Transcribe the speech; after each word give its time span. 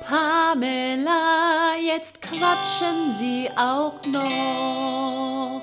Pamela, 0.00 1.74
jetzt 1.80 2.22
quatschen 2.22 3.12
sie 3.12 3.48
auch 3.56 4.04
noch. 4.06 5.62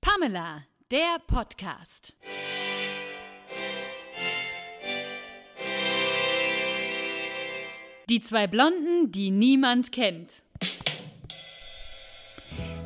Pamela, 0.00 0.62
der 0.90 1.18
Podcast. 1.26 2.14
Die 8.08 8.20
zwei 8.20 8.46
Blonden, 8.46 9.10
die 9.10 9.30
niemand 9.30 9.90
kennt. 9.90 10.42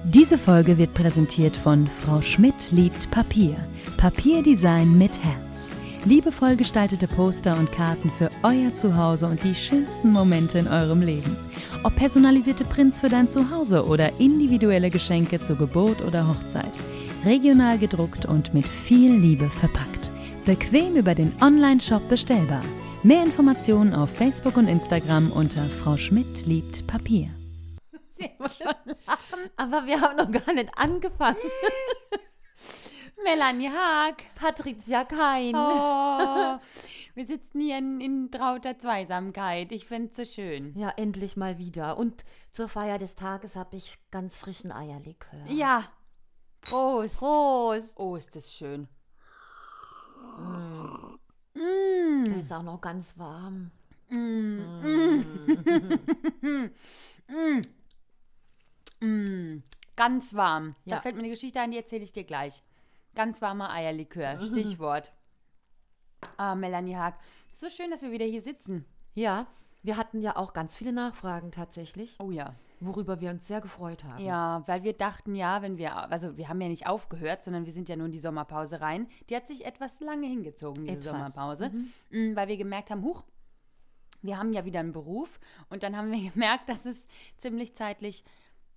Diese 0.04 0.38
Folge 0.38 0.78
wird 0.78 0.94
präsentiert 0.94 1.56
von 1.56 1.86
Frau 1.86 2.22
Schmidt 2.22 2.70
liebt 2.70 3.10
Papier. 3.10 3.56
Papierdesign 3.98 4.96
mit 4.96 5.12
Herz. 5.22 5.74
Liebevoll 6.04 6.56
gestaltete 6.56 7.08
Poster 7.08 7.58
und 7.58 7.72
Karten 7.72 8.10
für 8.10 8.30
euer 8.42 8.74
Zuhause 8.74 9.26
und 9.26 9.42
die 9.42 9.54
schönsten 9.54 10.12
Momente 10.12 10.58
in 10.58 10.68
eurem 10.68 11.02
Leben. 11.02 11.36
Ob 11.82 11.96
personalisierte 11.96 12.64
Prints 12.64 13.00
für 13.00 13.08
dein 13.08 13.28
Zuhause 13.28 13.86
oder 13.86 14.18
individuelle 14.18 14.90
Geschenke 14.90 15.38
zur 15.40 15.56
Geburt 15.56 16.02
oder 16.02 16.26
Hochzeit. 16.28 16.72
Regional 17.24 17.78
gedruckt 17.78 18.26
und 18.26 18.54
mit 18.54 18.66
viel 18.66 19.14
Liebe 19.14 19.50
verpackt. 19.50 20.10
Bequem 20.44 20.96
über 20.96 21.14
den 21.14 21.32
Online-Shop 21.40 22.08
bestellbar. 22.08 22.62
Mehr 23.02 23.22
Informationen 23.22 23.94
auf 23.94 24.10
Facebook 24.10 24.56
und 24.56 24.68
Instagram 24.68 25.30
unter 25.32 25.64
Frau 25.64 25.96
Schmidt 25.96 26.46
liebt 26.46 26.86
Papier. 26.86 27.28
Aber 29.56 29.86
wir 29.86 30.00
haben 30.00 30.16
noch 30.16 30.30
gar 30.30 30.54
nicht 30.54 30.70
angefangen. 30.76 31.36
Melanie 33.24 33.68
Haag. 33.70 34.22
Patricia 34.34 35.04
Kein. 35.04 35.54
Oh, 35.54 36.58
wir 37.14 37.26
sitzen 37.26 37.60
hier 37.60 37.78
in, 37.78 38.00
in 38.00 38.30
trauter 38.30 38.78
Zweisamkeit. 38.78 39.72
Ich 39.72 39.86
finde 39.86 40.10
es 40.10 40.16
so 40.16 40.24
schön. 40.24 40.72
Ja, 40.76 40.90
endlich 40.96 41.36
mal 41.36 41.58
wieder. 41.58 41.98
Und 41.98 42.24
zur 42.52 42.68
Feier 42.68 42.98
des 42.98 43.14
Tages 43.16 43.56
habe 43.56 43.76
ich 43.76 43.98
ganz 44.10 44.36
frischen 44.36 44.72
Eierlikör. 44.72 45.44
Ja. 45.48 45.84
Prost. 46.60 47.18
Prost. 47.18 47.98
Oh, 47.98 48.16
ist 48.16 48.34
das 48.34 48.52
schön. 48.52 48.88
Der 51.54 52.36
ist 52.40 52.52
auch 52.52 52.62
noch 52.62 52.80
ganz 52.80 53.16
warm. 53.18 53.70
Ganz 59.96 60.34
warm. 60.34 60.74
Da 60.86 60.96
Ja. 60.96 61.02
fällt 61.02 61.16
mir 61.16 61.22
eine 61.22 61.30
Geschichte 61.30 61.60
ein, 61.60 61.72
die 61.72 61.76
erzähle 61.76 62.04
ich 62.04 62.12
dir 62.12 62.24
gleich. 62.24 62.62
Ganz 63.18 63.42
warmer 63.42 63.72
Eierlikör. 63.72 64.38
Stichwort. 64.46 65.12
Ah, 66.36 66.54
Melanie 66.54 66.94
Haag. 66.94 67.18
So 67.52 67.68
schön, 67.68 67.90
dass 67.90 68.02
wir 68.02 68.12
wieder 68.12 68.24
hier 68.24 68.42
sitzen. 68.42 68.84
Ja, 69.16 69.48
wir 69.82 69.96
hatten 69.96 70.20
ja 70.20 70.36
auch 70.36 70.52
ganz 70.52 70.76
viele 70.76 70.92
Nachfragen 70.92 71.50
tatsächlich, 71.50 72.14
Oh 72.20 72.30
ja. 72.30 72.54
worüber 72.78 73.20
wir 73.20 73.30
uns 73.30 73.48
sehr 73.48 73.60
gefreut 73.60 74.04
haben. 74.04 74.24
Ja, 74.24 74.62
weil 74.66 74.84
wir 74.84 74.92
dachten, 74.92 75.34
ja, 75.34 75.62
wenn 75.62 75.78
wir, 75.78 75.96
also 76.12 76.36
wir 76.36 76.48
haben 76.48 76.60
ja 76.60 76.68
nicht 76.68 76.86
aufgehört, 76.86 77.42
sondern 77.42 77.66
wir 77.66 77.72
sind 77.72 77.88
ja 77.88 77.96
nur 77.96 78.06
in 78.06 78.12
die 78.12 78.20
Sommerpause 78.20 78.80
rein. 78.80 79.08
Die 79.28 79.34
hat 79.34 79.48
sich 79.48 79.64
etwas 79.66 79.98
lange 79.98 80.28
hingezogen, 80.28 80.84
diese 80.86 81.08
Etwas. 81.08 81.34
Sommerpause, 81.34 81.72
Mm, 82.10 82.36
weil 82.36 82.46
wir 82.46 82.56
gemerkt 82.56 82.92
haben, 82.92 83.02
huch, 83.02 83.24
wir 84.22 84.38
haben 84.38 84.52
ja 84.52 84.64
wieder 84.64 84.78
einen 84.78 84.92
Beruf 84.92 85.40
und 85.70 85.82
dann 85.82 85.96
haben 85.96 86.12
wir 86.12 86.30
gemerkt, 86.30 86.68
dass 86.68 86.86
es 86.86 87.04
ziemlich 87.38 87.74
zeitlich 87.74 88.22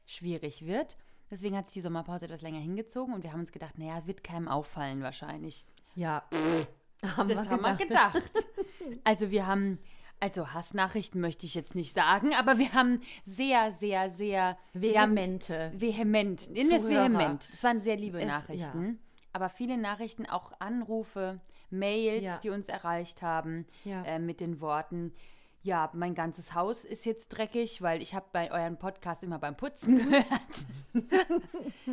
schwierig 0.08 0.66
wird. 0.66 0.97
Deswegen 1.31 1.55
hat 1.57 1.65
sich 1.67 1.75
die 1.75 1.81
Sommerpause 1.81 2.25
etwas 2.25 2.41
länger 2.41 2.59
hingezogen 2.59 3.13
und 3.13 3.23
wir 3.23 3.31
haben 3.31 3.39
uns 3.39 3.51
gedacht, 3.51 3.77
naja, 3.79 3.97
es 3.97 4.05
wird 4.07 4.23
keinem 4.23 4.47
auffallen 4.49 5.01
wahrscheinlich. 5.01 5.65
Ja. 5.95 6.23
haben 7.17 7.29
Das 7.29 7.49
haben 7.49 7.63
wir 7.63 7.75
gedacht. 7.75 8.21
also 9.05 9.31
wir 9.31 9.47
haben, 9.47 9.79
also 10.19 10.53
Hassnachrichten 10.53 11.19
möchte 11.21 11.45
ich 11.45 11.55
jetzt 11.55 11.73
nicht 11.73 11.93
sagen, 11.93 12.33
aber 12.35 12.57
wir 12.59 12.73
haben 12.73 13.01
sehr, 13.25 13.71
sehr, 13.73 14.09
sehr 14.09 14.57
wir 14.73 14.91
Vehemente. 14.93 15.71
vehement, 15.73 16.49
nennen 16.51 16.69
wir 16.69 16.77
es 16.77 16.88
vehement. 16.89 17.49
Es 17.51 17.63
waren 17.63 17.81
sehr 17.81 17.95
liebe 17.95 18.19
Es- 18.22 18.27
Nachrichten, 18.27 19.00
aber 19.33 19.50
viele 19.50 19.77
Nachrichten, 19.77 20.25
auch 20.27 20.51
Anrufe, 20.59 21.39
Mails, 21.69 22.23
Ja. 22.23 22.38
die 22.39 22.50
uns 22.50 22.67
erreicht 22.67 23.22
haben, 23.22 23.66
Ja. 23.85 24.03
äh, 24.03 24.19
mit 24.19 24.41
den 24.41 24.59
Worten, 24.59 25.13
ja, 25.63 25.89
mein 25.94 26.16
ganzes 26.16 26.55
Haus 26.55 26.85
ist 26.85 27.05
jetzt 27.05 27.29
dreckig, 27.29 27.81
weil 27.81 28.01
ich 28.01 28.13
habe 28.16 28.25
bei 28.31 28.51
euren 28.51 28.77
Podcast 28.77 29.23
immer 29.23 29.39
beim 29.39 29.55
Putzen 29.55 29.97
gehört. 30.09 30.66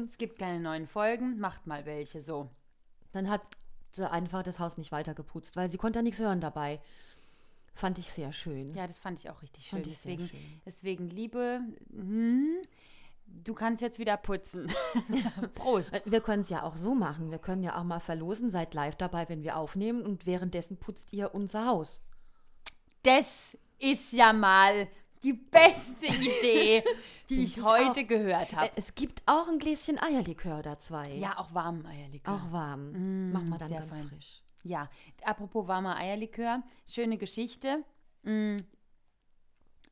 es 0.07 0.17
gibt 0.19 0.39
keine 0.39 0.61
neuen 0.61 0.87
Folgen, 0.87 1.39
macht 1.39 1.67
mal 1.67 1.85
welche 1.85 2.23
so. 2.23 2.49
Dann 3.13 3.29
hat 3.29 3.43
sie 3.91 4.11
einfach 4.11 4.43
das 4.43 4.59
Haus 4.59 4.79
nicht 4.79 4.93
weiter 4.93 5.15
geputzt, 5.15 5.57
weil 5.57 5.71
sie 5.71 5.79
konnte 5.79 5.99
ja 5.99 6.03
nichts 6.03 6.21
hören 6.21 6.41
dabei. 6.41 6.81
Fand 7.75 7.99
ich 7.99 8.11
sehr 8.11 8.33
schön. 8.33 8.73
Ja, 8.73 8.87
das 8.87 8.99
fand 8.99 9.19
ich 9.21 9.31
auch 9.31 9.41
richtig 9.43 9.67
schön. 9.67 9.83
Deswegen, 9.85 10.27
schön. 10.27 10.61
deswegen, 10.67 11.11
Liebe, 11.11 11.61
hm, 11.91 12.57
du 13.27 13.55
kannst 13.55 13.83
jetzt 13.83 13.99
wieder 14.01 14.17
putzen. 14.17 14.73
Prost. 15.55 15.93
Äh, 15.93 16.01
Wir 16.05 16.21
können 16.21 16.43
es 16.43 16.49
ja 16.49 16.65
auch 16.65 16.75
so 16.77 16.95
machen. 16.95 17.31
Wir 17.31 17.39
können 17.39 17.63
ja 17.63 17.79
auch 17.79 17.85
mal 17.85 18.01
verlosen. 18.01 18.51
Seid 18.51 18.75
live 18.75 18.97
dabei, 18.97 19.29
wenn 19.29 19.45
wir 19.45 19.57
aufnehmen 19.57 20.03
und 20.03 20.27
währenddessen 20.27 20.79
putzt 20.79 21.13
ihr 21.13 21.35
unser 21.35 21.67
Haus. 21.67 22.03
Das 23.03 23.57
ist 23.79 24.13
ja 24.13 24.33
mal 24.33 24.89
die 25.23 25.33
beste 25.33 26.07
Idee, 26.07 26.83
die 27.29 27.45
ich 27.45 27.63
heute 27.63 28.03
auch. 28.03 28.07
gehört 28.07 28.53
Äh, 28.53 28.57
habe. 28.57 28.71
Es 28.77 28.95
gibt 28.95 29.23
auch 29.27 29.49
ein 29.49 29.59
Gläschen 29.59 29.99
Eierlikör 29.99 30.63
da 30.63 30.79
zwei. 30.79 31.09
Ja, 31.15 31.39
auch 31.39 31.53
warmen 31.55 31.85
Eierlikör. 31.87 32.35
Auch 32.35 32.53
warm. 32.53 33.33
Machen 33.33 33.49
wir 33.51 33.59
dann 33.59 33.73
ganz 33.73 33.97
fein. 33.97 34.09
frisch. 34.09 34.43
Ja, 34.65 34.91
apropos 35.25 35.67
warmer 35.69 35.97
Eierlikör, 35.97 36.63
schöne 36.87 37.17
Geschichte. 37.17 37.85
Mm. 38.23 38.57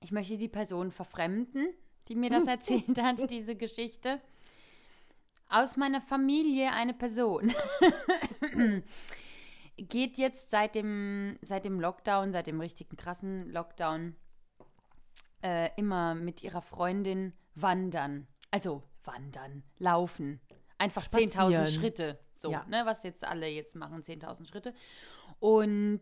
Ich 0.02 0.12
möchte 0.12 0.36
die 0.36 0.48
Person 0.48 0.90
verfremden, 0.92 1.68
die 2.08 2.16
mir 2.16 2.30
das 2.30 2.46
erzählt 2.46 3.00
hat, 3.00 3.30
diese 3.30 3.56
Geschichte. 3.56 4.20
Aus 5.48 5.76
meiner 5.76 6.00
Familie 6.00 6.72
eine 6.72 6.92
Person. 6.92 7.52
Geht 9.76 10.16
jetzt 10.16 10.50
seit 10.50 10.74
dem, 10.74 11.38
seit 11.42 11.64
dem 11.64 11.80
Lockdown, 11.80 12.32
seit 12.32 12.46
dem 12.46 12.60
richtigen 12.60 12.96
krassen 12.96 13.50
Lockdown, 13.50 14.16
äh, 15.42 15.70
immer 15.76 16.14
mit 16.14 16.42
ihrer 16.42 16.62
Freundin 16.62 17.32
wandern. 17.54 18.26
Also 18.50 18.82
wandern, 19.04 19.62
laufen. 19.78 20.40
Einfach 20.78 21.06
10.000 21.08 21.30
Spazieren. 21.32 21.66
Schritte. 21.68 22.18
So, 22.34 22.50
Ja. 22.50 22.64
ne, 22.68 22.82
was 22.84 23.02
jetzt 23.02 23.24
alle 23.24 23.48
jetzt 23.48 23.74
machen, 23.76 24.02
10.000 24.02 24.46
Schritte. 24.48 24.74
Und 25.40 26.00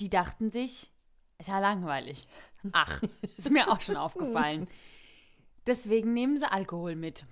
die 0.00 0.08
dachten 0.08 0.50
sich, 0.50 0.90
ist 1.38 1.48
ja 1.48 1.58
langweilig. 1.60 2.26
Ach, 2.72 3.02
ist 3.36 3.50
mir 3.50 3.70
auch 3.70 3.80
schon 3.80 3.96
aufgefallen. 3.96 4.68
Deswegen 5.66 6.12
nehmen 6.12 6.36
sie 6.36 6.50
Alkohol 6.50 6.94
mit. 6.94 7.24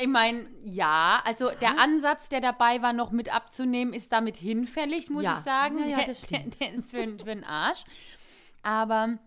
Ich 0.00 0.08
meine, 0.08 0.46
ja, 0.64 1.22
also 1.24 1.50
der 1.60 1.78
Ansatz, 1.78 2.28
der 2.28 2.40
dabei 2.40 2.82
war, 2.82 2.92
noch 2.92 3.12
mit 3.12 3.32
abzunehmen, 3.32 3.94
ist 3.94 4.12
damit 4.12 4.36
hinfällig, 4.36 5.10
muss 5.10 5.22
Ja. 5.24 5.34
ich 5.38 5.44
sagen. 5.44 5.78
Ja, 5.78 5.86
ja, 5.86 5.96
der, 5.98 6.06
das 6.06 6.20
der, 6.22 6.38
stimmt. 6.38 6.60
der 6.60 6.74
ist 6.74 6.90
für, 6.90 6.98
für 7.18 7.24
den 7.24 7.44
Arsch. 7.44 7.84
Aber 8.62 9.18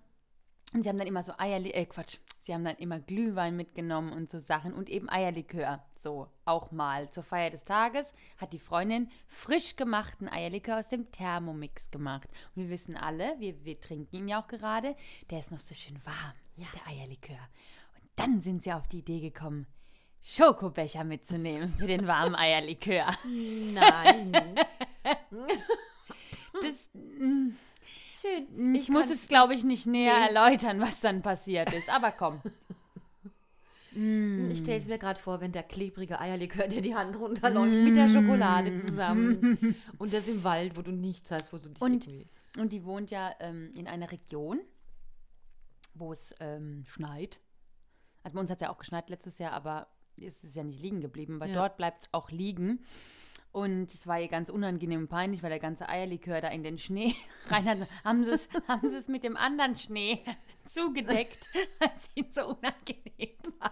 und 0.74 0.84
sie 0.84 0.90
haben 0.90 0.98
dann 0.98 1.08
immer 1.08 1.24
so 1.24 1.32
Eierlikör, 1.38 1.80
äh 1.82 1.86
Quatsch, 1.86 2.18
sie 2.42 2.54
haben 2.54 2.66
dann 2.66 2.76
immer 2.76 3.00
Glühwein 3.00 3.56
mitgenommen 3.56 4.12
und 4.12 4.30
so 4.30 4.40
Sachen 4.40 4.74
und 4.74 4.90
eben 4.90 5.10
Eierlikör. 5.10 5.82
So, 5.96 6.28
auch 6.44 6.72
mal. 6.72 7.10
Zur 7.12 7.24
Feier 7.24 7.50
des 7.50 7.64
Tages 7.64 8.14
hat 8.38 8.52
die 8.52 8.60
Freundin 8.60 9.10
frisch 9.28 9.78
gemachten 9.78 10.28
Eierlikör 10.28 10.80
aus 10.80 10.90
dem 10.90 11.10
Thermomix 11.12 11.90
gemacht. 11.92 12.28
Und 12.56 12.64
wir 12.64 12.70
wissen 12.70 12.98
alle, 12.98 13.36
wir, 13.40 13.64
wir 13.64 13.80
trinken 13.80 14.18
ihn 14.18 14.28
ja 14.28 14.42
auch 14.42 14.48
gerade, 14.48 14.98
der 15.30 15.40
ist 15.40 15.52
noch 15.52 15.62
so 15.62 15.74
schön 15.74 15.98
warm, 16.06 16.34
der 16.58 16.68
Eierlikör. 16.88 17.40
Dann 18.16 18.42
sind 18.42 18.64
sie 18.64 18.72
auf 18.74 18.88
die 18.88 19.00
Idee 19.00 19.20
gekommen, 19.20 19.68
Schokobecher 20.22 21.04
mitzunehmen 21.04 21.74
für 21.78 21.88
den 21.88 22.08
warmen 22.08 22.36
Eierlikör. 22.36 23.08
Nein. 23.74 24.32
Das, 26.62 26.74
mm, 26.94 27.50
Schön. 28.10 28.74
ich 28.76 28.88
muss 28.88 29.12
es, 29.12 29.28
glaube 29.28 29.54
ich, 29.54 29.66
nicht 29.66 29.86
näher 29.88 30.14
erläutern, 30.16 30.80
was 30.80 31.02
dann 31.02 31.22
passiert 31.22 31.74
ist. 31.74 31.90
Aber 31.90 32.12
komm. 32.12 32.42
Ich 33.98 34.60
stelle 34.60 34.80
es 34.82 34.88
mir 34.88 34.98
gerade 34.98 35.18
vor, 35.20 35.40
wenn 35.40 35.54
der 35.54 35.64
klebrige 35.64 36.20
Eierlikör 36.20 36.68
dir 36.68 36.82
die 36.82 36.96
Hand 36.96 37.16
runterläuft 37.18 37.70
mit 37.70 37.96
der 37.96 38.10
Schokolade 38.10 38.76
zusammen. 38.76 39.76
Und 39.98 40.12
das 40.14 40.28
im 40.28 40.44
Wald, 40.44 40.76
wo 40.76 40.82
du 40.82 40.92
nichts 40.92 41.32
hast, 41.32 41.54
wo 41.54 41.58
du 41.60 41.70
dich 41.70 41.82
Und- 41.82 42.06
irgendwie... 42.06 42.28
Und 42.60 42.74
die 42.74 42.84
wohnt 42.84 43.10
ja 43.12 43.34
ähm, 43.40 43.74
in 43.78 43.88
einer 43.88 44.12
Region, 44.12 44.60
wo 45.94 46.12
es 46.12 46.36
ähm, 46.42 46.84
schneit. 46.88 47.40
Also 48.26 48.34
bei 48.36 48.42
uns 48.42 48.50
hat 48.50 48.58
es 48.58 48.62
ja 48.62 48.72
auch 48.72 48.78
geschneit 48.80 49.10
letztes 49.10 49.38
Jahr, 49.38 49.52
aber 49.54 49.88
es 50.20 50.44
ist 50.44 50.56
ja 50.56 50.64
nicht 50.64 50.82
liegen 50.82 51.00
geblieben, 51.00 51.40
weil 51.40 51.50
Ja. 51.50 51.56
dort 51.56 51.78
bleibt 51.78 52.04
es 52.04 52.10
auch 52.14 52.32
liegen. 52.32 52.84
Und 53.52 53.94
es 53.94 54.06
war 54.08 54.20
ihr 54.20 54.28
ganz 54.28 54.50
unangenehm 54.50 55.02
und 55.02 55.08
peinlich, 55.08 55.42
weil 55.44 55.50
der 55.52 55.60
ganze 55.60 55.88
Eierlikör 55.88 56.42
da 56.42 56.50
in 56.50 56.64
den 56.64 56.78
Schnee 56.78 57.14
rein 57.50 57.66
hat. 57.66 57.78
Haben 58.04 58.24
sie 58.24 58.32
es 58.32 58.50
haben 58.68 58.90
sie 58.90 58.96
es 58.98 59.08
mit 59.08 59.24
dem 59.24 59.38
anderen 59.38 59.76
Schnee 59.76 60.24
zugedeckt, 60.70 61.50
weil 61.80 61.92
es 61.98 62.10
ihnen 62.16 62.32
so 62.34 62.48
unangenehm 62.48 63.38
war. 63.60 63.72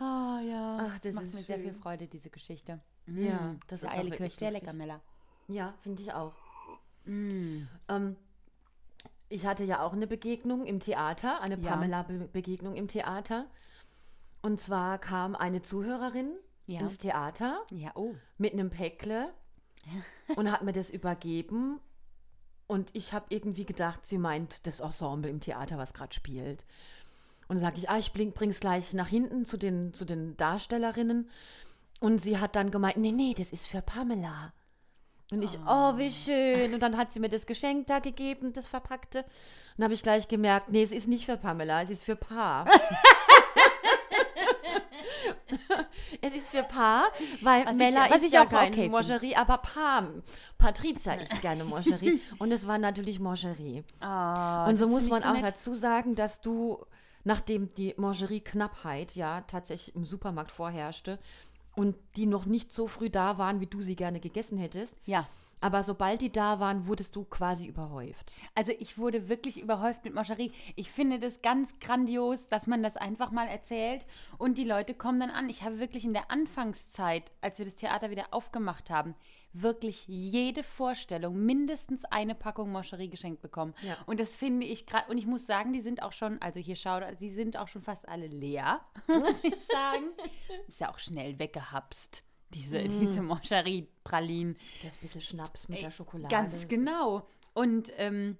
Oh 0.00 0.38
ja, 0.48 0.78
Ach, 0.92 0.98
das 1.00 1.12
macht 1.14 1.34
mir 1.34 1.42
sehr 1.42 1.58
viel 1.58 1.72
schön. 1.72 1.82
Freude, 1.82 2.06
diese 2.06 2.30
Geschichte. 2.30 2.80
Ja, 3.06 3.38
Mm, 3.52 3.58
das 3.66 3.82
ist 3.82 3.90
Eierlikör 3.90 4.30
sehr 4.30 4.52
lecker, 4.52 4.72
Mella. 4.72 5.00
Ja, 5.48 5.74
finde 5.82 6.02
ich 6.02 6.12
auch. 6.12 6.34
Mm. 7.04 7.62
Ähm, 7.88 8.16
ich 9.28 9.46
hatte 9.46 9.64
ja 9.64 9.82
auch 9.82 9.92
eine 9.92 10.06
Begegnung 10.06 10.64
im 10.66 10.80
Theater, 10.80 11.40
eine 11.40 11.58
Ja. 11.58 11.70
Pamela-Begegnung 11.70 12.74
im 12.76 12.88
Theater. 12.88 13.46
Und 14.42 14.60
zwar 14.60 14.98
kam 14.98 15.34
eine 15.34 15.62
Zuhörerin 15.62 16.32
Ja. 16.66 16.80
ins 16.80 16.98
Theater 16.98 17.60
Ja, 17.70 17.90
oh. 17.94 18.14
mit 18.38 18.52
einem 18.52 18.70
Päckle 18.70 19.32
und 20.36 20.50
hat 20.50 20.62
mir 20.62 20.72
das 20.72 20.90
übergeben. 20.90 21.80
Und 22.66 22.90
ich 22.94 23.12
habe 23.14 23.26
irgendwie 23.30 23.64
gedacht, 23.64 24.04
sie 24.04 24.18
meint 24.18 24.66
das 24.66 24.80
Ensemble 24.80 25.30
im 25.30 25.40
Theater, 25.40 25.78
was 25.78 25.94
gerade 25.94 26.14
spielt. 26.14 26.66
Und 27.48 27.56
sage 27.58 27.78
ich, 27.78 27.88
ah, 27.88 27.96
ich 27.98 28.12
bring's 28.12 28.60
gleich 28.60 28.92
nach 28.92 29.08
hinten 29.08 29.46
zu 29.46 29.56
den, 29.56 29.94
zu 29.94 30.04
den 30.04 30.36
Darstellerinnen. 30.36 31.30
Und 32.00 32.20
sie 32.20 32.38
hat 32.38 32.56
dann 32.56 32.70
gemeint, 32.70 32.98
nee, 32.98 33.10
nee, 33.12 33.34
das 33.36 33.52
ist 33.52 33.66
für 33.66 33.80
Pamela. 33.80 34.52
Und 35.30 35.42
ich, 35.42 35.58
oh, 35.66 35.96
wie 35.98 36.10
schön. 36.10 36.72
Und 36.72 36.80
dann 36.80 36.96
hat 36.96 37.12
sie 37.12 37.20
mir 37.20 37.28
das 37.28 37.44
Geschenk 37.46 37.86
da 37.86 37.98
gegeben, 37.98 38.52
das 38.54 38.66
verpackte. 38.66 39.18
Und 39.20 39.26
dann 39.76 39.84
habe 39.84 39.94
ich 39.94 40.02
gleich 40.02 40.26
gemerkt, 40.28 40.70
nee, 40.70 40.82
es 40.82 40.90
ist 40.92 41.06
nicht 41.06 41.26
für 41.26 41.36
Pamela, 41.36 41.82
es 41.82 41.90
ist 41.90 42.02
für 42.04 42.16
Pa. 42.16 42.64
es 46.22 46.34
ist 46.34 46.50
für 46.50 46.62
Pa, 46.62 47.08
weil 47.42 47.64
Was 47.64 47.72
ich- 47.72 47.78
Mella 47.78 48.06
was 48.08 48.16
ist 48.18 48.24
ich 48.24 48.32
ja 48.32 48.44
auch 48.44 48.48
keine 48.48 48.70
okay. 48.74 48.88
Moncherie, 48.88 49.36
aber 49.36 49.58
Pa, 49.58 50.08
Patricia 50.56 51.14
isst 51.14 51.40
gerne 51.42 51.64
Moncherie. 51.64 52.20
Und 52.38 52.52
es 52.52 52.66
war 52.66 52.78
natürlich 52.78 53.20
Moncherie. 53.20 53.84
Ah, 54.00 54.66
Und 54.68 54.76
so 54.78 54.88
muss 54.88 55.08
man 55.08 55.18
ich 55.20 55.24
so 55.24 55.30
auch 55.30 55.34
nett. 55.34 55.44
dazu 55.44 55.74
sagen, 55.74 56.14
dass 56.14 56.40
du, 56.40 56.84
nachdem 57.24 57.68
die 57.74 57.94
Mangerie-Knappheit 57.96 59.14
ja 59.14 59.42
tatsächlich 59.42 59.94
im 59.94 60.04
Supermarkt 60.04 60.50
vorherrschte 60.52 61.18
und 61.78 61.96
die 62.16 62.26
noch 62.26 62.44
nicht 62.46 62.72
so 62.72 62.86
früh 62.88 63.08
da 63.08 63.38
waren, 63.38 63.60
wie 63.60 63.66
du 63.66 63.80
sie 63.82 63.96
gerne 63.96 64.20
gegessen 64.20 64.58
hättest, 64.58 64.96
Ja. 65.06 65.26
aber 65.60 65.82
sobald 65.82 66.20
die 66.20 66.30
da 66.32 66.58
waren, 66.60 66.86
wurdest 66.86 67.14
du 67.16 67.24
quasi 67.24 67.66
überhäuft. 67.66 68.34
Also 68.54 68.72
ich 68.78 68.98
wurde 68.98 69.28
wirklich 69.28 69.60
überhäuft 69.60 70.04
mit 70.04 70.14
Moscherie. 70.14 70.52
Ich 70.76 70.90
finde 70.90 71.18
das 71.18 71.40
ganz 71.40 71.78
grandios, 71.80 72.48
dass 72.48 72.66
man 72.66 72.82
das 72.82 72.96
einfach 72.96 73.30
mal 73.30 73.46
erzählt 73.48 74.06
und 74.38 74.58
die 74.58 74.64
Leute 74.64 74.94
kommen 74.94 75.20
dann 75.20 75.30
an. 75.30 75.48
Ich 75.48 75.62
habe 75.62 75.78
wirklich 75.78 76.04
in 76.04 76.12
der 76.14 76.30
Anfangszeit, 76.30 77.30
als 77.40 77.58
wir 77.58 77.64
das 77.64 77.76
Theater 77.76 78.10
wieder 78.10 78.26
aufgemacht 78.32 78.90
haben, 78.90 79.14
wirklich 79.52 80.06
jede 80.06 80.62
Vorstellung 80.62 81.36
mindestens 81.44 82.04
eine 82.04 82.34
Packung 82.34 82.70
Moscherie 82.70 83.08
geschenkt 83.08 83.40
bekommen. 83.42 83.74
Ja. 83.82 83.96
Und 84.06 84.20
das 84.20 84.36
finde 84.36 84.66
ich 84.66 84.86
gerade, 84.86 85.10
und 85.10 85.18
ich 85.18 85.26
muss 85.26 85.46
sagen, 85.46 85.72
die 85.72 85.80
sind 85.80 86.02
auch 86.02 86.12
schon, 86.12 86.40
also 86.42 86.60
hier 86.60 86.76
schaut, 86.76 87.02
sie 87.18 87.30
sind 87.30 87.56
auch 87.56 87.68
schon 87.68 87.82
fast 87.82 88.08
alle 88.08 88.26
leer, 88.26 88.80
muss 89.08 89.42
ich 89.42 89.54
sagen. 89.70 90.04
Ist 90.68 90.80
ja 90.80 90.90
auch 90.90 90.98
schnell 90.98 91.38
weggehapst, 91.38 92.22
diese, 92.50 92.84
diese 92.84 93.22
Moscherie-Pralinen. 93.22 94.56
Das 94.82 94.92
ist 94.94 94.98
ein 94.98 95.02
bisschen 95.02 95.20
Schnaps 95.20 95.68
mit 95.68 95.82
der 95.82 95.90
Schokolade. 95.90 96.28
Ganz 96.34 96.68
genau. 96.68 97.26
Und 97.54 97.92
ähm, 97.96 98.38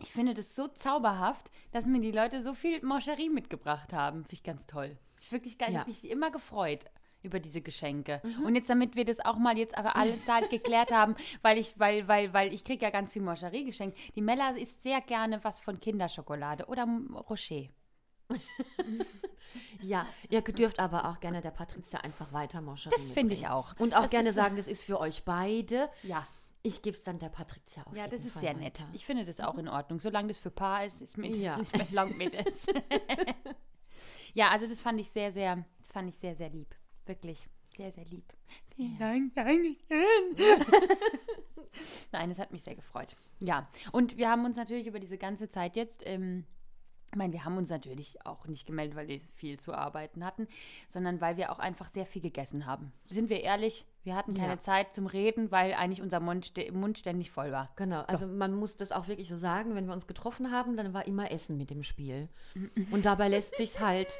ich 0.00 0.12
finde 0.12 0.34
das 0.34 0.54
so 0.56 0.68
zauberhaft, 0.68 1.50
dass 1.72 1.86
mir 1.86 2.00
die 2.00 2.12
Leute 2.12 2.42
so 2.42 2.54
viel 2.54 2.80
Mancherie 2.82 3.28
mitgebracht 3.28 3.92
haben. 3.92 4.22
Finde 4.24 4.34
ich 4.34 4.42
ganz 4.42 4.66
toll. 4.66 4.96
Ich 5.20 5.30
wirklich 5.32 5.58
geil. 5.58 5.68
Ich 5.68 5.74
Ja. 5.74 5.80
habe 5.80 5.90
mich 5.90 6.10
immer 6.10 6.30
gefreut 6.30 6.84
über 7.22 7.40
diese 7.40 7.60
Geschenke. 7.60 8.20
Mhm. 8.22 8.44
Und 8.46 8.54
jetzt, 8.54 8.70
damit 8.70 8.96
wir 8.96 9.04
das 9.04 9.20
auch 9.20 9.36
mal 9.36 9.56
jetzt 9.58 9.76
aber 9.76 9.96
alle 9.96 10.22
Zeit 10.24 10.50
geklärt 10.50 10.92
haben, 10.92 11.14
weil 11.42 11.58
ich, 11.58 11.78
weil, 11.78 12.06
weil, 12.08 12.32
weil 12.32 12.52
ich 12.52 12.64
kriege 12.64 12.84
ja 12.84 12.90
ganz 12.90 13.12
viel 13.12 13.22
Mancherie 13.22 13.64
geschenkt. 13.64 13.98
Die 14.14 14.22
Mella 14.22 14.50
isst 14.50 14.82
sehr 14.82 15.00
gerne 15.00 15.42
was 15.44 15.60
von 15.60 15.78
Kinderschokolade 15.80 16.66
oder 16.66 16.86
Rocher. 17.28 17.64
Ja, 19.82 20.06
ihr 20.28 20.42
dürft 20.42 20.78
aber 20.78 21.08
auch 21.08 21.20
gerne 21.20 21.40
der 21.40 21.50
Patricia 21.50 22.00
einfach 22.00 22.32
weiter 22.32 22.60
Mangerie 22.60 22.94
Das 22.96 23.10
finde 23.10 23.34
ich 23.34 23.48
auch. 23.48 23.74
Und 23.78 23.94
auch 23.94 24.02
Das 24.02 24.10
gerne 24.10 24.32
sagen, 24.32 24.56
das 24.56 24.68
ist 24.68 24.84
für 24.84 25.00
euch 25.00 25.24
beide. 25.24 25.88
Ja. 26.02 26.26
Ich 26.62 26.82
gebe 26.82 26.96
es 26.96 27.02
dann 27.02 27.18
der 27.18 27.30
Patricia 27.30 27.82
auf 27.84 27.96
Ja, 27.96 28.06
das 28.06 28.24
ist 28.24 28.32
Fall 28.34 28.42
sehr 28.42 28.54
nett. 28.54 28.80
weiter. 28.80 28.90
Ich 28.92 29.06
finde 29.06 29.24
das 29.24 29.40
auch 29.40 29.56
in 29.56 29.68
Ordnung. 29.68 29.98
Solange 29.98 30.28
das 30.28 30.38
für 30.38 30.50
Paar 30.50 30.84
ist, 30.84 31.00
ist 31.00 31.16
mir 31.16 31.30
Ja. 31.34 31.56
das 31.56 31.72
nicht 31.72 31.90
lang 31.92 32.16
mit 32.18 32.34
ja, 34.34 34.50
also 34.50 34.66
das 34.66 34.80
fand 34.80 35.00
ich 35.00 35.10
sehr, 35.10 35.32
sehr, 35.32 35.64
das 35.80 35.90
fand 35.92 36.08
ich 36.10 36.16
sehr, 36.18 36.36
sehr 36.36 36.50
lieb. 36.50 36.74
Wirklich. 37.10 37.48
Sehr, 37.76 37.90
sehr 37.90 38.04
lieb. 38.04 38.32
Vielen 38.76 38.96
Dank, 38.96 39.34
Dankeschön. 39.34 40.36
Nein, 42.12 42.30
es 42.30 42.38
hat 42.38 42.52
mich 42.52 42.62
sehr 42.62 42.76
gefreut. 42.76 43.16
Ja, 43.40 43.68
und 43.90 44.16
wir 44.16 44.30
haben 44.30 44.44
uns 44.44 44.56
natürlich 44.56 44.86
über 44.86 45.00
diese 45.00 45.18
ganze 45.18 45.48
Zeit 45.48 45.74
jetzt, 45.74 46.06
ähm, 46.06 46.44
ich 47.10 47.16
meine, 47.16 47.32
wir 47.32 47.44
haben 47.44 47.56
uns 47.56 47.68
natürlich 47.68 48.24
auch 48.24 48.46
nicht 48.46 48.64
gemeldet, 48.64 48.94
weil 48.96 49.08
wir 49.08 49.18
viel 49.20 49.58
zu 49.58 49.74
arbeiten 49.74 50.24
hatten, 50.24 50.46
sondern 50.88 51.20
weil 51.20 51.36
wir 51.36 51.50
auch 51.50 51.58
einfach 51.58 51.88
sehr 51.88 52.06
viel 52.06 52.22
gegessen 52.22 52.64
haben. 52.64 52.92
Sind 53.06 53.28
wir 53.28 53.40
ehrlich, 53.40 53.84
wir 54.04 54.14
hatten 54.14 54.34
keine 54.34 54.52
Ja. 54.52 54.60
Zeit 54.60 54.94
zum 54.94 55.06
Reden, 55.06 55.50
weil 55.50 55.74
eigentlich 55.74 56.02
unser 56.02 56.20
Mund, 56.20 56.52
Mund 56.72 56.96
ständig 56.96 57.32
voll 57.32 57.50
war. 57.50 57.72
Genau, 57.74 58.02
also 58.02 58.28
man 58.28 58.54
muss 58.54 58.76
das 58.76 58.92
auch 58.92 59.08
wirklich 59.08 59.28
so 59.28 59.36
sagen, 59.36 59.74
wenn 59.74 59.86
wir 59.86 59.92
uns 59.94 60.06
getroffen 60.06 60.52
haben, 60.52 60.76
dann 60.76 60.94
war 60.94 61.06
immer 61.08 61.32
Essen 61.32 61.56
mit 61.56 61.70
dem 61.70 61.82
Spiel. 61.82 62.28
Und 62.92 63.04
dabei 63.04 63.26
lässt 63.26 63.56
sich's 63.56 63.80
halt, 63.80 64.16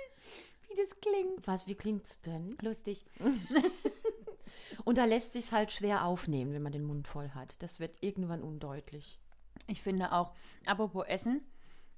Wie 0.71 0.77
das 0.77 1.01
klingt. 1.01 1.47
was, 1.47 1.67
wie 1.67 1.75
klingt's 1.75 2.21
denn? 2.21 2.55
Lustig. 2.63 3.05
Und 4.85 4.99
da 4.99 5.05
lässt 5.05 5.33
sich's 5.33 5.53
halt 5.53 5.73
schwer 5.73 6.05
aufnehmen, 6.05 6.53
wenn 6.53 6.63
man 6.63 6.73
den 6.73 6.85
Mund 6.85 7.09
voll 7.09 7.31
hat. 7.31 7.63
Das 7.63 7.81
wird 7.81 7.95
irgendwann 8.01 8.43
undeutlich. 8.43 9.19
Ich 9.67 9.83
finde 9.83 10.13
auch, 10.13 10.33
apropos 10.67 11.07
Essen, 11.07 11.43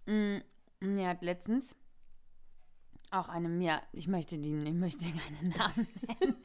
mh, 0.07 0.43
mir 0.81 1.09
hat 1.09 1.23
letztens 1.23 1.75
auch 3.11 3.29
eine 3.29 3.49
mir, 3.49 3.83
ich 3.93 4.09
möchte 4.09 4.39
die, 4.39 4.57
ich 4.57 4.73
möchte 4.73 5.05
keinen 5.05 5.51
Namen 5.57 5.87
nennen, 6.07 6.37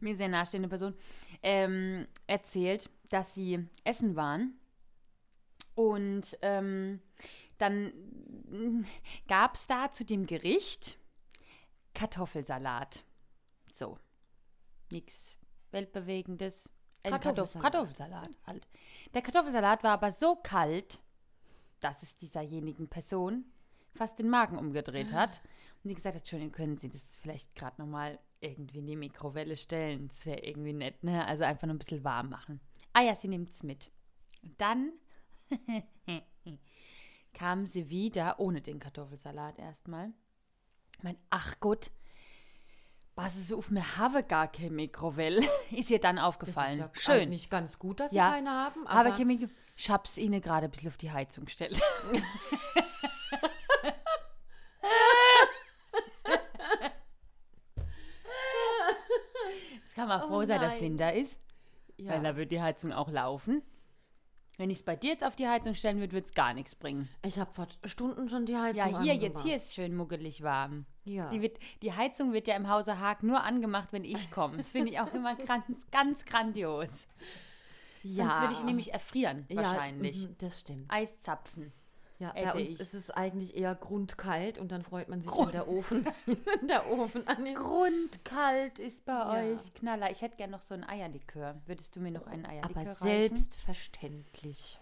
mir 0.00 0.16
sehr 0.16 0.28
nahestehende 0.28 0.68
Person, 0.68 0.94
ähm, 1.42 2.06
erzählt, 2.26 2.90
dass 3.08 3.34
sie 3.34 3.66
essen 3.84 4.14
waren 4.14 4.54
und 5.74 6.38
ähm, 6.42 7.00
dann 7.58 7.92
gab 9.26 9.54
es 9.54 9.66
da 9.66 9.90
zu 9.90 10.04
dem 10.04 10.26
Gericht 10.26 10.98
Kartoffelsalat. 11.94 13.04
So, 13.74 13.98
nichts 14.90 15.36
weltbewegendes. 15.70 16.70
Ein 17.04 17.12
Kartoff- 17.12 17.22
Kartoffelsalat. 17.52 17.62
Kartoffelsalat 17.72 18.30
halt. 18.46 18.68
Der 19.14 19.22
Kartoffelsalat 19.22 19.82
war 19.82 19.92
aber 19.92 20.10
so 20.12 20.36
kalt, 20.36 21.00
dass 21.80 22.02
es 22.02 22.16
dieserjenigen 22.16 22.88
Person 22.88 23.44
fast 23.94 24.18
den 24.18 24.28
Magen 24.30 24.56
umgedreht 24.56 25.12
hat. 25.12 25.42
Und 25.82 25.88
die 25.88 25.94
gesagt 25.94 26.14
hat, 26.14 26.22
Entschuldigung, 26.22 26.52
können 26.52 26.78
Sie 26.78 26.88
das 26.88 27.16
vielleicht 27.16 27.54
gerade 27.56 27.80
nochmal 27.82 28.20
irgendwie 28.40 28.78
in 28.78 28.86
die 28.86 28.96
Mikrowelle 28.96 29.56
stellen? 29.56 30.08
Das 30.08 30.24
wäre 30.26 30.38
irgendwie 30.40 30.72
nett, 30.72 31.02
ne? 31.02 31.26
Also 31.26 31.42
einfach 31.44 31.66
nur 31.66 31.74
ein 31.74 31.78
bisschen 31.78 32.04
warm 32.04 32.28
machen. 32.30 32.60
Ah 32.92 33.02
ja, 33.02 33.14
sie 33.16 33.26
nimmt 33.28 33.50
es 33.50 33.62
mit. 33.64 33.90
Und 34.42 34.60
dann 34.60 34.92
kam 37.32 37.66
sie 37.66 37.88
wieder, 37.90 38.38
ohne 38.38 38.60
den 38.60 38.78
Kartoffelsalat 38.78 39.58
erstmal. 39.58 40.12
Ich 41.02 41.04
mein, 41.04 41.18
ach 41.30 41.56
Gott, 41.58 41.90
was 43.16 43.34
ist 43.36 43.52
auf 43.52 43.70
mir 43.70 43.96
habe 43.96 44.22
gar 44.22 44.46
keine 44.46 44.70
Mikrowelle, 44.70 45.42
ist 45.72 45.90
ihr 45.90 45.98
dann 45.98 46.14
Das 46.16 46.24
aufgefallen. 46.26 46.78
ist 46.92 47.06
ja 47.08 47.16
Schön. 47.18 47.28
nicht 47.28 47.50
ganz 47.50 47.80
gut, 47.80 47.98
dass 47.98 48.12
Ja, 48.12 48.28
sie 48.30 48.34
keine 48.36 48.50
haben, 48.50 48.86
Aber 48.86 49.08
aber, 49.10 49.16
Chemik, 49.16 49.48
ich 49.76 49.90
hab's 49.90 50.16
ihnen 50.16 50.40
gerade 50.40 50.66
ein 50.66 50.70
bisschen 50.70 50.88
auf 50.90 50.96
die 50.96 51.10
Heizung 51.10 51.44
gestellt. 51.46 51.80
Jetzt 59.82 59.94
kann 59.94 60.08
man 60.08 60.22
Oh 60.24 60.28
froh 60.28 60.44
sein, 60.44 60.60
dass. 60.60 60.80
Winter 60.80 61.12
ist, 61.12 61.40
ja. 61.96 62.12
weil 62.12 62.22
da 62.22 62.36
wird 62.36 62.52
die 62.52 62.60
Heizung 62.62 62.92
auch 62.92 63.08
laufen. 63.10 63.62
Wenn 64.62 64.70
ich 64.70 64.78
es 64.78 64.84
bei 64.84 64.94
dir 64.94 65.10
jetzt 65.10 65.24
auf 65.24 65.34
die 65.34 65.48
Heizung 65.48 65.74
stellen 65.74 65.98
würde, 65.98 66.12
würde 66.12 66.28
es 66.28 66.34
gar 66.34 66.54
nichts 66.54 66.76
bringen. 66.76 67.08
ich 67.26 67.36
habe 67.36 67.52
vor 67.52 67.66
Stunden 67.84 68.28
schon 68.28 68.46
die 68.46 68.56
Heizung 68.56 68.76
Ja, 68.76 69.00
hier, 69.00 69.14
jetzt 69.14 69.24
angemacht. 69.24 69.44
hier 69.44 69.56
ist 69.56 69.74
schön 69.74 69.92
muggelig 69.96 70.44
warm. 70.44 70.86
Ja. 71.02 71.30
Die, 71.30 71.42
wird, 71.42 71.58
die 71.82 71.92
Heizung 71.92 72.32
wird 72.32 72.46
ja 72.46 72.54
im 72.54 72.68
Hause 72.68 73.00
Haag 73.00 73.24
nur 73.24 73.42
angemacht, 73.42 73.92
wenn 73.92 74.04
ich 74.04 74.30
komme. 74.30 74.58
Das 74.58 74.70
finde 74.70 74.92
ich 74.92 75.00
auch 75.00 75.12
immer 75.14 75.34
ganz, 75.34 75.64
ganz 75.90 76.24
grandios. 76.24 77.08
ja. 78.04 78.24
Sonst 78.24 78.40
würde 78.40 78.52
ich 78.52 78.62
nämlich 78.62 78.92
erfrieren, 78.92 79.46
wahrscheinlich. 79.52 80.22
Ja, 80.22 80.28
mhm, 80.28 80.36
das 80.38 80.60
stimmt. 80.60 80.84
Eiszapfen. 80.86 81.72
Ja, 82.22 82.52
bei 82.52 82.60
uns 82.60 82.70
ich. 82.70 82.80
ist 82.80 82.94
es 82.94 83.10
eigentlich 83.10 83.56
eher 83.56 83.74
grundkalt 83.74 84.58
und 84.58 84.70
dann 84.72 84.82
freut 84.82 85.08
man 85.08 85.20
sich, 85.22 85.30
wenn 85.30 85.50
der 85.50 85.68
Ofen, 85.68 86.06
der 86.68 86.90
Ofen 86.90 87.26
an 87.26 87.46
ist. 87.46 87.56
Grundkalt 87.56 88.78
ist 88.78 89.04
bei 89.04 89.12
Ja. 89.12 89.30
euch. 89.54 89.74
Knaller. 89.74 90.10
Ich 90.10 90.22
hätte 90.22 90.36
gerne 90.36 90.52
noch 90.52 90.60
so 90.62 90.74
ein 90.74 90.84
Eierlikör. 90.88 91.60
Würdest 91.66 91.96
du 91.96 92.00
mir 92.00 92.10
noch 92.12 92.26
einen 92.26 92.46
Eierlikör 92.46 92.80
Aber 92.82 92.84
selbstverständlich. 92.86 94.78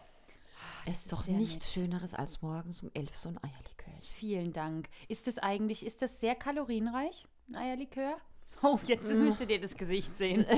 Es 0.86 0.98
ist 0.98 1.12
doch 1.12 1.26
nichts 1.26 1.54
nett. 1.54 1.64
Schöneres 1.86 2.14
als 2.14 2.42
morgens 2.42 2.82
um 2.82 2.90
elf 2.94 3.16
so 3.16 3.28
ein 3.30 3.38
Eierlikörchen. 3.42 4.02
Vielen 4.02 4.52
Dank. 4.52 4.88
Ist 5.08 5.26
das 5.26 5.38
eigentlich, 5.38 5.84
ist 5.86 6.02
das 6.02 6.20
sehr 6.20 6.34
kalorienreich, 6.34 7.26
ein 7.48 7.56
Eierlikör? 7.56 8.16
Oh, 8.62 8.78
jetzt 8.86 9.04
müsstet 9.06 9.50
ihr 9.50 9.60
das 9.60 9.76
Gesicht 9.76 10.16
sehen. 10.16 10.44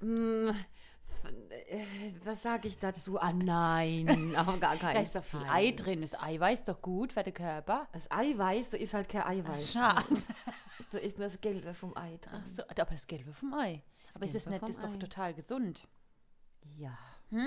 Mm, 0.00 0.50
was 2.24 2.42
sage 2.42 2.68
ich 2.68 2.78
dazu? 2.78 3.18
Ah 3.18 3.32
nein, 3.32 4.34
auf 4.36 4.46
gar 4.60 4.76
keinen 4.76 4.94
Da 4.94 5.00
ist 5.00 5.16
doch 5.16 5.24
viel 5.24 5.40
Fall. 5.40 5.50
Ei 5.50 5.72
drin. 5.72 6.00
Das 6.00 6.14
Eiweiß 6.20 6.64
doch 6.64 6.80
gut 6.80 7.12
für 7.12 7.22
den 7.22 7.34
Körper. 7.34 7.88
Das 7.92 8.10
Eiweiß, 8.10 8.70
da 8.70 8.76
ist 8.78 8.94
halt 8.94 9.08
kein 9.08 9.22
Eiweiß. 9.22 9.72
Schade. 9.72 10.04
Da 10.92 10.98
ist 10.98 11.18
nur 11.18 11.26
das 11.26 11.40
Gelbe 11.40 11.74
vom 11.74 11.96
Ei 11.96 12.18
drin. 12.20 12.40
Ach 12.42 12.46
so, 12.46 12.62
aber 12.62 12.84
das 12.84 13.06
Gelbe 13.06 13.32
vom 13.32 13.54
Ei. 13.54 13.82
Aber 14.14 14.24
ist 14.24 14.34
das 14.34 14.44
Gelbe 14.44 14.50
nicht, 14.50 14.62
das 14.62 14.70
ist 14.70 14.80
vom 14.80 14.90
doch 14.90 14.96
Ei. 14.96 15.00
total 15.00 15.34
gesund. 15.34 15.88
Ja. 16.76 16.96
Hm? 17.30 17.46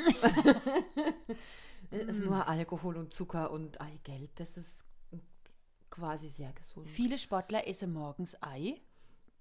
ist 2.08 2.24
nur 2.24 2.48
Alkohol 2.48 2.98
und 2.98 3.14
Zucker 3.14 3.52
und 3.52 3.80
Eigelb. 3.80 4.36
Das 4.36 4.58
ist 4.58 4.86
quasi 5.90 6.30
sehr 6.30 6.52
gesund. 6.54 6.90
Viele 6.90 7.18
Sportler 7.18 7.68
essen 7.68 7.94
morgens 7.94 8.42
Ei. 8.42 8.82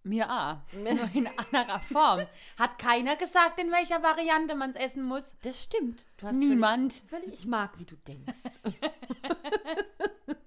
Mir 0.08 0.30
auch. 0.30 0.56
Nur 0.74 1.08
in 1.14 1.28
anderer 1.52 1.80
Form. 1.80 2.20
Hat 2.58 2.78
keiner 2.78 3.16
gesagt, 3.16 3.60
in 3.60 3.70
welcher 3.70 4.02
Variante 4.02 4.54
man 4.54 4.70
es 4.70 4.76
essen 4.76 5.04
muss. 5.04 5.34
Das 5.42 5.62
stimmt. 5.62 6.04
Du 6.16 6.26
hast 6.26 6.36
Niemand. 6.36 6.94
Völlig, 6.94 7.24
völlig, 7.24 7.40
ich 7.40 7.46
mag, 7.46 7.78
wie 7.78 7.84
du 7.84 7.96
denkst. 7.96 8.58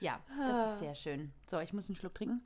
Ja, 0.00 0.18
das 0.38 0.72
ist 0.72 0.78
sehr 0.78 0.94
schön. 0.94 1.30
So, 1.46 1.58
ich 1.60 1.74
muss 1.74 1.88
einen 1.88 1.96
Schluck 1.96 2.14
trinken. 2.14 2.40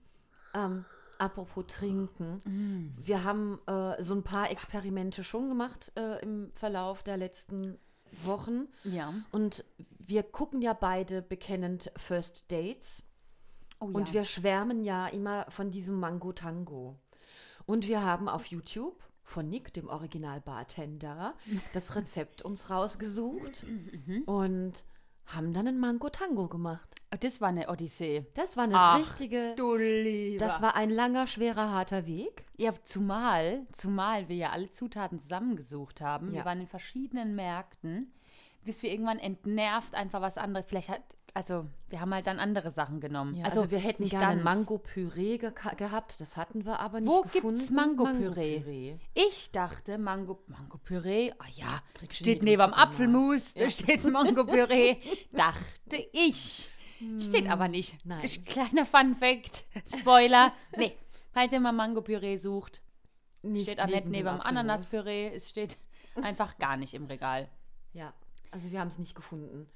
ähm, 0.55 0.85
apropos 1.19 1.65
Trinken. 1.69 2.93
Wir 3.01 3.23
haben 3.23 3.61
äh, 3.69 4.03
so 4.03 4.13
ein 4.15 4.25
paar 4.25 4.51
Experimente 4.51 5.23
schon 5.23 5.49
gemacht 5.49 5.93
äh, 5.97 6.21
im 6.21 6.51
Verlauf 6.53 7.05
der 7.05 7.17
letzten 7.17 7.79
Wochen. 8.25 8.67
Ja. 8.83 9.15
Und 9.31 9.65
wir 10.01 10.25
gucken 10.25 10.63
ja 10.63 10.73
beide 10.73 11.23
bekennend 11.23 11.93
First 11.97 12.51
Dates. 12.51 13.04
Oh 13.85 13.91
ja. 13.91 13.95
Und 13.95 14.13
wir 14.13 14.25
schwärmen 14.25 14.83
ja 14.83 15.07
immer 15.09 15.47
von 15.51 15.71
diesem 15.71 15.99
Mango 16.01 16.33
Tango. 16.33 16.97
Und 17.67 17.87
wir 17.89 18.03
haben 18.03 18.29
auf 18.29 18.47
YouTube 18.47 19.03
von 19.23 19.49
Nick, 19.49 19.73
dem 19.73 19.89
Original-Bartender, 19.89 21.35
das 21.73 21.95
Rezept 21.97 22.43
uns 22.43 22.71
rausgesucht 22.71 23.65
Mhm. 23.67 24.23
und 24.27 24.85
haben 25.27 25.55
dann 25.55 25.67
ein 25.67 25.79
Mango 25.79 26.11
Tango 26.11 26.49
gemacht. 26.49 26.87
Oh, 27.13 27.17
das 27.19 27.41
war 27.41 27.49
eine 27.49 27.71
Odyssee. 27.71 28.27
Das 28.35 28.57
war 28.59 28.65
eine 28.65 28.75
Ach, 28.79 28.99
richtige. 28.99 29.55
Du 29.57 29.75
lieber. 29.77 30.45
Das 30.45 30.61
war 30.61 30.75
ein 30.77 30.91
langer, 30.91 31.27
schwerer, 31.27 31.71
harter 31.71 32.05
Weg. 32.07 32.45
Ja, 32.59 32.73
zumal, 32.85 33.67
zumal 33.73 34.29
wir 34.29 34.37
ja 34.37 34.51
alle 34.51 34.71
Zutaten 34.71 35.19
zusammengesucht 35.19 36.03
haben. 36.03 36.33
Wir 36.33 36.41
Ja. 36.41 36.45
waren 36.45 36.61
in 36.61 36.67
verschiedenen 36.67 37.35
Märkten, 37.35 38.13
bis 38.65 38.83
wir 38.83 38.91
irgendwann 38.91 39.19
entnervt 39.19 39.95
einfach 39.95 40.21
was 40.21 40.37
anderes. 40.37 40.67
Vielleicht 40.69 40.91
hat, 40.91 41.03
also 41.35 41.67
wir 41.89 42.01
haben 42.01 42.15
halt 42.15 42.27
dann 42.27 42.39
andere 42.39 42.71
Sachen 42.71 43.01
genommen. 43.01 43.41
also, 43.45 43.71
wir 43.71 43.79
hätten 43.79 44.03
nicht 44.05 44.13
gerne. 44.13 44.43
Mango-Püree 44.43 45.39
ge 45.39 45.53
gehabt. 45.77 46.21
Das 46.21 46.37
hatten 46.37 46.65
wir 46.65 46.79
aber 46.81 47.01
nicht 47.01 47.11
Wo 47.13 47.23
gefunden. 47.23 47.57
gibt's 47.59 47.71
Mango-Püree? 47.71 48.59
Mango-Püree. 48.59 48.99
Ich 49.15 49.51
dachte, 49.51 49.99
Mango, 49.99 50.39
Mango-Püree, 50.47 51.33
ah 51.39 51.45
ja, 51.55 51.81
Kriegst 51.95 52.19
steht 52.21 52.43
neben 52.43 52.63
dem 52.63 52.73
Apfelmus, 52.75 53.55
da 53.55 53.63
Ja. 53.65 53.71
steht 53.71 54.05
Mango-Püree. 54.11 54.97
dachte 55.33 56.09
ich. 56.13 56.71
Steht 57.19 57.49
aber 57.51 57.69
nicht. 57.69 57.99
Nein. 58.07 58.23
Kleiner 58.47 58.87
Fun-Fact, 58.87 59.67
Spoiler. 60.01 60.53
nee, 60.77 60.97
falls 61.33 61.53
ihr 61.53 61.61
mal 61.61 61.73
Mango-Püree 61.73 62.37
sucht, 62.37 62.81
Nicht 63.43 63.65
steht 63.67 63.81
auch 63.81 63.87
nicht 63.87 64.07
neben 64.07 64.29
dem. 64.29 64.41
Ananaspüree, 64.41 65.29
es 65.35 65.51
steht 65.51 65.77
einfach 66.23 66.57
gar 66.59 66.77
nicht 66.77 66.95
im 66.95 67.05
Regal. 67.07 67.49
Ja, 67.93 68.15
also 68.53 68.71
wir 68.71 68.81
haben 68.81 68.89
es 68.89 68.99
nicht 68.99 69.15
gefunden. 69.15 69.69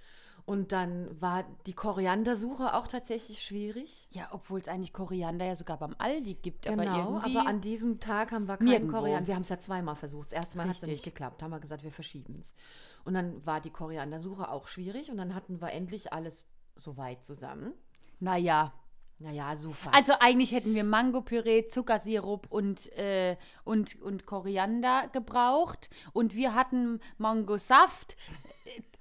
Und 0.49 0.73
dann 0.73 1.21
war 1.21 1.45
die 1.67 1.75
Koriandersuche 1.75 2.73
auch 2.73 2.87
tatsächlich 2.87 3.43
schwierig. 3.43 4.09
Ja, 4.13 4.29
obwohl 4.31 4.59
es 4.59 4.67
eigentlich 4.67 4.95
Koriander 4.95 5.45
ja 5.45 5.55
sogar 5.55 5.77
beim 5.77 5.95
Aldi 5.99 6.37
gibt, 6.37 6.65
Genau, 6.65 6.83
aber 6.85 6.91
aber, 6.91 7.27
irgendwie... 7.27 7.47
an 7.47 7.61
diesem 7.61 8.01
Tag 8.01 8.33
haben 8.33 8.49
wir 8.49 8.57
keinen 8.57 8.69
Nirgendwo. 8.69 8.97
Koriander. 9.01 9.27
Wir 9.27 9.35
haben 9.35 9.43
es 9.43 9.51
ja 9.51 9.59
zweimal 9.59 9.95
versucht. 9.95 10.29
Das 10.29 10.33
erste 10.33 10.57
Mal 10.57 10.67
hat 10.67 10.77
es 10.77 10.83
nicht 10.83 11.05
geklappt. 11.05 11.43
Haben 11.43 11.51
wir 11.51 11.61
gesagt, 11.61 11.83
wir 11.83 11.93
verschieben 11.93 12.39
es. 12.41 12.55
Und 13.05 13.13
dann 13.13 13.45
war 13.45 13.61
die 13.61 13.69
Koriandersuche 13.69 14.51
auch 14.51 14.69
schwierig. 14.69 15.11
Und 15.11 15.19
dann 15.19 15.35
hatten 15.35 15.61
wir 15.61 15.71
endlich 15.71 16.15
alles 16.15 16.47
soweit 16.77 17.23
zusammen. 17.25 17.75
naja, 18.19 18.73
Naja, 19.19 19.55
so 19.55 19.73
fast. 19.73 19.95
Also 19.95 20.15
eigentlich 20.21 20.53
hätten 20.53 20.75
wir 20.75 20.85
Mangopüree, 20.85 21.67
Zuckersirup 21.67 22.47
und, 22.51 22.91
äh, 22.97 23.37
und, 23.65 24.01
und 24.01 24.25
Koriander 24.25 25.09
gebraucht. 25.09 25.91
Und 26.15 26.35
wir 26.35 26.55
hatten 26.55 27.01
Mangosaft, 27.19 28.17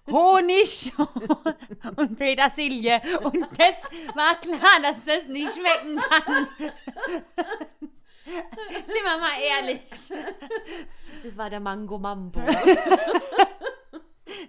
Honig 0.09 0.91
und 1.97 2.17
Petersilie. 2.17 3.01
Und 3.24 3.41
das 3.57 3.75
war 4.15 4.36
klar, 4.39 4.79
dass 4.81 5.03
das 5.05 5.27
nicht 5.27 5.51
schmecken 5.53 5.97
kann. 5.97 6.47
Sind 8.25 9.03
wir 9.03 9.17
mal 9.19 9.39
ehrlich. 9.41 9.81
das 11.24 11.38
war 11.38 11.50
der 11.50 11.59
Mango 11.59 11.97
Mambo. 11.97 12.39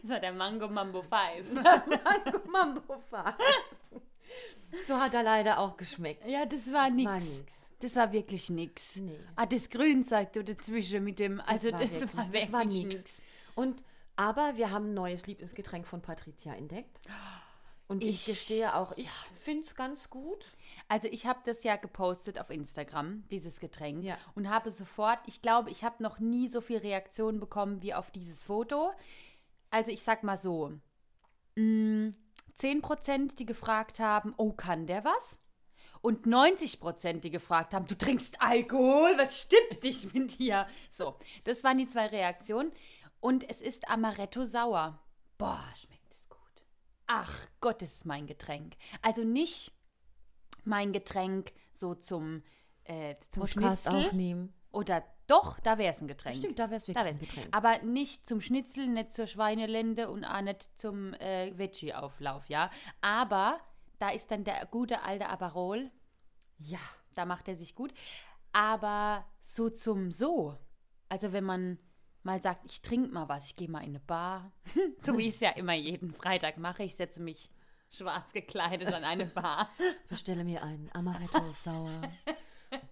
Das 0.03 0.11
war 0.11 0.21
der 0.21 0.33
Mango 0.33 0.69
Mambo 0.69 1.03
5. 1.03 1.63
Mango 1.65 2.41
Mambo 2.51 2.99
Five. 3.11 3.35
So 4.87 4.99
hat 5.01 5.15
er 5.15 5.23
leider 5.23 5.59
auch 5.59 5.77
geschmeckt. 5.77 6.27
Ja, 6.27 6.45
das 6.47 6.73
war 6.73 6.91
nix. 6.91 7.09
War 7.11 7.21
nix. 7.21 7.73
Das 7.81 7.97
war 7.97 8.13
wirklich 8.13 8.51
nix. 8.51 8.97
Nee. 8.97 9.19
Ah, 9.37 9.47
das 9.47 9.71
Grünzeug 9.71 10.33
da 10.33 10.43
dazwischen 10.43 11.05
mit 11.05 11.19
dem, 11.21 11.41
also 11.47 11.71
das, 11.71 12.01
wirklich- 12.01 12.17
war 12.17 12.25
wirklich 12.33 12.43
das 12.45 12.53
war 12.53 12.65
nix. 12.65 12.85
nix. 12.85 13.23
Und 13.55 13.83
aber 14.19 14.57
wir 14.57 14.71
haben 14.73 14.91
ein 14.91 14.95
neues 14.95 15.27
Lieblingsgetränk 15.27 15.87
von 15.87 16.03
Patricia 16.03 16.53
entdeckt. 16.53 17.01
Und 17.87 18.03
ich, 18.03 18.11
Ich- 18.21 18.27
gestehe 18.27 18.75
auch, 18.75 18.93
ich 18.97 19.09
finde 19.33 19.63
es 19.65 19.75
ganz 19.75 20.11
gut. 20.11 20.45
Also 20.89 21.09
ich 21.09 21.27
habe 21.27 21.41
das 21.47 21.63
ja 21.65 21.77
gepostet 21.77 22.39
auf 22.39 22.51
Instagram, 22.51 23.25
dieses 23.31 23.61
Getränk. 23.61 24.03
Ja. 24.05 24.19
Und 24.35 24.51
habe 24.51 24.71
sofort, 24.71 25.21
ich 25.27 25.41
glaube, 25.41 25.71
ich 25.71 25.85
habe 25.85 26.03
noch 26.03 26.19
nie 26.19 26.49
so 26.49 26.61
viel 26.61 26.79
Reaktionen 26.79 27.41
bekommen 27.41 27.81
wie 27.81 27.95
auf 27.95 28.11
dieses 28.11 28.45
Foto. 28.45 28.93
Also 29.71 29.91
ich 29.91 30.03
sag 30.03 30.23
mal 30.25 30.37
so, 30.37 30.73
mh, 31.57 32.13
10%, 32.57 33.37
die 33.37 33.47
gefragt 33.47 34.01
haben, 34.01 34.35
oh, 34.37 34.53
kann 34.53 34.87
der 34.87 35.05
was? 35.05 35.41
Und 36.01 36.27
90%, 36.27 37.21
die 37.21 37.31
gefragt 37.31 37.73
haben, 37.75 37.87
du 37.87 37.97
trinkst 37.97 38.41
Alkohol, 38.41 39.15
was 39.17 39.41
stimmt 39.43 39.83
dich 39.83 40.13
mit 40.13 40.39
dir? 40.39 40.67
So, 40.91 41.17
das 41.45 41.65
waren 41.65 41.79
die 41.79 41.89
zwei 41.89 42.07
Reaktionen. 42.07 42.73
Und 43.21 43.49
es 43.49 43.61
ist 43.61 43.89
Amaretto 43.89 44.45
sauer. 44.45 45.03
Boah, 45.39 45.65
schmeckt 45.77 46.13
es 46.13 46.29
gut. 46.29 46.39
Ach 47.07 47.47
Gott, 47.61 47.83
das 47.83 47.93
ist 47.95 48.07
mein 48.07 48.27
Getränk. 48.27 48.75
Also 49.03 49.25
nicht 49.25 49.73
mein 50.65 50.93
Getränk 50.93 51.53
so 51.73 51.95
zum, 51.95 52.43
äh, 52.85 53.15
zum 53.21 53.43
Podcast 53.43 53.87
Schnitzel. 53.89 54.07
aufnehmen. 54.07 54.55
Oder 54.71 55.03
doch, 55.27 55.59
da 55.61 55.79
wäre 55.79 55.91
es 55.91 56.01
ein 56.01 56.09
Getränk. 56.09 56.37
Stimmt, 56.37 56.59
da 56.59 56.65
wäre 56.71 56.77
es 56.77 56.89
wirklich 56.89 57.07
ein 57.07 57.19
Getränk. 57.19 57.49
Aber 57.57 57.79
nicht 57.83 58.27
zum 58.27 58.41
Schnitzel, 58.41 58.87
nicht 58.87 59.13
zur 59.13 59.27
Schweinelende 59.27 60.11
und 60.11 60.25
auch 60.25 60.41
nicht 60.43 60.69
zum 60.79 61.13
äh, 61.15 61.57
Veggie-Auflauf, 61.57 62.47
ja. 62.49 62.71
Aber 63.01 63.61
da 63.99 64.11
ist 64.11 64.31
dann 64.31 64.45
der 64.45 64.65
gute 64.67 65.03
alte 65.03 65.29
Aperol, 65.29 65.91
Ja. 66.59 66.79
da 67.15 67.25
macht 67.25 67.49
er 67.49 67.57
sich 67.57 67.75
gut. 67.75 67.93
Aber 68.53 69.25
so 69.41 69.69
zum 69.71 70.11
So, 70.11 70.57
also 71.09 71.33
wenn 71.33 71.45
man 71.45 71.79
mal 72.29 72.43
sagt, 72.43 72.67
ich 72.71 72.83
trinke 72.83 73.11
mal 73.11 73.29
was, 73.29 73.47
ich 73.47 73.57
gehe 73.57 73.69
mal 73.71 73.81
in 73.81 73.91
eine 73.91 74.01
Bar, 74.01 74.53
so 75.01 75.17
wie 75.17 75.27
ich 75.29 75.35
es 75.35 75.41
ja 75.41 75.51
immer 75.51 75.73
jeden 75.73 76.13
Freitag 76.13 76.59
mache, 76.59 76.83
ich 76.85 76.95
setze 76.95 77.21
mich 77.21 77.51
schwarz 77.91 78.33
gekleidet 78.35 78.93
an 78.93 79.03
eine 79.05 79.25
Bar. 79.25 79.71
Bestelle 80.11 80.45
mir 80.45 80.63
einen 80.63 80.91
Amaretto 80.93 81.53
sauer. 81.53 82.03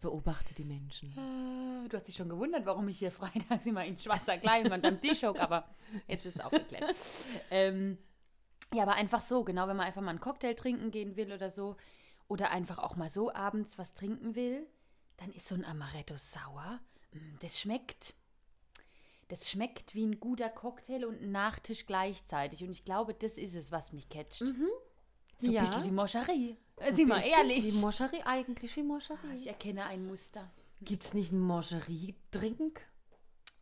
Beobachte 0.00 0.54
die 0.54 0.64
Menschen. 0.64 1.12
Du 1.90 1.96
hast 1.96 2.08
dich 2.08 2.14
schon 2.16 2.30
gewundert, 2.30 2.64
warum 2.64 2.88
ich 2.88 2.98
hier 2.98 3.12
freitags 3.12 3.66
immer 3.66 3.84
in 3.84 3.98
schwarzer 3.98 4.38
Kleidung 4.38 4.72
unterm 4.72 5.00
Tisch 5.02 5.22
hocke, 5.22 5.40
aber 5.42 5.68
jetzt 6.06 6.24
ist 6.24 6.36
es 6.36 6.40
aufgeklärt. 6.40 6.96
Ähm, 7.50 7.98
ja, 8.72 8.84
aber 8.84 8.94
einfach 8.94 9.20
so, 9.20 9.44
genau, 9.44 9.68
wenn 9.68 9.76
man 9.76 9.86
einfach 9.86 10.00
mal 10.00 10.10
einen 10.10 10.20
Cocktail 10.20 10.54
trinken 10.54 10.90
gehen 10.90 11.16
will 11.16 11.30
oder 11.30 11.50
so, 11.50 11.76
oder 12.26 12.50
einfach 12.52 12.78
auch 12.78 12.96
mal 12.96 13.10
so 13.10 13.32
abends 13.34 13.76
was 13.76 13.92
trinken 13.92 14.34
will, 14.34 14.66
dann 15.18 15.30
ist 15.32 15.46
so 15.46 15.54
ein 15.54 15.64
Amaretto 15.64 16.16
sauer. 16.16 16.80
mm, 17.12 17.36
Das 17.40 17.60
schmeckt. 17.60 18.14
Das 19.28 19.50
schmeckt 19.50 19.94
wie 19.94 20.04
ein 20.06 20.20
guter 20.20 20.48
Cocktail 20.48 21.04
und 21.04 21.20
ein 21.20 21.32
Nachtisch 21.32 21.86
gleichzeitig. 21.86 22.62
Und 22.62 22.70
ich 22.70 22.84
glaube, 22.84 23.12
das 23.14 23.36
ist 23.38 23.54
es, 23.54 23.72
was 23.72 23.92
mich 23.92 24.08
catcht. 24.08 24.34
So 24.38 24.44
ein 25.48 25.52
Ja. 25.52 25.62
bisschen 25.64 25.84
wie 25.84 25.90
Moscherie. 25.90 26.56
Äh, 26.76 26.92
Sieh 26.94 27.04
mal 27.04 27.20
ehrlich. 27.22 27.64
Wie 27.64 27.72
Moscherie, 27.80 28.22
eigentlich 28.24 28.74
wie 28.76 28.82
Moscherie. 28.82 29.36
Ich 29.36 29.46
erkenne 29.48 29.84
ein 29.86 30.06
Muster. 30.06 30.50
Gibt 30.82 31.04
es 31.04 31.14
nicht 31.14 31.32
einen 31.32 31.40
Moscherie-Drink? 31.40 32.80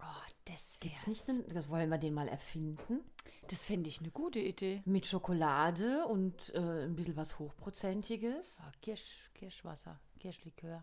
Oh, 0.01 0.05
das 0.45 0.79
Gibt's 0.81 1.07
wär's. 1.07 1.07
nicht 1.07 1.29
einen, 1.31 1.55
das 1.55 1.69
wollen 1.71 1.89
wir 1.89 1.99
den 1.99 2.13
mal 2.15 2.29
erfinden. 2.29 3.01
Das 3.49 3.65
fände 3.65 3.89
ich 3.89 4.01
eine 4.01 4.11
gute 4.11 4.41
Idee. 4.41 4.83
Mit 4.85 5.07
Schokolade 5.07 6.07
und 6.07 6.53
äh, 6.55 6.85
ein 6.85 6.97
bisschen 6.97 7.17
was 7.17 7.39
Hochprozentiges. 7.39 8.59
Ah, 8.61 8.73
Kirsch, 8.83 9.31
Kirschwasser, 9.35 10.01
Kirschlikör. 10.19 10.83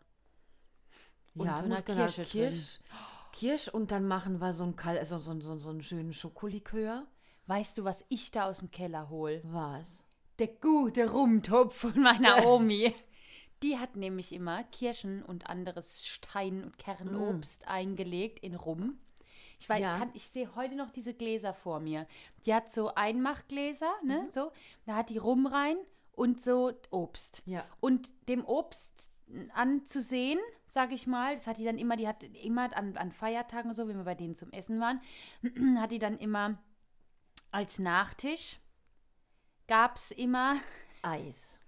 Und 1.35 1.45
ja, 1.45 1.57
so 1.57 1.63
einer 1.65 1.81
genau 1.81 1.97
Kirsche 2.05 2.23
Kirsch, 2.23 2.79
Kirsch 3.31 3.67
und 3.67 3.91
dann 3.91 4.07
machen 4.07 4.39
wir 4.39 4.53
so 4.53 4.63
einen, 4.63 4.75
Kal 4.75 4.97
also 4.97 5.19
so, 5.19 5.39
so, 5.39 5.57
so 5.57 5.69
einen 5.69 5.83
schönen 5.83 6.13
Schokolikör. 6.13 7.07
Weißt 7.47 7.77
du, 7.77 7.83
was 7.83 8.05
ich 8.09 8.31
da 8.31 8.45
aus 8.49 8.59
dem 8.59 8.71
Keller 8.71 9.09
hol? 9.09 9.41
Was? 9.43 10.05
Der 10.39 10.47
gute 10.47 11.09
Rumtopf 11.11 11.75
von 11.75 11.99
meiner 12.01 12.45
Omi. 12.47 12.93
Die 13.63 13.77
hat 13.77 13.95
nämlich 13.95 14.33
immer 14.33 14.63
Kirschen 14.65 15.21
und 15.23 15.47
anderes 15.47 16.07
Stein- 16.07 16.63
und 16.63 16.77
Kernobst 16.77 17.67
eingelegt 17.67 18.39
in 18.39 18.55
Rum. 18.55 18.97
Ich 19.59 19.69
weiß, 19.69 19.81
Ja. 19.81 19.97
kann, 19.97 20.09
ich 20.15 20.27
sehe 20.27 20.55
heute 20.55 20.75
noch 20.75 20.89
diese 20.89 21.13
Gläser 21.13 21.53
vor 21.53 21.79
mir. 21.79 22.07
Die 22.45 22.53
hat 22.55 22.71
so 22.71 22.95
Einmachgläser, 22.95 23.91
ne, 24.03 24.27
so. 24.31 24.51
Da 24.85 24.95
hat 24.95 25.09
die 25.09 25.19
Rum 25.19 25.45
rein 25.45 25.77
und 26.13 26.41
so 26.41 26.71
Obst. 26.89 27.43
Ja. 27.45 27.63
Und 27.79 28.09
dem 28.27 28.43
Obst 28.43 29.11
anzusehen, 29.53 30.39
sage 30.67 30.93
ich 30.95 31.07
mal, 31.07 31.35
das 31.35 31.47
hat 31.47 31.57
die 31.57 31.65
dann 31.65 31.77
immer, 31.77 31.95
die 31.95 32.07
hat 32.07 32.23
immer 32.23 32.75
an, 32.75 32.97
an 32.97 33.11
Feiertagen 33.11 33.69
und 33.69 33.75
so, 33.75 33.87
wenn 33.87 33.97
wir 33.97 34.03
bei 34.05 34.15
denen 34.15 34.35
zum 34.35 34.51
Essen 34.51 34.79
waren, 34.79 35.01
hat 35.79 35.91
die 35.91 35.99
dann 35.99 36.17
immer 36.17 36.57
als 37.51 37.79
Nachtisch 37.79 38.59
gab 39.67 39.97
es 39.97 40.11
immer 40.11 40.55
Eis 41.01 41.59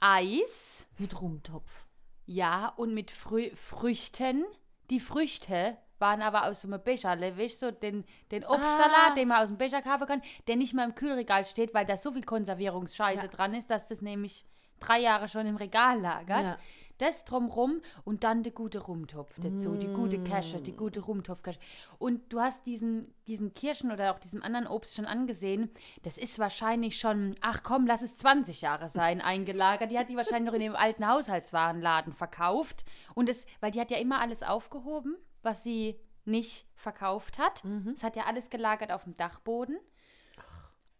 Eis, 0.00 0.86
mit 0.98 1.20
Rumtopf. 1.20 1.86
ja, 2.26 2.68
und 2.76 2.92
mit 2.94 3.10
Frü 3.10 3.50
Früchten. 3.54 4.44
Die 4.90 5.00
Früchte 5.00 5.76
waren 5.98 6.20
aber 6.22 6.44
aus 6.44 6.60
so 6.60 6.68
einem 6.68 6.82
Becher, 6.82 7.18
weißt 7.18 7.60
so 7.60 7.70
den, 7.70 8.04
den 8.30 8.44
Obstsalat, 8.44 9.12
Ah. 9.12 9.14
den 9.14 9.28
man 9.28 9.42
aus 9.42 9.48
dem 9.48 9.56
Becher 9.58 9.80
kaufen 9.82 10.06
kann, 10.06 10.22
der 10.46 10.56
nicht 10.56 10.74
mal 10.74 10.84
im 10.84 10.94
Kühlregal 10.94 11.44
steht, 11.46 11.72
weil 11.72 11.86
da 11.86 11.96
so 11.96 12.12
viel 12.12 12.24
Konservierungsscheiße 12.24 13.22
Ja. 13.22 13.28
dran 13.28 13.54
ist, 13.54 13.70
dass 13.70 13.88
das 13.88 14.02
nämlich 14.02 14.44
drei 14.80 15.00
Jahre 15.00 15.28
schon 15.28 15.46
im 15.46 15.56
Regal 15.56 16.00
lagert. 16.00 16.42
Ja. 16.42 16.58
Das 16.98 17.26
drumrum 17.26 17.82
und 18.04 18.24
dann 18.24 18.42
der 18.42 18.52
gute 18.52 18.78
Rumtopf 18.78 19.34
dazu, 19.42 19.74
die 19.74 19.88
gute 19.88 20.18
Käse, 20.18 20.62
die 20.62 20.72
gute 20.72 21.00
Rumtopfkäse. 21.00 21.58
Und 21.98 22.32
du 22.32 22.40
hast 22.40 22.66
diesen, 22.66 23.12
diesen 23.26 23.52
Kirschen 23.52 23.92
oder 23.92 24.14
auch 24.14 24.18
diesem 24.18 24.42
anderen 24.42 24.66
Obst 24.66 24.94
schon 24.94 25.04
angesehen. 25.04 25.70
Das 26.04 26.16
ist 26.16 26.38
wahrscheinlich 26.38 26.98
schon, 26.98 27.34
ach 27.42 27.62
komm, 27.62 27.86
lass 27.86 28.00
es 28.00 28.16
20 28.16 28.62
Jahre 28.62 28.88
sein, 28.88 29.20
eingelagert. 29.20 29.90
Die 29.90 29.98
hat 29.98 30.08
die 30.08 30.16
wahrscheinlich 30.16 30.46
noch 30.46 30.54
in 30.54 30.60
dem 30.60 30.74
alten 30.74 31.06
Haushaltswarenladen 31.06 32.14
verkauft. 32.14 32.86
Und 33.14 33.28
es, 33.28 33.44
weil 33.60 33.72
die 33.72 33.80
hat 33.80 33.90
ja 33.90 33.98
immer 33.98 34.22
alles 34.22 34.42
aufgehoben, 34.42 35.16
was 35.42 35.62
sie 35.62 36.00
nicht 36.24 36.66
verkauft 36.74 37.38
hat. 37.38 37.62
Es 37.94 38.02
hat 38.02 38.16
ja 38.16 38.24
alles 38.24 38.48
gelagert 38.48 38.90
auf 38.90 39.04
dem 39.04 39.16
Dachboden. 39.18 39.78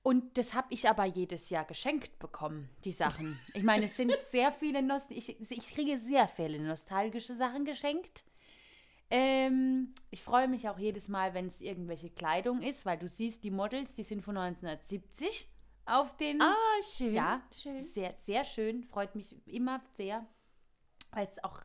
Und 0.07 0.39
das 0.39 0.55
habe 0.55 0.69
ich 0.71 0.89
aber 0.89 1.05
jedes 1.05 1.51
Jahr 1.51 1.65
geschenkt 1.65 2.21
bekommen, 2.21 2.71
die 2.85 2.93
Sachen. 2.93 3.37
Ich 3.55 3.65
meine, 3.65 3.87
es 3.87 3.97
sind 3.97 4.17
sehr 4.23 4.53
viele, 4.53 4.81
Nost 4.81 5.11
ich, 5.11 5.41
ich 5.41 5.75
kriege 5.75 5.99
sehr 5.99 6.29
viele 6.29 6.61
nostalgische 6.61 7.35
Sachen 7.35 7.65
geschenkt. 7.65 8.23
Ähm, 9.11 9.93
ich 10.13 10.23
freue 10.23 10.47
mich 10.47 10.69
auch 10.69 10.79
jedes 10.79 11.09
Mal, 11.09 11.35
wenn 11.35 11.49
es 11.49 11.61
irgendwelche 11.61 12.09
Kleidung 12.09 12.63
ist, 12.63 12.87
weil 12.87 12.99
du 12.99 13.09
siehst, 13.09 13.43
die 13.43 13.51
Models, 13.51 13.97
die 13.97 14.05
sind 14.05 14.23
von 14.23 14.37
1970 14.37 15.49
auf 15.87 16.17
den. 16.17 16.41
Ah, 16.41 16.55
schön. 16.97 17.13
ja, 17.13 17.43
schön. 17.51 17.85
sehr, 17.85 18.15
sehr 18.23 18.45
schön. 18.45 18.85
Freut 18.85 19.17
mich 19.17 19.35
immer 19.49 19.83
sehr, 19.97 20.25
weil 21.11 21.27
es 21.27 21.43
auch. 21.43 21.63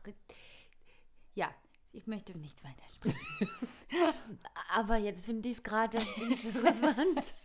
Ja, 1.34 1.48
ich 1.92 2.08
möchte 2.08 2.36
nicht 2.36 2.60
weitersprechen. 2.64 3.68
Aber 4.74 4.96
jetzt 4.96 5.26
finde 5.26 5.48
ich 5.48 5.58
es 5.58 5.62
gerade 5.62 5.98
interessant. 6.16 7.36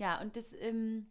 Ja, 0.00 0.18
und 0.22 0.34
das, 0.34 0.54
ähm, 0.54 1.06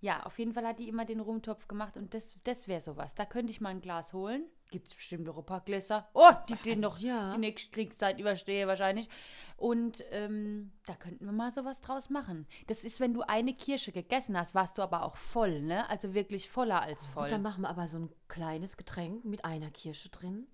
ja, 0.00 0.24
auf 0.24 0.40
jeden 0.40 0.52
Fall 0.52 0.66
hat 0.66 0.80
die 0.80 0.88
immer 0.88 1.04
den 1.04 1.20
Rumtopf 1.20 1.68
gemacht 1.68 1.96
und 1.96 2.14
das, 2.14 2.36
das 2.42 2.66
wäre 2.66 2.80
sowas. 2.80 3.14
Da 3.14 3.24
könnte 3.24 3.52
ich 3.52 3.60
mal 3.60 3.68
ein 3.68 3.80
Glas 3.80 4.12
holen. 4.12 4.44
Gibt 4.72 4.88
es 4.88 4.94
bestimmt 4.94 5.24
noch 5.24 5.38
ein 5.38 5.46
paar 5.46 5.60
Gläser. 5.60 6.08
Oh, 6.14 6.32
die 6.48 6.56
den 6.56 6.80
noch 6.80 6.98
ja. 6.98 7.32
die 7.32 7.38
nächste 7.38 7.70
Kriegszeit 7.70 8.18
überstehe 8.18 8.66
wahrscheinlich. 8.66 9.08
Und 9.56 10.02
ähm, 10.10 10.72
da 10.84 10.96
könnten 10.96 11.24
wir 11.24 11.32
mal 11.32 11.52
sowas 11.52 11.80
draus 11.80 12.10
machen. 12.10 12.48
Das 12.66 12.82
ist, 12.82 12.98
wenn 12.98 13.14
du 13.14 13.22
eine 13.22 13.54
Kirsche 13.54 13.92
gegessen 13.92 14.36
hast, 14.36 14.52
warst 14.52 14.78
du 14.78 14.82
aber 14.82 15.04
auch 15.04 15.14
voll, 15.14 15.62
ne? 15.62 15.88
Also 15.88 16.12
wirklich 16.12 16.50
voller 16.50 16.82
als 16.82 17.06
voll. 17.06 17.24
Und 17.24 17.32
dann 17.32 17.42
machen 17.42 17.62
wir 17.62 17.70
aber 17.70 17.86
so 17.86 17.98
ein 17.98 18.12
kleines 18.26 18.76
Getränk 18.76 19.24
mit 19.24 19.44
einer 19.44 19.70
Kirsche 19.70 20.08
drin. 20.08 20.48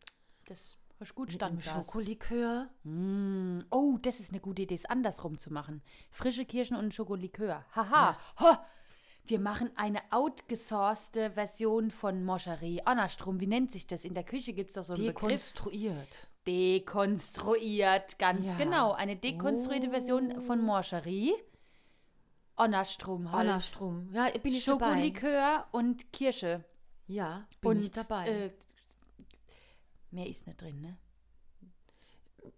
das 0.44 0.76
hast 1.00 1.14
gut 1.14 1.33
stand 1.33 1.62
Schokolikör. 1.64 2.69
Mm, 2.85 3.61
Oh, 3.71 3.99
das 4.02 4.21
ist 4.21 4.30
eine 4.30 4.40
gute 4.40 4.62
Idee, 4.62 4.75
es 4.75 4.85
andersrum 4.85 5.38
zu 5.38 5.52
machen. 5.52 5.83
Frische 6.11 6.45
Kirschen 6.45 6.76
und 6.76 6.95
Schokolikör. 6.95 7.64
Haha. 7.75 8.16
Ha. 8.38 8.66
Wir 9.25 9.38
machen 9.38 9.71
eine 9.76 10.00
outgesourcete 10.11 11.33
Version 11.33 11.90
von 11.90 12.25
Moscherie. 12.25 12.83
Andersrum, 12.85 13.38
wie 13.40 13.47
nennt 13.47 13.71
sich 13.71 13.87
das? 13.87 14.04
In 14.04 14.14
der 14.14 14.25
Küche 14.25 14.52
gibt 14.52 14.71
es 14.71 14.75
doch 14.75 14.83
so 14.85 14.95
einen 14.95 15.04
Begriff. 15.07 15.23
Dekonstruiert. 15.30 16.28
Dekonstruiert, 16.47 18.19
ganz 18.19 18.47
Ja. 18.47 18.54
genau. 18.54 18.92
Eine 18.92 19.16
dekonstruierte 19.16 19.90
Version 19.90 20.40
von 20.42 20.61
Moscherie. 20.62 21.33
Andersrum 22.57 23.30
halt. 23.33 23.49
Anna-Strom. 23.49 24.11
Ja, 24.12 24.28
bin 24.42 24.52
ich 24.54 24.64
dabei. 24.64 24.87
Schokolikör 24.90 25.66
und 25.72 26.12
Kirsche. 26.12 26.64
Ja, 27.07 27.46
bin 27.61 27.70
und 27.70 27.81
ich 27.81 27.90
dabei. 27.90 28.29
Äh, 28.29 28.51
mehr 30.12 30.27
ist 30.27 30.46
nicht 30.46 30.61
drin, 30.61 30.81
ne? 30.81 30.99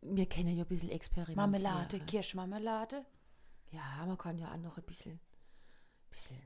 Wir 0.01 0.27
kennen 0.27 0.57
ja 0.57 0.65
ein 0.65 0.69
bisschen 0.69 0.91
experimentieren. 0.91 1.37
Marmelade, 1.37 2.01
Kirschmarmelade. 2.01 3.05
Ja, 3.71 4.05
man 4.07 4.19
kann 4.19 4.39
ja 4.39 4.53
auch 4.53 4.59
noch 4.59 4.77
ein 4.77 4.85
bisschen, 4.85 5.19
bisschen 6.11 6.41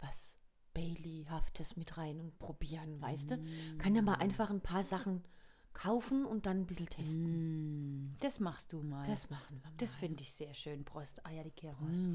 was 0.00 0.38
Bailey-haftes 0.74 1.76
mit 1.76 1.96
rein 1.96 2.20
und 2.20 2.38
probieren, 2.38 3.00
weißt 3.00 3.32
du? 3.32 3.44
Kann 3.78 3.94
ja 3.94 4.02
mal 4.02 4.14
einfach 4.14 4.50
ein 4.50 4.60
paar 4.60 4.84
Sachen 4.84 5.24
kaufen 5.72 6.24
und 6.24 6.46
dann 6.46 6.58
ein 6.58 6.66
bisschen 6.66 6.88
testen. 6.88 8.14
Das 8.20 8.40
machst 8.40 8.72
du 8.72 8.82
mal. 8.82 9.06
Das 9.06 9.30
machen 9.30 9.60
wir 9.62 9.70
mal. 9.70 9.76
Das 9.78 9.94
finde 9.94 10.22
ich 10.22 10.32
sehr 10.32 10.54
schön. 10.54 10.84
Prost. 10.84 11.24
Eierlikör 11.26 11.74
Prost. 11.74 12.10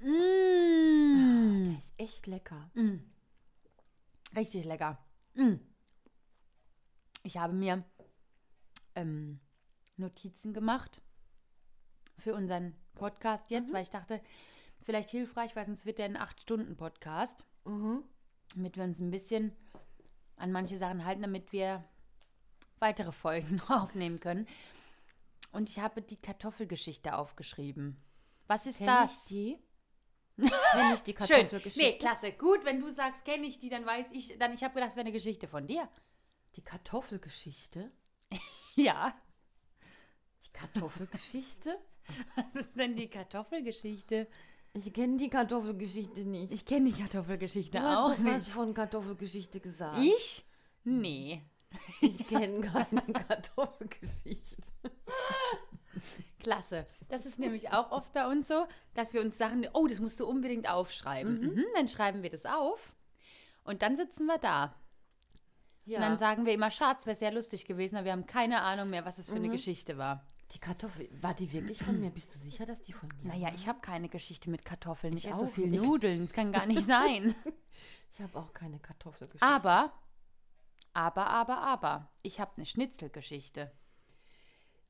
Mm. 0.00 1.64
Der 1.66 1.78
ist 1.78 1.98
echt 1.98 2.26
lecker. 2.26 2.70
Richtig 4.34 4.64
lecker. 4.64 4.98
Mm. 5.34 5.54
Ich 7.22 7.36
habe 7.36 7.52
mir 7.52 7.84
ähm, 8.94 9.40
Notizen 9.96 10.52
gemacht 10.52 11.00
für 12.18 12.34
unseren 12.34 12.74
Podcast 12.94 13.50
jetzt, 13.50 13.72
weil 13.72 13.82
ich 13.82 13.90
dachte, 13.90 14.20
vielleicht 14.80 15.10
hilfreich, 15.10 15.54
weil 15.56 15.66
sonst 15.66 15.86
wird 15.86 15.98
der 15.98 16.06
ein 16.06 16.16
8-Stunden-Podcast. 16.16 17.46
Damit 18.54 18.76
wir 18.76 18.84
uns 18.84 18.98
ein 18.98 19.10
bisschen 19.10 19.52
an 20.36 20.52
manche 20.52 20.78
Sachen 20.78 21.04
halten, 21.04 21.22
damit 21.22 21.52
wir 21.52 21.84
weitere 22.78 23.12
Folgen 23.12 23.60
aufnehmen 23.68 24.20
können. 24.20 24.46
Und 25.52 25.68
ich 25.68 25.78
habe 25.78 26.02
die 26.02 26.20
Kartoffelgeschichte 26.20 27.16
aufgeschrieben. 27.16 27.96
Was 28.46 28.66
ist 28.66 28.78
Kenn 28.78 28.86
das? 28.86 29.24
ich 29.24 29.28
die? 29.28 29.58
Kenn 30.72 30.94
ich 30.94 31.02
die. 31.02 31.12
Kartoffelgeschichte? 31.14 31.80
Nee, 31.90 31.98
klasse. 31.98 32.32
Gut, 32.32 32.64
wenn 32.64 32.80
du 32.80 32.90
sagst, 32.90 33.24
kenne 33.24 33.46
ich 33.46 33.58
die, 33.58 33.68
dann 33.68 33.84
weiß 33.86 34.06
ich, 34.12 34.38
dann 34.38 34.52
ich 34.54 34.62
habe 34.64 34.74
gedacht, 34.74 34.90
es 34.90 34.96
wäre 34.96 35.04
eine 35.04 35.12
Geschichte 35.12 35.48
von 35.48 35.66
dir. 35.66 35.88
Die 36.56 36.62
Kartoffelgeschichte? 36.62 37.90
Ja. 38.74 39.14
Die 40.46 40.50
Kartoffelgeschichte? 40.52 41.78
Was 42.36 42.62
ist 42.66 42.74
denn 42.76 42.96
die 42.96 43.08
Kartoffelgeschichte? 43.08 44.26
Ich 44.72 44.90
kenne 44.94 45.18
die 45.18 45.28
Kartoffelgeschichte 45.28 46.20
nicht. 46.24 46.50
Ich 46.52 46.64
kenne 46.64 46.90
die 46.90 46.98
Kartoffelgeschichte 47.02 47.78
du 47.78 47.84
hast 47.84 47.98
auch 47.98 48.16
doch 48.16 48.24
was 48.24 48.44
nicht. 48.44 48.48
von 48.48 48.72
Kartoffelgeschichte 48.72 49.60
gesagt. 49.60 49.98
Ich? 49.98 50.46
Nee. 50.84 51.42
Ich 52.00 52.26
kenne 52.26 52.60
keine 52.62 53.02
Kartoffelgeschichte. 53.28 54.72
Klasse. 56.40 56.86
Das 57.08 57.26
ist 57.26 57.38
nämlich 57.38 57.70
auch 57.72 57.90
oft 57.90 58.12
bei 58.12 58.26
uns 58.26 58.48
so, 58.48 58.66
dass 58.94 59.12
wir 59.14 59.20
uns 59.20 59.38
Sachen, 59.38 59.66
oh, 59.72 59.86
das 59.86 60.00
musst 60.00 60.20
du 60.20 60.26
unbedingt 60.26 60.68
aufschreiben. 60.68 61.40
Mhm, 61.40 61.64
dann 61.74 61.88
schreiben 61.88 62.22
wir 62.22 62.30
das 62.30 62.46
auf. 62.46 62.92
Und 63.64 63.82
dann 63.82 63.96
sitzen 63.96 64.26
wir 64.26 64.38
da. 64.38 64.74
Ja. 65.84 65.98
Und 65.98 66.02
dann 66.02 66.16
sagen 66.16 66.46
wir 66.46 66.52
immer, 66.52 66.70
Schatz, 66.70 67.06
wäre 67.06 67.16
sehr 67.16 67.32
lustig 67.32 67.64
gewesen, 67.66 67.96
aber 67.96 68.04
wir 68.06 68.12
haben 68.12 68.26
keine 68.26 68.62
Ahnung 68.62 68.90
mehr, 68.90 69.04
was 69.04 69.18
es 69.18 69.28
für 69.28 69.34
eine 69.36 69.48
Geschichte 69.48 69.98
war. 69.98 70.24
die 70.54 70.58
Kartoffel, 70.60 71.08
war 71.20 71.34
die 71.34 71.52
wirklich 71.52 71.82
von 71.82 71.98
mir? 72.00 72.10
Bist 72.10 72.32
du 72.34 72.38
sicher, 72.38 72.66
dass 72.66 72.82
die 72.82 72.92
von 72.92 73.08
mir 73.22 73.28
Naja, 73.32 73.48
war? 73.48 73.54
ich 73.54 73.66
habe 73.66 73.80
keine 73.80 74.08
Geschichte 74.08 74.48
mit 74.50 74.64
Kartoffeln. 74.64 75.16
Ich, 75.16 75.24
Ich 75.24 75.30
esse 75.30 75.40
so 75.40 75.46
viel 75.48 75.66
nicht. 75.68 75.82
Nudeln. 75.84 76.22
Das 76.26 76.32
kann 76.32 76.52
gar 76.52 76.66
nicht 76.66 76.82
sein. 76.86 77.34
Ich 78.10 78.20
habe 78.20 78.38
auch 78.38 78.52
keine 78.52 78.78
Kartoffelgeschichte. 78.78 79.44
Aber, 79.46 79.92
aber, 80.92 81.26
aber, 81.28 81.58
aber, 81.62 82.08
ich 82.22 82.38
habe 82.40 82.52
eine 82.56 82.66
Schnitzelgeschichte. 82.66 83.72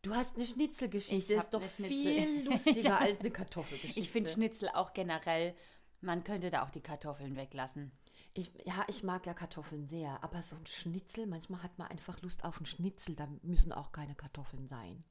Du 0.02 0.14
hast 0.14 0.36
eine 0.36 0.44
Schnitzelgeschichte. 0.44 1.34
Ich 1.34 1.38
ist 1.38 1.54
doch 1.54 1.62
viel 1.62 2.44
lustiger 2.48 2.98
als 2.98 3.20
eine 3.20 3.30
Kartoffelgeschichte. 3.30 4.00
Ich 4.00 4.10
finde 4.10 4.30
Schnitzel 4.30 4.68
auch 4.70 4.92
generell, 4.92 5.54
man 6.00 6.24
könnte 6.24 6.50
da 6.50 6.64
auch 6.64 6.70
die 6.70 6.80
Kartoffeln 6.80 7.36
weglassen. 7.36 7.92
Ich, 8.34 8.50
ja, 8.64 8.84
ich 8.88 9.02
mag 9.02 9.26
ja 9.26 9.34
Kartoffeln 9.34 9.86
sehr, 9.86 10.22
aber 10.22 10.42
so 10.42 10.56
ein 10.56 10.66
Schnitzel, 10.66 11.26
manchmal 11.26 11.62
hat 11.62 11.78
man 11.78 11.88
einfach 11.88 12.20
Lust 12.22 12.44
auf 12.44 12.56
einen 12.56 12.66
Schnitzel, 12.66 13.14
da 13.14 13.28
müssen 13.42 13.72
auch 13.72 13.92
keine 13.92 14.14
Kartoffeln 14.14 14.66
sein. 14.66 15.04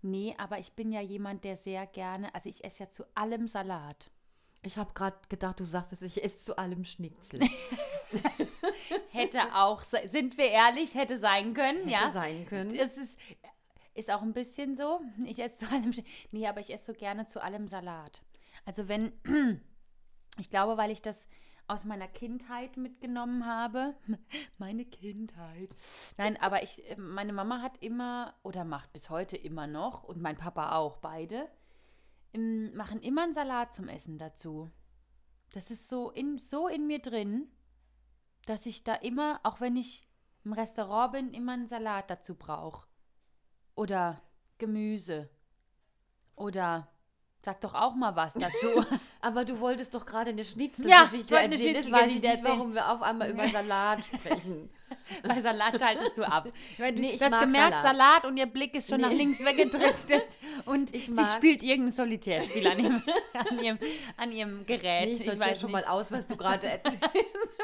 Nee, 0.00 0.34
aber 0.38 0.58
ich 0.58 0.72
bin 0.72 0.92
ja 0.92 1.00
jemand, 1.00 1.44
der 1.44 1.56
sehr 1.56 1.86
gerne, 1.86 2.34
also 2.34 2.48
ich 2.48 2.64
esse 2.64 2.84
ja 2.84 2.90
zu 2.90 3.04
allem 3.14 3.48
Salat. 3.48 4.10
Ich 4.62 4.76
habe 4.76 4.92
gerade 4.92 5.18
gedacht, 5.28 5.60
du 5.60 5.64
sagst 5.64 5.92
es, 5.92 6.02
ich 6.02 6.22
esse 6.24 6.38
zu 6.38 6.58
allem 6.58 6.84
Schnitzel. 6.84 7.40
Hätte 9.10 9.54
auch, 9.54 9.82
sind 9.82 10.38
wir 10.38 10.46
ehrlich, 10.46 10.94
hätte 10.94 11.18
sein 11.18 11.54
können, 11.54 11.88
Hätte 11.88 11.90
ja. 11.90 12.12
sein 12.12 12.46
können. 12.46 12.74
Es 12.74 12.96
ist, 12.96 13.18
ist 13.98 14.10
auch 14.10 14.22
ein 14.22 14.32
bisschen 14.32 14.76
so. 14.76 15.00
Ich 15.26 15.38
esse 15.38 15.66
zu 15.66 15.70
allem. 15.72 15.92
Nee, 16.30 16.46
aber 16.46 16.60
ich 16.60 16.72
esse 16.72 16.92
so 16.92 16.98
gerne 16.98 17.26
zu 17.26 17.42
allem 17.42 17.68
Salat. 17.68 18.22
Also 18.64 18.88
wenn, 18.88 19.12
ich 20.38 20.50
glaube, 20.50 20.76
weil 20.76 20.90
ich 20.90 21.02
das 21.02 21.28
aus 21.66 21.84
meiner 21.84 22.08
Kindheit 22.08 22.76
mitgenommen 22.78 23.44
habe. 23.44 23.94
Meine 24.58 24.86
Kindheit. 24.86 25.74
Nein, 26.16 26.38
aber 26.40 26.62
ich, 26.62 26.82
meine 26.96 27.34
Mama 27.34 27.60
hat 27.60 27.76
immer 27.82 28.34
oder 28.42 28.64
macht 28.64 28.92
bis 28.94 29.10
heute 29.10 29.36
immer 29.36 29.66
noch 29.66 30.02
und 30.04 30.20
mein 30.22 30.38
Papa 30.38 30.76
auch, 30.76 30.96
beide, 30.96 31.46
im- 32.32 32.74
machen 32.74 33.00
immer 33.02 33.22
einen 33.24 33.34
Salat 33.34 33.74
zum 33.74 33.88
Essen 33.88 34.16
dazu. 34.16 34.70
Das 35.52 35.70
ist 35.70 35.88
so 35.90 36.10
in, 36.10 36.38
so 36.38 36.68
in 36.68 36.86
mir 36.86 37.00
drin, 37.00 37.48
dass 38.46 38.64
ich 38.64 38.82
da 38.82 38.94
immer, 38.94 39.40
auch 39.44 39.60
wenn 39.60 39.76
ich 39.76 40.08
im 40.44 40.54
Restaurant 40.54 41.12
bin, 41.12 41.34
immer 41.34 41.52
einen 41.52 41.66
Salat 41.66 42.08
dazu 42.10 42.34
brauche. 42.34 42.86
Oder 43.78 44.20
Gemüse. 44.58 45.28
Oder 46.34 46.88
sag 47.44 47.60
doch 47.60 47.74
auch 47.74 47.94
mal 47.94 48.16
was 48.16 48.34
dazu. 48.34 48.84
Aber 49.20 49.44
du 49.44 49.60
wolltest 49.60 49.94
doch 49.94 50.04
gerade 50.04 50.30
eine 50.30 50.42
Ja, 50.42 50.46
ich 50.46 50.50
Schnitzelgeschichte 50.50 51.36
eine 51.38 51.54
erzählen. 51.54 51.74
Jetzt 51.76 51.92
weiß 51.92 52.08
ich 52.08 52.20
nicht, 52.22 52.42
warum 52.44 52.74
wir 52.74 52.90
auf 52.90 53.02
einmal 53.02 53.30
über 53.30 53.46
Salat 53.46 54.04
sprechen. 54.04 54.68
Bei 55.22 55.40
Salat 55.40 55.78
schaltest 55.78 56.18
du 56.18 56.24
ab. 56.26 56.48
Weil 56.78 56.92
du, 56.94 57.00
Nee, 57.02 57.10
ich 57.12 57.18
du 57.18 57.26
hast 57.26 57.40
gemerkt, 57.40 57.82
Salat. 57.82 57.96
Salat. 57.96 58.24
und 58.24 58.36
ihr 58.36 58.46
Blick 58.46 58.74
ist 58.74 58.88
schon 58.88 59.00
nach 59.00 59.10
Nee. 59.10 59.16
links 59.16 59.38
weggedriftet. 59.44 60.38
Und 60.64 60.92
Ich 60.94 61.06
sie 61.06 61.12
mag- 61.12 61.36
spielt 61.36 61.62
irgendein 61.62 61.92
Solitärspiel 61.92 62.66
an 62.66 62.78
ihrem, 62.80 63.02
an 63.34 63.58
ihrem, 63.60 63.78
an 64.16 64.32
ihrem 64.32 64.66
Gerät. 64.66 65.06
Nee, 65.08 65.12
ich 65.14 65.26
ich 65.26 65.38
weiß 65.40 65.60
schon 65.60 65.70
nicht. 65.72 65.86
mal 65.86 65.92
aus, 65.92 66.10
was 66.10 66.26
du 66.26 66.36
gerade 66.36 66.66
erzählst. 66.66 67.02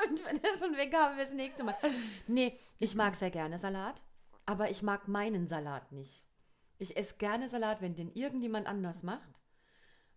Und 0.09 0.24
wenn 0.24 0.42
wir 0.42 0.57
schon 0.57 0.77
weg 0.77 0.94
haben, 0.94 1.16
wir 1.16 1.24
das 1.24 1.35
nächste 1.35 1.64
Mal. 1.64 1.77
Nee, 2.29 2.57
ich 2.79 2.94
mag 2.94 3.14
sehr 3.16 3.31
gerne 3.31 3.59
Salat, 3.59 4.00
aber 4.46 4.70
ich 4.70 4.83
mag 4.83 5.09
meinen 5.09 5.46
Salat 5.48 5.92
nicht. 5.92 6.26
Ich 6.78 6.96
esse 6.96 7.16
gerne 7.16 7.48
Salat, 7.48 7.80
wenn 7.80 7.94
den 7.94 8.12
irgendjemand 8.14 8.66
anders 8.66 9.02
macht, 9.02 9.28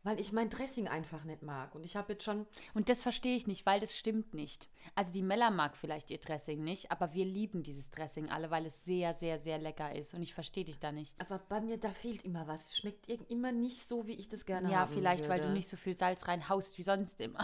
weil 0.04 0.20
ich 0.20 0.32
mein 0.32 0.50
Dressing 0.50 0.88
einfach 0.88 1.24
nicht 1.26 1.42
mag. 1.42 1.76
Und 1.76 1.86
ich 1.86 1.96
habe 1.96 2.14
jetzt 2.14 2.24
schon, 2.24 2.48
Und 2.74 2.88
das 2.90 3.04
verstehe 3.04 3.36
ich 3.36 3.46
nicht, 3.46 3.66
weil 3.66 3.80
das 3.80 3.98
stimmt 3.98 4.34
nicht. 4.34 4.70
Also 4.96 5.12
die 5.12 5.22
Mella 5.22 5.52
mag 5.52 5.76
vielleicht 5.76 6.10
ihr 6.10 6.18
Dressing 6.20 6.64
nicht, 6.64 6.92
aber 6.92 7.14
wir 7.14 7.26
lieben 7.26 7.62
dieses 7.62 7.90
Dressing 7.90 8.30
alle, 8.30 8.50
weil 8.50 8.66
es 8.66 8.86
sehr, 8.86 9.14
sehr, 9.14 9.38
sehr 9.38 9.58
lecker 9.60 9.94
ist. 9.96 10.14
Und 10.14 10.24
ich 10.24 10.34
verstehe 10.34 10.64
dich 10.66 10.80
da 10.80 10.92
nicht. 10.92 11.20
aber 11.20 11.40
bei 11.40 11.60
mir, 11.62 11.78
da 11.78 11.90
fehlt 11.90 12.24
immer 12.24 12.48
was. 12.48 12.66
Es 12.72 12.78
Schmeckt 12.78 13.08
immer 13.30 13.52
nicht 13.52 13.88
so, 13.88 14.08
wie 14.08 14.16
ich 14.16 14.30
das 14.30 14.46
gerne 14.46 14.72
Ja, 14.72 14.80
haben 14.80 14.94
vielleicht, 14.94 15.28
weil 15.30 15.40
du 15.40 15.46
würde. 15.46 15.54
nicht 15.58 15.70
so 15.70 15.78
viel 15.78 15.98
Salz 15.98 16.28
reinhaust 16.28 16.78
wie 16.78 16.84
sonst 16.84 17.20
immer. 17.20 17.44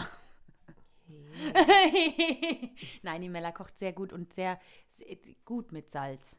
Nein, 3.02 3.20
die 3.20 3.28
Mella 3.28 3.52
kocht 3.52 3.78
sehr 3.78 3.92
gut 3.92 4.12
und 4.12 4.32
sehr, 4.32 4.58
sehr 4.88 5.16
gut 5.44 5.70
mit 5.72 5.90
Salz. 5.90 6.38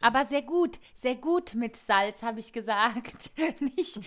Aber 0.00 0.24
sehr 0.24 0.42
gut, 0.42 0.80
sehr 0.94 1.16
gut 1.16 1.54
mit 1.54 1.76
Salz, 1.76 2.22
habe 2.22 2.40
ich 2.40 2.52
gesagt. 2.52 3.32
Nicht, 3.60 4.00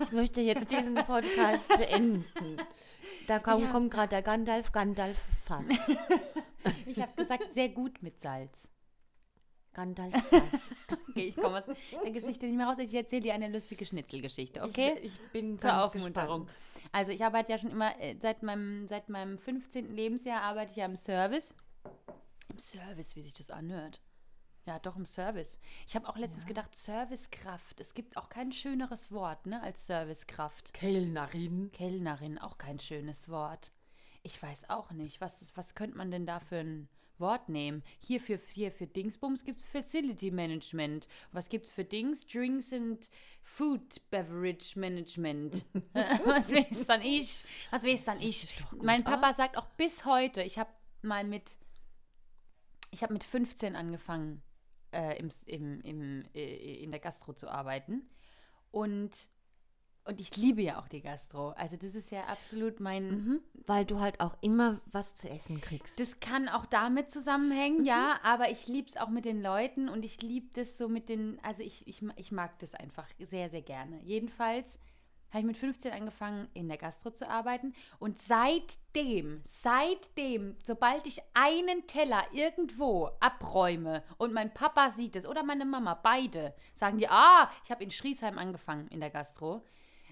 Ich 0.00 0.12
möchte 0.12 0.40
jetzt 0.40 0.70
diesen 0.70 0.94
Podcast 0.94 1.66
beenden. 1.68 2.24
Da 3.26 3.38
kommt, 3.38 3.64
Ja. 3.64 3.70
kommt 3.70 3.90
gerade 3.92 4.08
der 4.08 4.22
Gandalf, 4.22 4.72
Gandalf 4.72 5.18
Fass. 5.44 5.68
ich 6.86 7.00
habe 7.00 7.12
gesagt, 7.14 7.52
sehr 7.54 7.68
gut 7.68 8.02
mit 8.02 8.20
Salz. 8.20 8.68
Gandalf 9.74 10.14
Fass. 10.30 10.74
Okay, 11.10 11.26
ich 11.28 11.36
komme 11.36 11.58
aus 11.58 11.64
der 12.02 12.10
Geschichte 12.10 12.46
nicht 12.46 12.56
mehr 12.56 12.66
raus. 12.66 12.78
Ich 12.78 12.92
erzähle 12.94 13.22
dir 13.22 13.34
eine 13.34 13.48
lustige 13.48 13.84
Schnitzelgeschichte, 13.86 14.62
okay? 14.62 14.94
Ich, 15.02 15.14
ich 15.16 15.20
bin 15.32 15.58
Zur 15.58 15.70
ganz 15.70 15.84
Aufmunterung. 15.84 16.46
gespannt. 16.46 16.90
Also 16.92 17.12
ich 17.12 17.24
arbeite 17.24 17.52
ja 17.52 17.58
schon 17.58 17.70
immer, 17.70 17.98
äh, 18.00 18.16
seit 18.18 18.42
meinem, 18.42 18.86
seit 18.88 19.08
meinem 19.08 19.38
15. 19.38 19.94
Lebensjahr 19.94 20.42
arbeite 20.42 20.72
ich 20.72 20.76
ja 20.78 20.86
im 20.86 20.96
Service. 20.96 21.54
Im 22.52 22.58
Service, 22.58 23.16
wie 23.16 23.22
sich 23.22 23.32
das 23.32 23.50
anhört. 23.50 24.02
Ja, 24.66 24.78
doch 24.78 24.96
im 24.96 25.06
Service. 25.06 25.58
Ich 25.88 25.96
habe 25.96 26.06
auch 26.06 26.18
letztens 26.18 26.44
gedacht, 26.44 26.76
Servicekraft. 26.76 27.80
Es 27.80 27.94
gibt 27.94 28.18
auch 28.18 28.28
kein 28.28 28.52
schöneres 28.52 29.10
Wort, 29.10 29.46
ne, 29.46 29.62
als 29.62 29.86
Servicekraft. 29.86 30.74
Kellnerin. 30.74 31.72
Kellnerin, 31.72 32.38
auch 32.38 32.58
kein 32.58 32.78
schönes 32.78 33.30
Wort. 33.30 33.72
Ich 34.22 34.40
weiß 34.40 34.68
auch 34.68 34.90
nicht, 34.92 35.22
was, 35.22 35.50
was 35.56 35.74
könnte 35.74 35.96
man 35.96 36.10
denn 36.10 36.26
da 36.26 36.40
für 36.40 36.58
ein 36.58 36.88
Wort 37.18 37.48
nehmen? 37.48 37.82
Hier 37.98 38.20
für, 38.20 38.36
hier 38.36 38.70
für 38.70 38.86
Dingsbums 38.86 39.44
gibt 39.44 39.60
es 39.60 39.64
Facility 39.64 40.30
Management. 40.30 41.08
Was 41.32 41.48
gibt 41.48 41.68
es 41.68 41.72
für 41.72 41.84
Dings? 41.84 42.26
Drinks 42.26 42.72
and 42.74 43.08
Food 43.42 44.02
Beverage 44.10 44.78
Management. 44.78 45.64
was 45.94 46.52
weiß 46.52 46.86
dann 46.86 47.00
ich? 47.00 47.44
Was 47.70 47.82
weiß 47.82 48.04
dann 48.04 48.20
ich? 48.20 48.46
Mein 48.82 49.04
Papa 49.04 49.32
sagt 49.32 49.56
auch 49.56 49.68
bis 49.70 50.04
heute, 50.04 50.42
ich 50.42 50.58
habe 50.58 50.70
mal 51.00 51.24
mit, 51.24 51.58
ich 52.92 53.02
habe 53.02 53.12
mit 53.12 53.24
15 53.24 53.74
angefangen, 53.74 54.42
äh, 54.92 55.18
im, 55.18 55.30
im, 55.46 55.80
im, 55.80 56.24
äh, 56.34 56.82
in 56.82 56.92
der 56.92 57.00
Gastro 57.00 57.32
zu 57.32 57.48
arbeiten. 57.48 58.08
Und 58.70 59.30
und 60.04 60.20
ich 60.20 60.36
liebe 60.36 60.62
ja 60.62 60.80
auch 60.80 60.88
die 60.88 61.00
Gastro. 61.00 61.50
Also 61.50 61.76
das 61.76 61.94
ist 61.94 62.10
ja 62.10 62.22
absolut 62.22 62.80
mein. 62.80 63.08
Mhm. 63.08 63.40
Weil 63.66 63.84
du 63.84 64.00
halt 64.00 64.20
auch 64.20 64.36
immer 64.40 64.80
was 64.90 65.14
zu 65.14 65.30
essen 65.30 65.60
kriegst. 65.60 66.00
Das 66.00 66.18
kann 66.18 66.48
auch 66.48 66.66
damit 66.66 67.08
zusammenhängen, 67.08 67.84
ja, 67.84 68.18
aber 68.24 68.50
ich 68.50 68.66
liebe 68.66 68.88
es 68.88 68.96
auch 68.96 69.08
mit 69.08 69.24
den 69.24 69.40
Leuten 69.40 69.88
und 69.88 70.04
ich 70.04 70.20
liebe 70.20 70.48
das 70.54 70.76
so 70.76 70.88
mit 70.88 71.08
den, 71.08 71.38
also 71.44 71.62
ich, 71.62 71.86
ich, 71.86 72.02
ich 72.16 72.32
mag 72.32 72.58
das 72.58 72.74
einfach 72.74 73.08
sehr, 73.20 73.48
sehr 73.50 73.62
gerne. 73.62 74.00
Jedenfalls 74.02 74.80
habe 75.32 75.40
ich 75.40 75.46
mit 75.46 75.56
15 75.56 75.92
angefangen, 75.92 76.48
in 76.54 76.68
der 76.68 76.76
Gastro 76.76 77.10
zu 77.10 77.28
arbeiten 77.28 77.74
und 77.98 78.18
seitdem, 78.18 79.40
seitdem, 79.44 80.56
sobald 80.62 81.06
ich 81.06 81.22
einen 81.34 81.86
Teller 81.86 82.22
irgendwo 82.32 83.10
abräume 83.20 84.04
und 84.18 84.32
mein 84.32 84.52
Papa 84.52 84.90
sieht 84.90 85.16
es 85.16 85.26
oder 85.26 85.42
meine 85.42 85.64
Mama, 85.64 85.94
beide, 85.94 86.54
sagen 86.74 86.98
die, 86.98 87.08
ah, 87.08 87.50
ich 87.64 87.70
habe 87.70 87.82
in 87.82 87.90
Schriesheim 87.90 88.38
angefangen 88.38 88.88
in 88.88 89.00
der 89.00 89.10
Gastro. 89.10 89.64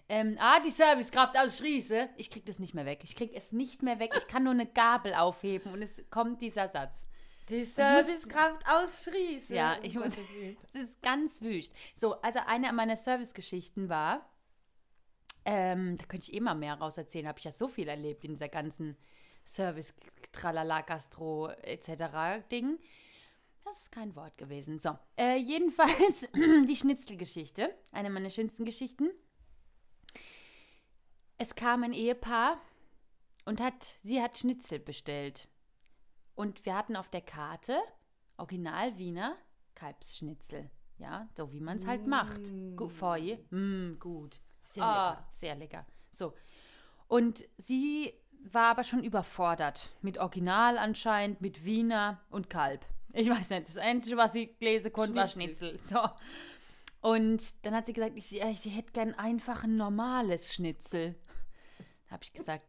Ähm, 0.09 0.37
ah, 0.41 0.59
die 0.59 0.71
Servicekraft 0.71 1.39
aus 1.39 1.59
Schriese. 1.59 2.09
Ich 2.17 2.31
krieg 2.31 2.45
das 2.45 2.59
nicht 2.59 2.75
mehr 2.75 2.85
weg. 2.85 3.03
Ich 3.05 3.15
krieg 3.15 3.31
es 3.33 3.53
nicht 3.53 3.85
mehr 3.85 4.01
weg. 4.01 4.13
Ich 4.17 4.27
kann 4.27 4.43
nur 4.43 4.53
eine 4.53 4.67
Gabel 4.67 5.15
aufheben 5.15 5.73
und 5.73 5.83
es 5.83 6.03
kommt 6.11 6.43
dieser 6.43 6.69
Satz. 6.69 7.07
Die 7.49 7.65
Servicekraft 7.65 8.65
aus 8.67 9.05
Schries. 9.05 9.49
Ja, 9.49 9.77
ich 9.83 9.97
muss. 9.97 10.17
Es 10.73 10.83
ist 10.83 11.03
ganz 11.03 11.43
wüst. 11.43 11.73
So, 11.97 12.21
also 12.23 12.41
eine 12.47 12.73
meiner 12.73 12.97
Servicegeschichten 12.97 13.89
war, 13.89 14.29
ähm, 15.45 15.97
da 15.97 16.05
könnte 16.05 16.31
ich 16.31 16.35
immer 16.35 16.55
mehr 16.55 16.75
raus 16.75 16.97
erzählen, 16.97 17.29
habe 17.29 17.39
ich 17.39 17.45
ja 17.45 17.53
so 17.53 17.69
viel 17.69 17.89
erlebt 17.89 18.25
in 18.25 18.33
dieser 18.33 18.49
ganzen 18.49 18.97
Service, 19.45 19.95
Tralala, 20.33 20.83
Gastro 20.83 21.49
etc. 21.49 22.45
Ding. 22.51 22.79
Das 23.65 23.83
ist 23.83 23.93
kein 23.93 24.15
Wort 24.17 24.39
gewesen. 24.39 24.79
So, 24.79 24.99
äh, 25.17 25.37
jedenfalls 25.37 26.27
die 26.69 26.77
Schnitzelgeschichte, 26.77 27.75
eine 27.93 28.11
meiner 28.11 28.31
schönsten 28.31 28.65
Geschichten. 28.65 29.11
Es 31.39 31.55
kam 31.55 31.85
ein 31.85 31.93
Ehepaar 31.93 32.61
und 33.45 33.61
hat, 33.61 33.97
sie 34.03 34.21
hat 34.21 34.39
Schnitzel 34.39 34.79
bestellt. 34.79 35.49
Und 36.35 36.65
wir 36.65 36.77
hatten 36.77 36.97
auf 36.97 37.09
der 37.09 37.23
Karte 37.23 37.79
Original 38.37 38.97
Wiener 38.99 39.37
Kalbsschnitzel. 39.75 40.71
Ja, 40.99 41.29
so 41.37 41.53
wie 41.53 41.61
man 41.61 41.79
es 41.79 41.87
halt 41.87 42.07
macht. 42.07 42.41
Feuille. 42.91 43.39
Mm, 43.51 43.99
gut. 43.99 44.41
Sehr 44.73 44.85
Ah, 44.85 45.11
lecker. 45.11 45.27
Sehr 45.31 45.55
lecker. 45.57 45.87
So. 46.13 46.33
Und 47.09 47.45
sie 47.59 48.15
war 48.45 48.67
aber 48.67 48.85
schon 48.85 49.03
überfordert. 49.03 49.91
Mit 50.01 50.19
Original 50.19 50.79
anscheinend, 50.79 51.41
mit 51.41 51.65
Wiener 51.65 52.21
und 52.31 52.49
Kalb. 52.49 52.87
Ich 53.13 53.29
weiß 53.29 53.51
nicht. 53.51 53.69
Das 53.69 53.77
Einzige, 53.77 54.17
was 54.17 54.33
sie 54.33 54.55
lesen 54.61 54.93
konnte, 54.93 55.17
war 55.17 55.29
Schnitzel. 55.29 55.79
So. 55.79 55.99
Und 57.01 57.65
dann 57.65 57.75
hat 57.75 57.87
sie 57.87 57.93
gesagt, 57.93 58.17
ich, 58.17 58.27
sie, 58.27 58.41
sie 58.57 58.71
hätte 58.71 58.93
gern 58.93 59.15
einfach 59.15 59.65
ein 59.65 59.77
normales 59.77 60.55
Schnitzel. 60.55 61.17
Da 62.07 62.13
habe 62.13 62.23
ich 62.25 62.33
gesagt, 62.33 62.67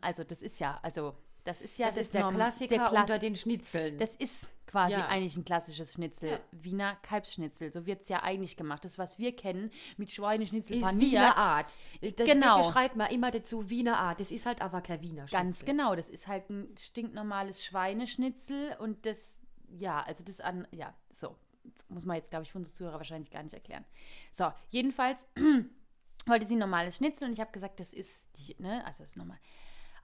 also 0.00 0.24
das 0.24 0.42
ist 0.42 0.58
ja, 0.60 0.78
also 0.82 1.16
das 1.46 1.60
ist 1.62 1.78
ja 1.78 1.86
Das 1.86 1.96
ist 1.96 2.14
der 2.14 2.22
Norm- 2.22 2.34
Klassiker 2.34 2.76
der 2.76 2.86
Klass- 2.88 3.00
unter 3.02 3.18
den 3.18 3.36
Schnitzeln. 3.36 3.96
das 3.98 4.14
ist 4.16 4.48
quasi 4.66 4.92
Ja. 4.94 5.06
eigentlich 5.06 5.36
ein 5.36 5.44
klassisches 5.44 5.94
Schnitzel. 5.94 6.28
Ja. 6.30 6.38
Wiener 6.50 6.96
Kalbsschnitzel. 7.02 7.70
So 7.72 7.86
wird 7.86 8.02
es 8.02 8.08
ja 8.08 8.22
eigentlich 8.24 8.56
gemacht. 8.56 8.84
Das, 8.84 8.98
was 8.98 9.16
wir 9.18 9.34
kennen, 9.34 9.70
mit 9.96 10.10
Schweineschnitzel 10.10 10.76
ist 10.76 10.82
paniert. 10.82 11.12
Wiener 11.12 11.36
Art. 11.36 11.72
Das 12.02 12.26
Genau. 12.28 12.62
schreibt 12.70 12.96
man 12.96 13.10
immer 13.10 13.30
dazu 13.30 13.70
Wiener 13.70 13.98
Art. 13.98 14.18
Das 14.20 14.32
ist 14.32 14.44
halt 14.44 14.60
aber 14.60 14.80
kein 14.82 15.00
Wiener 15.02 15.26
Ganz 15.26 15.58
Schnitzel. 15.58 15.66
genau. 15.66 15.94
Das 15.94 16.08
ist 16.08 16.26
halt 16.28 16.50
ein 16.50 16.74
stinknormales 16.78 17.64
Schweineschnitzel 17.64 18.76
und 18.80 19.06
das, 19.06 19.38
ja, 19.78 20.02
also 20.02 20.24
das 20.24 20.40
an, 20.40 20.66
ja, 20.72 20.94
so. 21.10 21.36
Das 21.64 21.88
muss 21.88 22.04
man 22.04 22.16
jetzt, 22.16 22.30
glaube 22.30 22.44
ich, 22.44 22.52
für 22.52 22.58
unsere 22.58 22.76
Zuhörer 22.76 22.96
wahrscheinlich 22.98 23.30
gar 23.30 23.42
nicht 23.42 23.54
erklären. 23.54 23.84
So, 24.32 24.52
jedenfalls 24.70 25.26
wollte 26.26 26.46
sie 26.46 26.54
ein 26.54 26.58
normales 26.60 26.96
Schnitzel 26.96 27.26
und 27.28 27.32
ich 27.32 27.40
habe 27.40 27.50
gesagt, 27.52 27.80
das 27.80 27.92
ist 27.92 28.28
die, 28.38 28.54
ne, 28.60 28.84
also 28.84 29.02
das 29.02 29.10
ist 29.10 29.16
normal. 29.16 29.38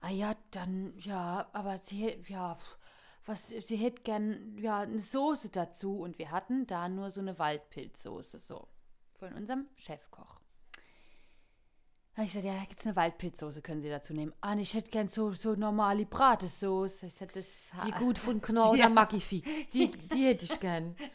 Ah 0.03 0.09
ja, 0.09 0.35
dann, 0.51 0.93
ja, 0.99 1.47
aber 1.53 1.77
sie, 1.77 2.13
ja, 2.27 2.57
was, 3.25 3.47
sie 3.47 3.77
hätte 3.77 4.01
gern, 4.01 4.57
ja, 4.57 4.79
eine 4.79 4.99
Soße 4.99 5.47
dazu 5.47 5.97
und 5.97 6.19
wir 6.19 6.29
hatten 6.29 6.67
da 6.67 6.89
nur 6.89 7.09
so 7.09 7.21
eine 7.21 7.39
Waldpilzsoße, 7.39 8.41
so, 8.41 8.67
von 9.17 9.31
unserem 9.33 9.65
Chefkoch. 9.77 10.41
Ich 12.17 12.33
gesagt, 12.33 12.43
ja, 12.43 12.53
da 12.53 12.65
gibt's 12.65 12.85
eine 12.85 12.97
Waldpilzsoße, 12.97 13.61
können 13.61 13.81
Sie 13.81 13.87
dazu 13.87 14.13
nehmen. 14.13 14.33
Ah, 14.41 14.57
ich 14.57 14.73
hätte 14.73 14.91
gern 14.91 15.07
so, 15.07 15.31
so 15.31 15.55
normale 15.55 16.05
Bratesoße. 16.05 17.05
Ich 17.05 17.13
sagte, 17.13 17.39
das 17.39 17.71
Die 17.87 17.91
gut 17.91 18.17
von 18.17 18.41
Knorr 18.41 18.71
oder. 18.71 18.89
Maggi 18.89 19.21
Fix. 19.21 19.69
Die, 19.69 19.89
die 20.13 20.25
hätte 20.25 20.43
ich 20.45 20.59
gern. 20.59 20.95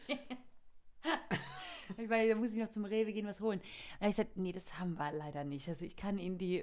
Ich 1.96 2.07
meine, 2.07 2.29
da 2.29 2.35
muss 2.35 2.53
ich 2.53 2.59
noch 2.59 2.68
zum 2.68 2.85
Rewe 2.85 3.14
gehen, 3.14 3.27
was 3.27 3.40
holen. 3.40 3.62
Hab 3.98 4.11
ich 4.11 4.16
gesagt, 4.16 4.37
nee, 4.37 4.53
das 4.53 4.79
haben 4.79 4.98
wir 4.98 5.11
leider 5.11 5.42
nicht. 5.44 5.66
Also 5.70 5.87
ich 5.87 5.96
kann 5.96 6.18
Ihnen 6.18 6.37
die. 6.37 6.62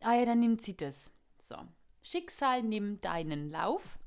Ah 0.00 0.14
ja, 0.14 0.24
dann 0.24 0.40
nimmt 0.40 0.62
sie 0.62 0.74
das. 0.74 1.12
So. 1.44 1.56
Schicksal 2.02 2.62
nimmt 2.62 3.04
deinen 3.04 3.50
Lauf. 3.50 3.98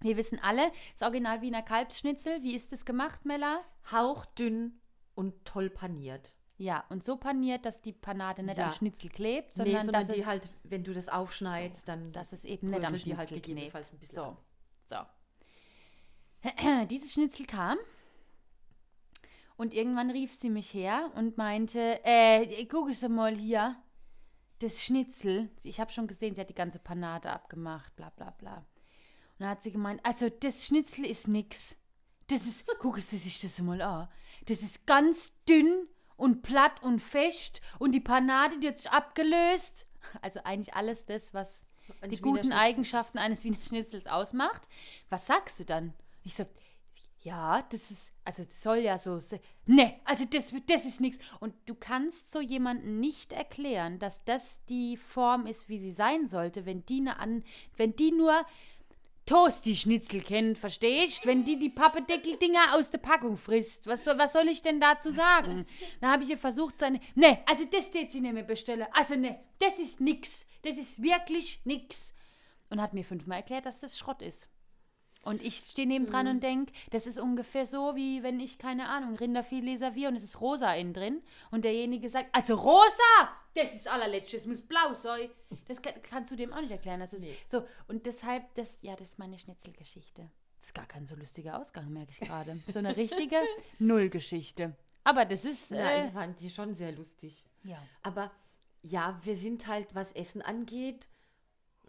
Wir 0.00 0.16
wissen 0.16 0.38
alle, 0.42 0.70
das 0.92 1.02
Original 1.02 1.40
Wiener 1.42 1.62
Kalbsschnitzel, 1.62 2.42
wie 2.42 2.54
ist 2.54 2.72
das 2.72 2.84
gemacht, 2.84 3.24
Mella? 3.24 3.60
Hauchdünn 3.90 4.80
und 5.14 5.44
toll 5.44 5.68
paniert. 5.70 6.34
Ja, 6.56 6.84
und 6.88 7.02
so 7.04 7.16
paniert, 7.16 7.64
dass 7.64 7.82
die 7.82 7.92
Panade 7.92 8.42
nicht 8.42 8.56
Ja. 8.58 8.66
am 8.66 8.72
Schnitzel 8.72 9.10
klebt, 9.10 9.48
Nee, 9.58 9.64
sondern, 9.64 9.84
sondern 9.84 10.06
dass 10.06 10.14
die 10.14 10.20
es, 10.20 10.26
halt, 10.26 10.50
wenn 10.62 10.84
du 10.84 10.94
das 10.94 11.08
aufschneidest, 11.08 11.88
dann 11.88 12.12
dass 12.12 12.32
es 12.32 12.44
eben 12.44 12.70
nicht 12.70 12.86
am 12.86 12.92
die 12.92 12.98
Schnitzel 12.98 13.18
halt 13.18 13.28
klebt. 13.28 13.42
gegebenenfalls 13.44 13.92
ein 13.92 13.98
bisschen 13.98 14.14
So, 14.16 14.36
so. 14.88 14.96
Dieses 16.90 17.12
Schnitzel 17.12 17.46
kam 17.46 17.76
Und 19.56 19.74
irgendwann 19.74 20.10
rief 20.10 20.32
sie 20.34 20.50
mich 20.50 20.72
her 20.74 21.10
und 21.14 21.36
meinte, 21.38 22.00
äh, 22.04 22.64
guck 22.66 22.88
es 22.90 23.06
mal 23.08 23.34
hier, 23.34 23.76
das 24.58 24.82
Schnitzel. 24.82 25.50
Ich 25.62 25.80
habe 25.80 25.92
schon 25.92 26.06
gesehen, 26.06 26.34
sie 26.34 26.40
hat 26.40 26.50
die 26.50 26.54
ganze 26.54 26.78
Panade 26.78 27.30
abgemacht, 27.30 27.94
bla 27.96 28.10
bla 28.10 28.30
bla. 28.30 28.56
Und 28.56 29.40
dann 29.40 29.48
hat 29.48 29.62
sie 29.62 29.72
gemeint, 29.72 30.00
also 30.04 30.28
das 30.28 30.64
Schnitzel 30.66 31.04
ist 31.04 31.28
nix. 31.28 31.76
Das 32.28 32.46
ist, 32.46 32.66
guck 32.78 32.98
es 32.98 33.10
sich 33.10 33.40
das 33.40 33.60
mal 33.60 33.82
an. 33.82 34.08
Das 34.46 34.62
ist 34.62 34.86
ganz 34.86 35.32
dünn 35.48 35.88
und 36.16 36.42
platt 36.42 36.82
und 36.82 37.00
fest 37.00 37.60
und 37.78 37.92
die 37.92 38.00
Panade, 38.00 38.58
die 38.58 38.68
hat 38.68 38.78
sich 38.78 38.90
abgelöst. 38.90 39.86
Also 40.22 40.40
eigentlich 40.44 40.74
alles 40.74 41.04
das, 41.04 41.34
was 41.34 41.66
die 42.08 42.20
guten. 42.20 42.52
Eigenschaften 42.52 43.18
eines 43.18 43.44
Wiener 43.44 43.60
Schnitzels 43.60 44.06
ausmacht. 44.06 44.68
Was 45.08 45.26
sagst 45.26 45.58
du 45.60 45.64
dann? 45.64 45.92
Ich 46.22 46.34
so, 46.34 46.44
ja, 47.24 47.62
das 47.70 47.90
ist, 47.90 48.12
also 48.24 48.44
das 48.44 48.62
soll 48.62 48.76
ja 48.78 48.98
so, 48.98 49.18
ne, 49.64 49.94
also 50.04 50.26
das, 50.26 50.52
das 50.66 50.84
ist 50.84 51.00
nichts. 51.00 51.18
Und 51.40 51.54
du 51.64 51.74
kannst 51.74 52.30
so 52.30 52.40
jemanden 52.40 53.00
nicht 53.00 53.32
erklären, 53.32 53.98
dass 53.98 54.24
das 54.24 54.62
die 54.66 54.98
Form 54.98 55.46
ist, 55.46 55.68
wie 55.70 55.78
sie 55.78 55.90
sein 55.92 56.28
sollte, 56.28 56.66
wenn 56.66 56.84
die 56.84 57.00
ne 57.00 57.18
an, 57.18 57.42
wenn 57.76 57.96
die 57.96 58.12
nur 58.12 58.44
Toasti-Schnitzel 59.26 60.20
kennt, 60.20 60.58
verstehst? 60.58 61.24
Wenn 61.24 61.44
die 61.44 61.58
die 61.58 61.70
Pappedeckel-Dinger 61.70 62.74
aus 62.74 62.90
der 62.90 62.98
Packung 62.98 63.38
frisst, 63.38 63.86
was, 63.86 64.04
soll- 64.04 64.18
was 64.18 64.34
soll 64.34 64.46
ich 64.48 64.60
denn 64.60 64.80
dazu 64.80 65.10
sagen? 65.10 65.64
Dann 66.02 66.10
habe 66.10 66.24
ich 66.24 66.28
ihr 66.30 66.36
versucht, 66.38 66.78
seine, 66.78 67.00
ne, 67.14 67.38
also 67.46 67.64
das 67.64 67.86
steht 67.86 68.12
sie 68.12 68.20
nicht 68.20 68.34
mehr 68.34 68.42
bestellen. 68.42 68.86
Also 68.92 69.14
ne, 69.16 69.40
das 69.60 69.78
ist 69.78 69.98
nix. 69.98 70.46
Das 70.60 70.76
ist 70.76 71.00
wirklich 71.02 71.60
nix. 71.64 72.14
Und 72.68 72.82
hat 72.82 72.92
mir 72.92 73.04
fünfmal 73.04 73.38
erklärt, 73.38 73.64
dass 73.64 73.80
das 73.80 73.98
Schrott 73.98 74.20
ist. 74.20 74.48
Und 75.24 75.42
ich 75.42 75.56
stehe 75.56 75.88
nebendran 75.88 76.26
und 76.28 76.42
denke, 76.42 76.72
das 76.90 77.06
ist 77.06 77.18
ungefähr 77.18 77.66
so, 77.66 77.96
wie 77.96 78.22
wenn 78.22 78.38
ich, 78.40 78.58
keine 78.58 78.88
Ahnung, 78.88 79.16
Rinderfilet 79.16 79.78
serviere 79.78 80.10
und 80.10 80.16
es 80.16 80.22
ist 80.24 80.40
rosa 80.40 80.72
innen 80.74 80.92
drin. 80.94 81.22
Und 81.50 81.64
derjenige 81.64 82.08
sagt, 82.08 82.28
also 82.32 82.54
rosa, 82.54 83.30
das 83.54 83.74
ist 83.74 83.88
allerletztes, 83.88 84.42
es 84.42 84.46
muss 84.46 84.62
blau 84.62 84.92
sein. 84.94 85.30
Das 85.66 85.80
kann, 85.80 85.94
kannst 86.02 86.30
du 86.30 86.36
dem 86.36 86.52
auch 86.52 86.60
nicht 86.60 86.70
erklären. 86.72 87.00
Das 87.00 87.12
ist 87.12 87.22
Nee. 87.22 87.36
so. 87.46 87.66
Und 87.88 88.04
deshalb, 88.06 88.54
das, 88.54 88.78
ja, 88.82 88.96
das 88.96 89.10
ist 89.10 89.18
meine 89.18 89.38
Schnitzelgeschichte. 89.38 90.30
Das 90.58 90.66
ist 90.66 90.74
gar 90.74 90.86
kein 90.86 91.06
so 91.06 91.14
lustiger 91.14 91.58
Ausgang, 91.60 91.92
merke 91.92 92.10
ich 92.10 92.20
gerade. 92.20 92.58
So 92.72 92.78
eine 92.78 92.96
richtige 92.96 93.36
Nullgeschichte. 93.78 94.74
Aber 95.04 95.24
das 95.24 95.44
ist, 95.44 95.70
Ja, 95.70 95.90
äh, 95.90 96.06
ich 96.06 96.12
fand 96.12 96.40
die 96.40 96.50
schon 96.50 96.74
sehr 96.74 96.92
lustig. 96.92 97.44
ja. 97.62 97.78
Aber 98.02 98.30
ja, 98.82 99.18
wir 99.22 99.36
sind 99.36 99.66
halt, 99.66 99.94
was 99.94 100.12
Essen 100.12 100.42
angeht, 100.42 101.08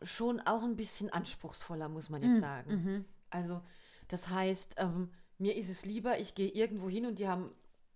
schon 0.02 0.40
auch 0.42 0.64
ein 0.64 0.76
bisschen 0.76 1.10
anspruchsvoller, 1.12 1.90
muss 1.90 2.10
man 2.10 2.22
Mm, 2.22 2.26
jetzt 2.32 2.40
sagen. 2.42 2.72
mhm. 2.72 3.06
Also, 3.30 3.62
das 4.08 4.30
heißt, 4.30 4.76
ähm, 4.78 5.12
mir 5.38 5.56
ist 5.56 5.70
es 5.70 5.86
lieber, 5.86 6.20
ich 6.20 6.36
gehe 6.36 6.50
irgendwo 6.50 6.90
hin 6.90 7.06
und 7.06 7.20
die 7.20 7.28
haben 7.28 7.52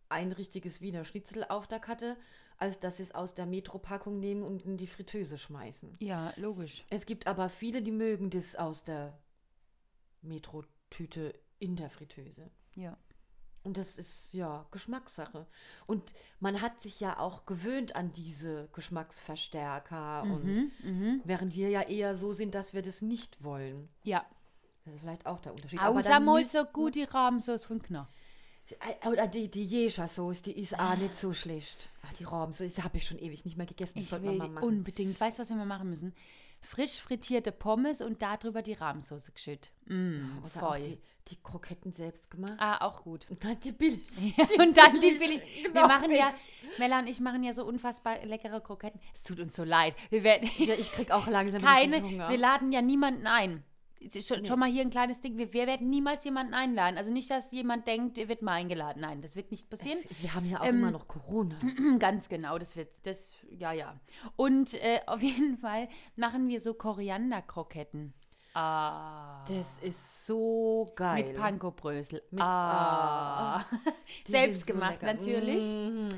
ein 0.09 0.31
richtiges 0.31 0.81
Wiener 0.81 1.05
Schnitzel 1.05 1.45
auf 1.47 1.67
der 1.67 1.79
Karte, 1.79 2.17
als 2.57 2.79
dass 2.79 2.97
sie 2.97 3.03
es 3.03 3.13
aus 3.15 3.33
der 3.35 3.45
Metropackung 3.45 4.19
nehmen 4.19 4.43
und 4.43 4.63
in 4.65 4.75
die 4.75 4.87
Fritteuse 4.87 5.37
schmeißen. 5.37 5.95
ja, 5.99 6.33
logisch. 6.35 6.83
Es 6.89 7.05
gibt 7.05 7.27
aber 7.27 7.47
viele, 7.49 7.81
die 7.81 7.91
mögen 7.91 8.29
das 8.31 8.55
aus 8.55 8.83
der 8.83 9.17
Metro-Tüte 10.21 11.33
in 11.59 11.75
der 11.75 11.89
Fritteuse. 11.89 12.49
Ja. 12.75 12.97
Und 13.63 13.77
das 13.77 13.97
ist 13.97 14.33
ja 14.33 14.65
Geschmackssache. 14.71 15.45
Und 15.85 16.13
man 16.39 16.61
hat 16.61 16.81
sich 16.81 16.99
ja 16.99 17.19
auch 17.19 17.45
gewöhnt 17.45 17.95
an 17.95 18.11
diese 18.13 18.69
Geschmacksverstärker. 18.73 20.23
Und 20.23 20.45
Mhm, 20.45 20.71
mhm. 20.83 21.21
während 21.25 21.53
wir 21.55 21.69
ja 21.69 21.81
eher 21.81 22.15
so 22.15 22.31
sind, 22.31 22.55
dass 22.55 22.73
wir 22.73 22.81
das 22.81 23.01
nicht 23.01 23.43
wollen. 23.43 23.87
Ja. 24.03 24.25
Das 24.89 24.95
ist 24.95 25.01
vielleicht 25.01 25.25
auch 25.25 25.39
der 25.39 25.51
Unterschied. 25.53 25.79
Aber 25.81 25.99
Außer 25.99 26.19
mal 26.19 26.43
so 26.45 26.65
gut 26.65 26.95
die 26.95 27.03
Rahmensauce 27.03 27.63
von 27.65 27.81
Knorr. 27.81 28.07
Äh, 29.01 29.07
Oder 29.07 29.27
die, 29.27 29.49
die 29.49 29.63
Jeja-Sauce, 29.63 30.41
die 30.43 30.51
ist 30.59 30.77
auch 30.79 30.95
nicht 30.95 31.15
so 31.15 31.33
schlecht. 31.33 31.89
Ah, 32.03 32.13
die 32.19 32.23
Rahmensauce, 32.23 32.73
die 32.73 32.83
habe 32.83 32.97
ich 32.97 33.05
schon 33.05 33.17
ewig 33.19 33.43
nicht 33.45 33.57
mehr 33.57 33.65
gegessen. 33.65 33.99
Das 33.99 34.05
Ich 34.07 34.11
man 34.11 34.23
will 34.23 34.37
mal 34.37 34.47
die 34.47 34.53
machen. 34.53 34.67
unbedingt. 34.67 35.19
Weißt 35.19 35.37
du, 35.37 35.41
was 35.41 35.49
wir 35.49 35.55
mal 35.57 35.65
machen 35.65 35.89
müssen? 35.89 36.13
Frisch 36.61 36.99
frittierte 37.01 37.51
Pommes 37.51 38.01
und 38.01 38.21
darüber 38.21 38.61
die 38.61 38.73
Rahmensauce 38.73 39.31
geschüttet. 39.33 39.71
Mm, 39.85 40.39
Oder 40.39 40.49
voll. 40.49 40.81
die, 40.81 40.99
die 41.29 41.37
Kroketten 41.41 41.93
selbst 41.93 42.29
gemacht. 42.29 42.55
Ah, 42.57 42.85
auch 42.85 43.01
gut. 43.03 43.25
Und 43.29 43.43
dann 43.43 43.59
die 43.61 43.71
billig. 43.71 43.99
und 44.59 44.75
dann 44.77 44.99
die 44.99 45.11
billig. 45.17 45.41
Wir 45.61 45.71
Genau. 45.71 45.87
machen 45.87 46.11
ja, 46.11 46.33
Mella 46.77 46.99
und 46.99 47.07
ich 47.07 47.19
machen 47.21 47.43
ja 47.43 47.53
so 47.53 47.65
unfassbar 47.65 48.23
leckere 48.25 48.59
Kroketten. 48.61 48.99
Es 49.13 49.23
tut 49.23 49.39
uns 49.39 49.55
so 49.55 49.63
leid. 49.63 49.95
Wir 50.09 50.23
werden 50.23 50.49
Ja, 50.57 50.73
ich 50.73 50.91
krieg 50.91 51.11
auch 51.11 51.27
langsam 51.27 51.61
keine, 51.63 52.01
Hunger. 52.03 52.29
wir 52.29 52.37
laden 52.37 52.71
ja 52.73 52.81
niemanden 52.81 53.25
ein. 53.25 53.63
Es 54.01 54.15
ist 54.15 54.27
Schon, 54.29 54.45
schon 54.45 54.59
mal 54.59 54.69
hier 54.69 54.81
ein 54.81 54.89
kleines 54.89 55.19
Ding. 55.19 55.37
Wir, 55.37 55.51
wir 55.51 55.67
werden 55.67 55.89
niemals 55.89 56.23
jemanden 56.23 56.53
einladen. 56.53 56.97
Also 56.97 57.11
nicht, 57.11 57.29
dass 57.29 57.51
jemand 57.51 57.85
denkt, 57.85 58.17
er 58.17 58.29
wird 58.29 58.41
mal 58.41 58.53
eingeladen. 58.53 59.01
Nein, 59.01 59.21
das 59.21 59.35
wird 59.35 59.51
nicht 59.51 59.69
passieren. 59.69 59.99
Es, 60.09 60.21
wir 60.23 60.33
haben 60.33 60.49
ja 60.49 60.61
auch 60.61 60.65
Ähm, 60.65 60.77
immer 60.77 60.91
noch 60.91 61.07
Corona. 61.07 61.57
Ganz 61.99 62.29
genau, 62.29 62.57
das 62.57 62.75
wird, 62.77 62.89
das, 63.05 63.33
ja, 63.51 63.73
ja. 63.73 63.99
Und 64.37 64.73
äh, 64.75 65.01
auf 65.07 65.21
jeden 65.21 65.57
Fall 65.57 65.89
machen 66.15 66.47
wir 66.47 66.61
so 66.61 66.73
Korianderkroketten. 66.73 68.13
Ah. 68.53 69.43
Das 69.45 69.77
ist 69.79 70.25
so 70.25 70.85
geil. 70.95 71.23
Mit 71.25 71.35
Pankobrösel. 71.35 72.23
Ah. 72.37 73.63
Die 74.27 74.31
Selbst 74.31 74.65
sind 74.65 74.79
so 74.79 75.05
natürlich. 75.05 75.71
Mhm. 75.71 76.09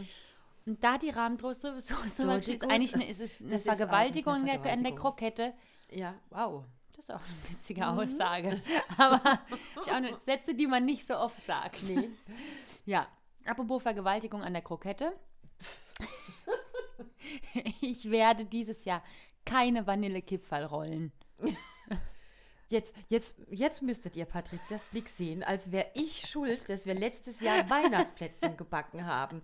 Und 0.66 0.84
da 0.84 0.98
die 0.98 1.10
Rahmendroste 1.10 1.80
so 1.80 1.96
die 2.40 2.52
ist 2.54 2.70
eigentlich 2.70 2.94
eine, 2.94 3.08
es 3.10 3.20
ist 3.20 3.42
eine 3.42 3.56
ist 3.56 3.68
auch 3.68 3.76
Vergewaltigung 3.76 4.34
eine 4.36 4.42
an 4.42 4.46
der- 4.46 4.56
an 4.56 4.84
der 4.84 4.94
Vergewaltigung. 4.94 4.98
Krokette. 4.98 5.54
Ja. 5.92 6.14
Wow, 6.30 6.64
das 7.02 7.10
ist 7.10 7.16
auch 7.16 7.22
eine 7.28 7.50
witzige 7.50 7.82
Mhm. 7.82 7.88
Aussage. 8.00 8.62
Aber 8.98 9.40
ich 9.82 9.92
auch 9.92 9.96
eine 9.96 10.18
Sätze, 10.26 10.54
die 10.54 10.68
man 10.68 10.86
nicht 10.86 11.06
so 11.06 11.18
oft 11.18 11.44
sagt. 11.46 11.84
Nee. 11.84 12.10
Ja, 12.86 13.08
apropos 13.46 13.82
Vergewaltigung 13.84 14.44
an 14.44 14.54
der 14.54 14.62
Krokette. 14.62 15.14
ich 17.82 18.10
werde 18.12 18.46
dieses 18.46 18.86
Jahr 18.86 19.04
keine 19.46 19.88
Vanillekipferl 19.88 20.66
rollen. 20.66 21.12
Jetzt, 22.70 22.94
jetzt, 23.10 23.36
jetzt 23.50 23.82
müsstet 23.82 24.16
ihr 24.16 24.26
Patrizias 24.26 24.84
Blick 24.86 25.10
sehen, 25.10 25.44
als 25.44 25.72
wäre 25.72 25.88
ich 25.94 26.28
schuld, 26.28 26.70
dass 26.70 26.86
wir 26.86 26.94
letztes 26.94 27.42
Jahr 27.42 27.70
Weihnachtsplätzchen 27.70 28.56
gebacken 28.56 29.06
haben. 29.06 29.42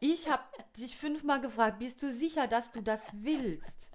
Ich 0.00 0.28
habe 0.28 0.42
dich 0.76 0.96
fünfmal 0.96 1.40
gefragt, 1.40 1.78
bist 1.78 2.02
du 2.02 2.10
sicher, 2.10 2.48
dass 2.48 2.70
du 2.72 2.82
das 2.82 3.12
willst? 3.14 3.92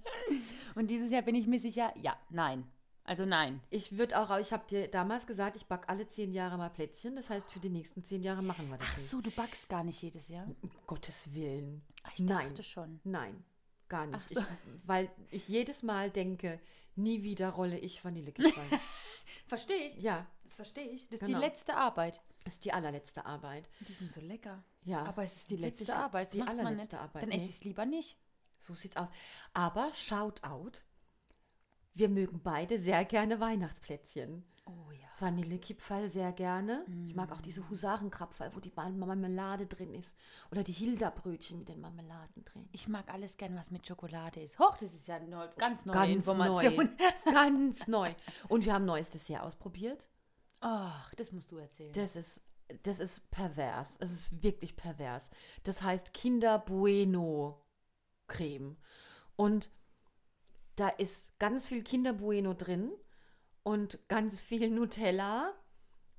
Und 0.76 0.88
dieses 0.88 1.12
Jahr 1.12 1.22
bin 1.22 1.36
ich 1.36 1.48
mir 1.48 1.60
sicher, 1.60 1.94
ja, 1.98 2.18
nein. 2.30 2.66
Also 3.12 3.26
nein. 3.26 3.60
Ich 3.70 3.98
würde 3.98 4.18
auch, 4.18 4.38
ich 4.40 4.54
habe 4.54 4.64
dir 4.70 4.88
damals 4.88 5.28
gesagt, 5.28 5.58
ich 5.58 5.66
backe 5.66 5.90
alle 5.90 6.08
zehn 6.08 6.32
Jahre 6.32 6.58
mal 6.58 6.70
Plätzchen. 6.70 7.14
Das 7.18 7.30
heißt, 7.30 7.52
für 7.52 7.60
die 7.60 7.68
nächsten 7.68 8.06
zehn 8.06 8.24
Jahre 8.24 8.42
machen 8.42 8.70
wir 8.70 8.78
das 8.78 8.88
Ach 8.90 8.98
nicht. 8.98 9.10
so, 9.10 9.20
du 9.20 9.30
backst 9.32 9.68
gar 9.68 9.84
nicht 9.84 10.02
jedes 10.02 10.30
Jahr? 10.30 10.48
Um 10.62 10.72
Gottes 10.88 11.34
Willen. 11.34 11.82
Ich 12.14 12.20
Nein. 12.20 12.48
dachte 12.48 12.64
schon. 12.64 13.02
Nein, 13.04 13.44
gar 13.90 14.06
nicht. 14.06 14.16
Ach 14.16 14.30
so. 14.30 14.40
ich, 14.40 14.46
weil 14.86 15.10
ich 15.30 15.50
jedes 15.50 15.84
Mal 15.84 16.10
denke, 16.10 16.58
nie 16.96 17.22
wieder 17.24 17.50
rolle 17.50 17.78
ich 17.78 18.02
Vanillekipferl. 18.06 18.80
Verstehe 19.46 19.88
ich. 19.88 19.96
ja, 19.98 20.26
Das 20.46 20.56
verstehe 20.56 20.88
ich. 20.90 21.10
Das 21.10 21.20
ist 21.22 21.26
Genau. 21.28 21.40
die 21.40 21.46
letzte 21.46 21.76
Arbeit. 21.76 22.22
das 22.46 22.54
ist 22.54 22.64
die 22.66 22.72
allerletzte 22.72 23.26
Arbeit. 23.26 23.68
Die 23.90 23.94
sind 23.94 24.14
so 24.14 24.22
lecker. 24.22 24.64
Ja. 24.84 25.04
Aber 25.04 25.24
es 25.24 25.36
ist 25.36 25.50
die 25.52 25.58
letzte 25.58 25.94
Arbeit. 25.96 26.28
ist 26.28 26.34
die 26.34 26.38
Das 26.40 26.48
macht 26.48 26.58
man 26.58 26.66
allerletzte 26.68 26.96
nicht. 26.96 27.04
Arbeit. 27.04 27.24
Dann 27.24 27.30
Nee. 27.30 27.36
esse 27.40 27.46
ich 27.50 27.56
es 27.56 27.64
lieber 27.66 27.86
nicht. 27.86 28.18
So 28.60 28.74
sieht's 28.74 28.96
aus. 28.96 29.10
Aber 29.54 29.92
Shoutout. 29.96 30.72
Wir 31.94 32.10
mögen 32.10 32.42
beide 32.42 32.80
sehr 32.80 33.04
gerne 33.06 33.40
Weihnachtsplätzchen. 33.40 34.46
Oh 34.66 34.92
ja. 34.92 35.08
Vanillekipferl 35.20 36.10
sehr 36.10 36.32
gerne. 36.32 36.86
Ich 37.06 37.16
mag 37.16 37.32
auch 37.32 37.40
Mm. 37.40 37.44
diese 37.44 37.70
Husarenkrapferl, 37.70 38.56
wo 38.56 38.60
die 38.60 38.72
Mar- 38.76 38.90
Marmelade 38.90 39.68
drin 39.68 39.94
ist. 39.94 40.18
Oder 40.52 40.64
die 40.64 40.72
Hilda-Brötchen 40.72 41.60
mit 41.60 41.70
den 41.70 41.82
Marmeladen 41.82 42.46
drin. 42.46 42.70
Ich 42.72 42.88
mag 42.88 43.12
alles 43.14 43.38
gern, 43.38 43.56
was 43.56 43.72
mit 43.72 43.86
Schokolade 43.86 44.40
ist. 44.42 44.58
Hoch, 44.60 44.78
das 44.78 44.94
ist 44.94 45.08
ja 45.08 45.16
eine 45.18 45.50
ganz 45.58 45.86
neue 45.86 45.96
Ganz 45.96 46.12
Information. 46.12 46.76
neu. 46.76 46.88
Ganz 47.32 47.88
neu. 47.88 48.14
Und 48.48 48.66
wir 48.66 48.74
haben 48.74 48.86
neues 48.86 49.10
Dessert 49.10 49.42
ausprobiert. 49.42 50.10
Ach, 50.62 51.14
das 51.16 51.32
musst 51.32 51.52
du 51.52 51.58
erzählen. 51.58 51.92
Das 51.94 52.16
ist, 52.16 52.42
das 52.84 53.00
ist 53.00 53.30
pervers. 53.32 53.98
Es 54.00 54.12
ist 54.12 54.42
wirklich 54.44 54.76
pervers. 54.76 55.30
Das 55.64 55.82
heißt 55.82 56.14
Kinder 56.14 56.58
Bueno 56.60 57.62
Creme. 58.28 58.78
Und 59.36 59.72
da 60.82 60.90
ist 60.90 61.38
ganz 61.38 61.68
viel 61.68 61.84
Kinder 61.84 62.12
Bueno 62.14 62.56
drin 62.56 62.92
und 63.62 64.00
ganz 64.08 64.42
viel 64.42 64.72
Nutella, 64.72 65.54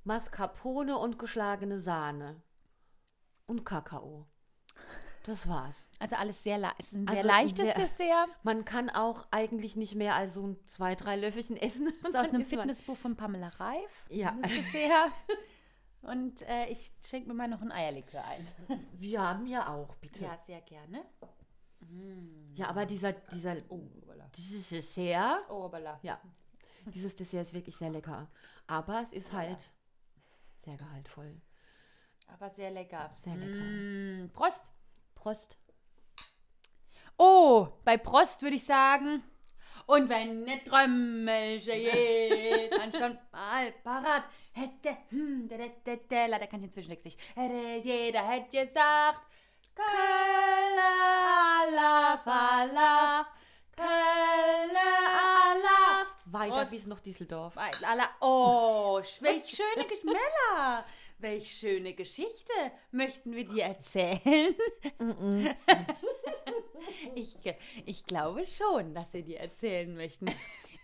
Mascarpone 0.05 0.97
und 0.97 1.19
geschlagene 1.19 1.81
Sahne 1.81 2.41
und 3.47 3.65
Kakao. 3.65 4.27
Das 5.25 5.49
war's. 5.49 5.89
also 5.99 6.15
alles 6.17 6.45
sehr, 6.45 6.59
le 6.59 6.71
ist 6.79 6.93
ein 6.95 7.09
Also 7.09 7.23
sehr 7.23 7.25
leichtes 7.25 7.65
sehr- 7.65 7.75
Dessert. 7.75 8.29
Man 8.45 8.65
kann 8.65 8.89
auch 8.89 9.27
eigentlich 9.33 9.75
nicht 9.75 9.97
mehr 9.97 10.15
als 10.15 10.35
so 10.35 10.47
ein 10.47 10.57
zwei, 10.67 10.95
drei 10.95 11.17
Löffelchen 11.17 11.57
essen. 11.57 11.93
Das 12.03 12.11
ist 12.11 12.17
aus 12.17 12.29
einem 12.29 12.47
Fitnessbuch 12.47 12.97
von 12.97 13.17
Pamela 13.17 13.49
Reif. 13.49 14.07
Ja. 14.11 14.37
Das 14.43 14.51
Dessert. 14.53 15.13
Und 16.03 16.43
äh, 16.49 16.67
ich 16.67 16.93
schenke 17.05 17.29
mir 17.29 17.35
mal 17.35 17.49
noch 17.49 17.63
ein 17.63 17.73
Eierlikör 17.73 18.25
ein. 18.25 18.47
Wir 18.93 19.23
haben 19.23 19.47
ja 19.47 19.73
auch, 19.75 19.97
bitte. 19.97 20.23
Ja, 20.25 20.37
sehr 20.47 20.61
gerne. 20.63 21.05
Ja, 22.55 22.69
aber 22.69 22.87
dieser, 22.87 23.13
dieser, 23.13 23.57
Oh, 23.69 23.81
voilà. 24.07 24.29
dieses 24.35 24.69
Dessert, 24.71 25.49
Oh, 25.49 25.67
voilà. 25.69 25.99
ja, 26.03 26.21
dieses 26.87 27.17
Dessert 27.17 27.43
ist 27.43 27.55
wirklich 27.55 27.77
sehr 27.77 27.91
lecker. 27.91 28.29
Aber 28.67 29.01
es 29.03 29.13
ist 29.13 29.33
halt 29.33 29.71
sehr 30.57 30.77
gehaltvoll. 30.77 31.41
aber 32.29 32.51
sehr 32.51 32.71
lecker. 32.71 33.11
Sehr 33.15 33.37
lecker. 33.37 33.63
Mm, 33.65 34.31
Prost. 34.33 34.63
Prost. 35.15 35.59
Oh, 37.19 37.69
bei 37.85 37.97
Prost 37.99 38.43
würde 38.43 38.57
ich 38.57 38.65
sagen. 38.65 39.23
Und 39.87 40.09
wenn 40.09 40.45
ne 40.45 40.63
Trömmelche 40.65 41.75
je, 41.75 42.69
dann 42.71 42.93
schon 42.93 43.19
mal 43.33 43.73
parat 43.83 44.25
hätte, 44.53 44.97
hm, 45.11 45.49
da, 45.49 45.57
da, 45.59 45.67
da, 45.85 45.97
da, 46.09 46.27
leider 46.27 46.47
kann 46.47 46.61
ich 46.61 46.67
inzwischen 46.67 46.91
nicht. 46.91 47.19
Hätte 47.35 47.81
jeder 47.87 48.27
hätte 48.27 48.65
gesagt, 48.65 49.21
Kölle 49.75 50.91
alaf, 51.63 52.27
alaf, 52.27 53.27
Kölle 53.75 54.89
alaf. 55.47 56.15
Weiter 56.27 56.67
bis 56.67 56.87
nach 56.87 57.01
Düsseldorf. 57.01 57.57
Alle, 57.57 58.05
oh, 58.21 59.01
welch 59.21 59.49
schöne 59.49 59.87
Geschmäler. 59.87 60.85
Welch 61.19 61.55
schöne 61.55 61.95
Geschichte 61.95 62.53
möchten 62.91 63.33
wir 63.33 63.45
dir 63.45 63.65
erzählen? 63.65 64.57
ich, 67.15 67.37
ich 67.87 68.05
glaube 68.07 68.45
schon, 68.45 68.93
dass 68.93 69.13
wir 69.13 69.23
dir 69.23 69.39
erzählen 69.39 69.95
möchten. 69.95 70.27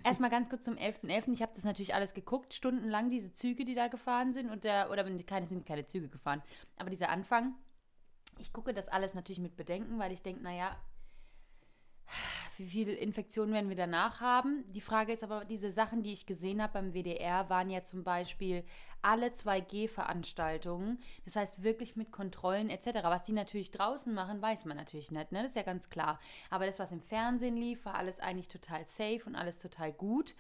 Erstmal 0.05 0.31
ganz 0.31 0.49
kurz 0.49 0.65
zum 0.65 0.77
11.11. 0.77 1.33
Ich 1.35 1.43
habe 1.43 1.53
das 1.57 1.65
natürlich 1.65 1.93
alles 1.93 2.15
geguckt, 2.15 2.55
stundenlang, 2.55 3.11
diese 3.11 3.33
Züge, 3.35 3.65
die 3.65 3.75
da 3.75 3.89
gefahren 3.89 4.33
sind. 4.33 4.49
Und 4.49 4.63
der, 4.63 4.91
oder 4.91 5.05
keine 5.25 5.47
sind 5.47 5.67
keine 5.67 5.87
Züge 5.87 6.09
gefahren. 6.09 6.41
Aber 6.77 6.89
dieser 6.89 7.09
Anfang, 7.09 7.57
ich 8.39 8.53
gucke 8.53 8.75
das 8.75 8.89
alles 8.89 9.15
natürlich 9.15 9.41
mit 9.41 9.57
Bedenken, 9.57 9.99
weil 9.99 10.13
ich 10.13 10.23
denke, 10.23 10.43
naja, 10.43 10.77
wie 12.59 12.67
viele 12.67 12.93
Infektionen 12.93 13.53
werden 13.53 13.69
wir 13.69 13.77
danach 13.77 14.21
haben? 14.21 14.65
Die 14.73 14.81
Frage 14.81 15.13
ist 15.13 15.23
aber, 15.23 15.45
diese 15.45 15.71
Sachen, 15.71 16.03
die 16.03 16.13
ich 16.13 16.27
gesehen 16.27 16.61
habe 16.61 16.73
beim 16.73 16.93
WDR, 16.93 17.49
waren 17.49 17.71
ja 17.71 17.85
zum 17.85 18.03
Beispiel 18.03 18.65
alle 19.01 19.29
2G-Veranstaltungen. 19.29 20.99
Das 21.25 21.37
heißt 21.37 21.63
wirklich 21.63 21.95
mit 21.95 22.11
Kontrollen 22.11 22.69
etc. 22.69 22.99
Was 23.05 23.23
die 23.23 23.33
natürlich 23.33 23.71
draußen 23.71 24.13
machen, 24.13 24.43
weiß 24.43 24.65
man 24.65 24.77
natürlich 24.77 25.13
nicht, 25.13 25.31
ne? 25.31 25.43
Das 25.43 25.53
ist 25.53 25.57
ja 25.57 25.63
ganz 25.63 25.89
klar. 25.89 26.19
Aber 26.51 26.67
das, 26.67 26.81
was 26.81 26.91
im 26.91 27.01
Fernsehen 27.01 27.57
lief, 27.57 27.85
war 27.85 27.95
alles 27.95 28.19
eigentlich 28.19 28.49
total 28.49 28.85
safe 28.87 29.23
und 29.25 29.37
alles 29.37 29.59
total 29.59 29.93
gut. 29.93 30.35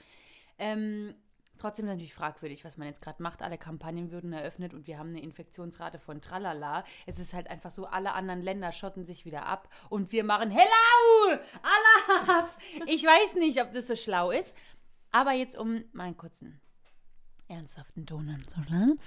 Ähm, 0.58 1.14
Trotzdem 1.58 1.86
natürlich 1.86 2.14
fragwürdig, 2.14 2.64
was 2.64 2.76
man 2.76 2.86
jetzt 2.86 3.02
gerade 3.02 3.22
macht. 3.22 3.42
Alle 3.42 3.58
Kampagnen 3.58 4.10
würden 4.10 4.32
eröffnet 4.32 4.74
und 4.74 4.86
wir 4.86 4.98
haben 4.98 5.10
eine 5.10 5.20
Infektionsrate 5.20 5.98
von 5.98 6.20
Tralala. 6.20 6.84
Es 7.06 7.18
ist 7.18 7.34
halt 7.34 7.50
einfach 7.50 7.70
so, 7.70 7.86
alle 7.86 8.12
anderen 8.12 8.42
Länder 8.42 8.72
schotten 8.72 9.04
sich 9.04 9.24
wieder 9.24 9.46
ab 9.46 9.68
und 9.90 10.12
wir 10.12 10.24
machen 10.24 10.50
Hello! 10.50 11.40
Allah! 11.62 12.48
Ich 12.86 13.04
weiß 13.04 13.34
nicht, 13.34 13.60
ob 13.60 13.72
das 13.72 13.88
so 13.88 13.96
schlau 13.96 14.30
ist. 14.30 14.54
Aber 15.10 15.32
jetzt 15.32 15.56
um 15.56 15.84
meinen 15.92 16.16
kurzen 16.16 16.60
ernsthaften 17.48 18.06
Ton 18.06 18.28
anzuschlagen. 18.28 19.00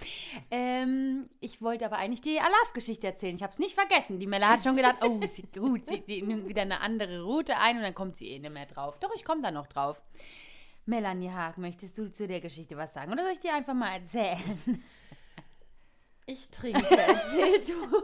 Ähm, 0.49 1.29
ich 1.39 1.61
wollte 1.61 1.85
aber 1.85 1.97
eigentlich 1.97 2.21
die 2.21 2.39
Alaf-Geschichte 2.39 3.07
erzählen. 3.07 3.35
Ich 3.35 3.43
habe 3.43 3.53
es 3.53 3.59
nicht 3.59 3.75
vergessen. 3.75 4.19
Die 4.19 4.27
Mella 4.27 4.49
hat 4.49 4.63
schon 4.63 4.75
gedacht, 4.75 4.97
oh, 5.03 5.19
sie, 5.27 5.43
gut, 5.43 5.87
sie, 5.87 6.03
sie 6.05 6.21
nimmt 6.21 6.47
wieder 6.47 6.63
eine 6.63 6.81
andere 6.81 7.23
Route 7.23 7.57
ein 7.57 7.77
und 7.77 7.83
dann 7.83 7.95
kommt 7.95 8.17
sie 8.17 8.29
eh 8.29 8.39
nicht 8.39 8.51
mehr 8.51 8.65
drauf. 8.65 8.99
Doch, 8.99 9.11
ich 9.15 9.23
komme 9.23 9.41
da 9.41 9.51
noch 9.51 9.67
drauf. 9.67 10.01
Melanie 10.85 11.29
Haag, 11.29 11.57
möchtest 11.57 11.97
du 11.97 12.11
zu 12.11 12.27
der 12.27 12.41
Geschichte 12.41 12.77
was 12.77 12.93
sagen? 12.93 13.11
Oder 13.11 13.23
soll 13.23 13.33
ich 13.33 13.39
dir 13.39 13.53
einfach 13.53 13.73
mal 13.73 13.93
erzählen? 13.93 14.37
Ich 16.27 16.49
trinke, 16.49 16.85
erzähl 16.87 17.65
du. 17.65 18.03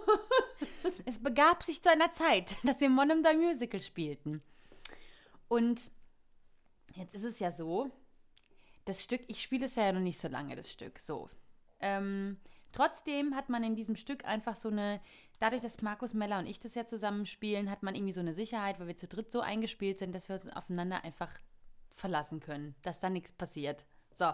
Es 1.06 1.22
begab 1.22 1.64
sich 1.64 1.82
zu 1.82 1.90
einer 1.90 2.12
Zeit, 2.12 2.58
dass 2.64 2.82
wir 2.82 2.90
Monum 2.90 3.24
the 3.24 3.38
Musical 3.38 3.80
spielten. 3.80 4.42
Und 5.48 5.92
jetzt 6.96 7.14
ist 7.14 7.24
es 7.24 7.40
ja 7.40 7.52
so, 7.52 7.90
das 8.86 9.04
Stück, 9.04 9.22
ich 9.28 9.42
spiele 9.42 9.66
es 9.66 9.76
ja 9.76 9.92
noch 9.92 10.02
nicht 10.02 10.20
so 10.20 10.28
lange, 10.28 10.56
das 10.56 10.72
Stück, 10.72 11.00
so. 11.00 11.30
Ähm, 11.80 12.38
trotzdem 12.72 13.36
hat 13.36 13.50
man 13.50 13.64
in 13.64 13.76
diesem 13.76 13.96
Stück 13.96 14.26
einfach 14.26 14.56
so 14.56 14.70
eine, 14.70 15.00
dadurch, 15.40 15.62
dass 15.62 15.82
Markus 15.82 16.14
Meller 16.14 16.40
und 16.40 16.48
ich 16.48 16.60
das 16.60 16.76
ja 16.76 16.86
zusammen 16.86 17.26
spielen, 17.26 17.70
hat 17.70 17.84
man 17.84 17.96
irgendwie 17.96 18.14
so 18.14 18.22
eine 18.22 18.34
Sicherheit, 18.34 18.80
weil 18.80 18.88
wir 18.88 18.98
zu 18.98 19.08
dritt 19.08 19.32
so 19.32 19.42
eingespielt 19.42 20.00
sind, 20.00 20.14
dass 20.14 20.28
wir 20.28 20.36
uns 20.36 20.48
aufeinander 20.48 21.04
einfach 21.04 21.32
verlassen 21.98 22.40
können, 22.40 22.76
dass 22.82 23.00
da 23.00 23.10
nichts 23.10 23.34
passiert. 23.34 23.86
So. 24.16 24.32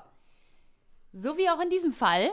So 1.14 1.38
wie 1.38 1.50
auch 1.50 1.60
in 1.60 1.70
diesem 1.70 1.94
Fall, 1.94 2.30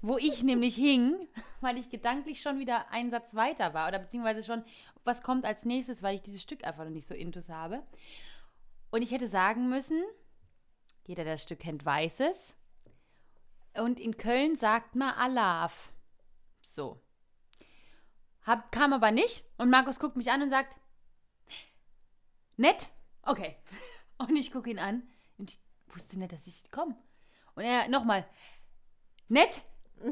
wo 0.00 0.16
ich 0.18 0.42
nämlich 0.42 0.74
hing, 0.74 1.28
weil 1.60 1.78
ich 1.78 1.90
gedanklich 1.90 2.40
schon 2.40 2.58
wieder 2.58 2.90
einen 2.90 3.10
Satz 3.10 3.34
weiter 3.34 3.74
war 3.74 3.88
oder 3.88 3.98
beziehungsweise 3.98 4.42
schon, 4.42 4.64
was 5.04 5.22
kommt 5.22 5.44
als 5.44 5.64
nächstes, 5.64 6.02
weil 6.02 6.16
ich 6.16 6.22
dieses 6.22 6.42
Stück 6.42 6.64
einfach 6.64 6.84
noch 6.84 6.90
nicht 6.90 7.06
so 7.06 7.14
intus 7.14 7.48
habe. 7.48 7.82
Und 8.90 9.02
ich 9.02 9.12
hätte 9.12 9.26
sagen 9.26 9.68
müssen, 9.68 10.02
jeder, 11.04 11.24
der 11.24 11.34
das 11.34 11.42
Stück 11.42 11.60
kennt, 11.60 11.84
weiß 11.84 12.20
es. 12.20 12.56
Und 13.74 14.00
in 14.00 14.16
Köln 14.16 14.56
sagt 14.56 14.96
man 14.96 15.14
Alaf. 15.14 15.92
So. 16.60 17.00
Hab, 18.42 18.72
kam 18.72 18.92
aber 18.92 19.10
nicht. 19.10 19.44
Und 19.58 19.70
Markus 19.70 19.98
guckt 20.00 20.16
mich 20.16 20.30
an 20.30 20.42
und 20.42 20.50
sagt, 20.50 20.76
nett? 22.56 22.88
Okay. 23.22 23.56
Und 24.28 24.36
ich 24.36 24.52
gucke 24.52 24.70
ihn 24.70 24.78
an 24.78 25.02
und 25.38 25.50
ich 25.52 25.58
wusste 25.94 26.18
nicht, 26.18 26.32
dass 26.32 26.46
ich 26.46 26.70
komme. 26.70 26.94
Und 27.54 27.64
er 27.64 27.88
nochmal, 27.88 28.26
nett? 29.28 29.62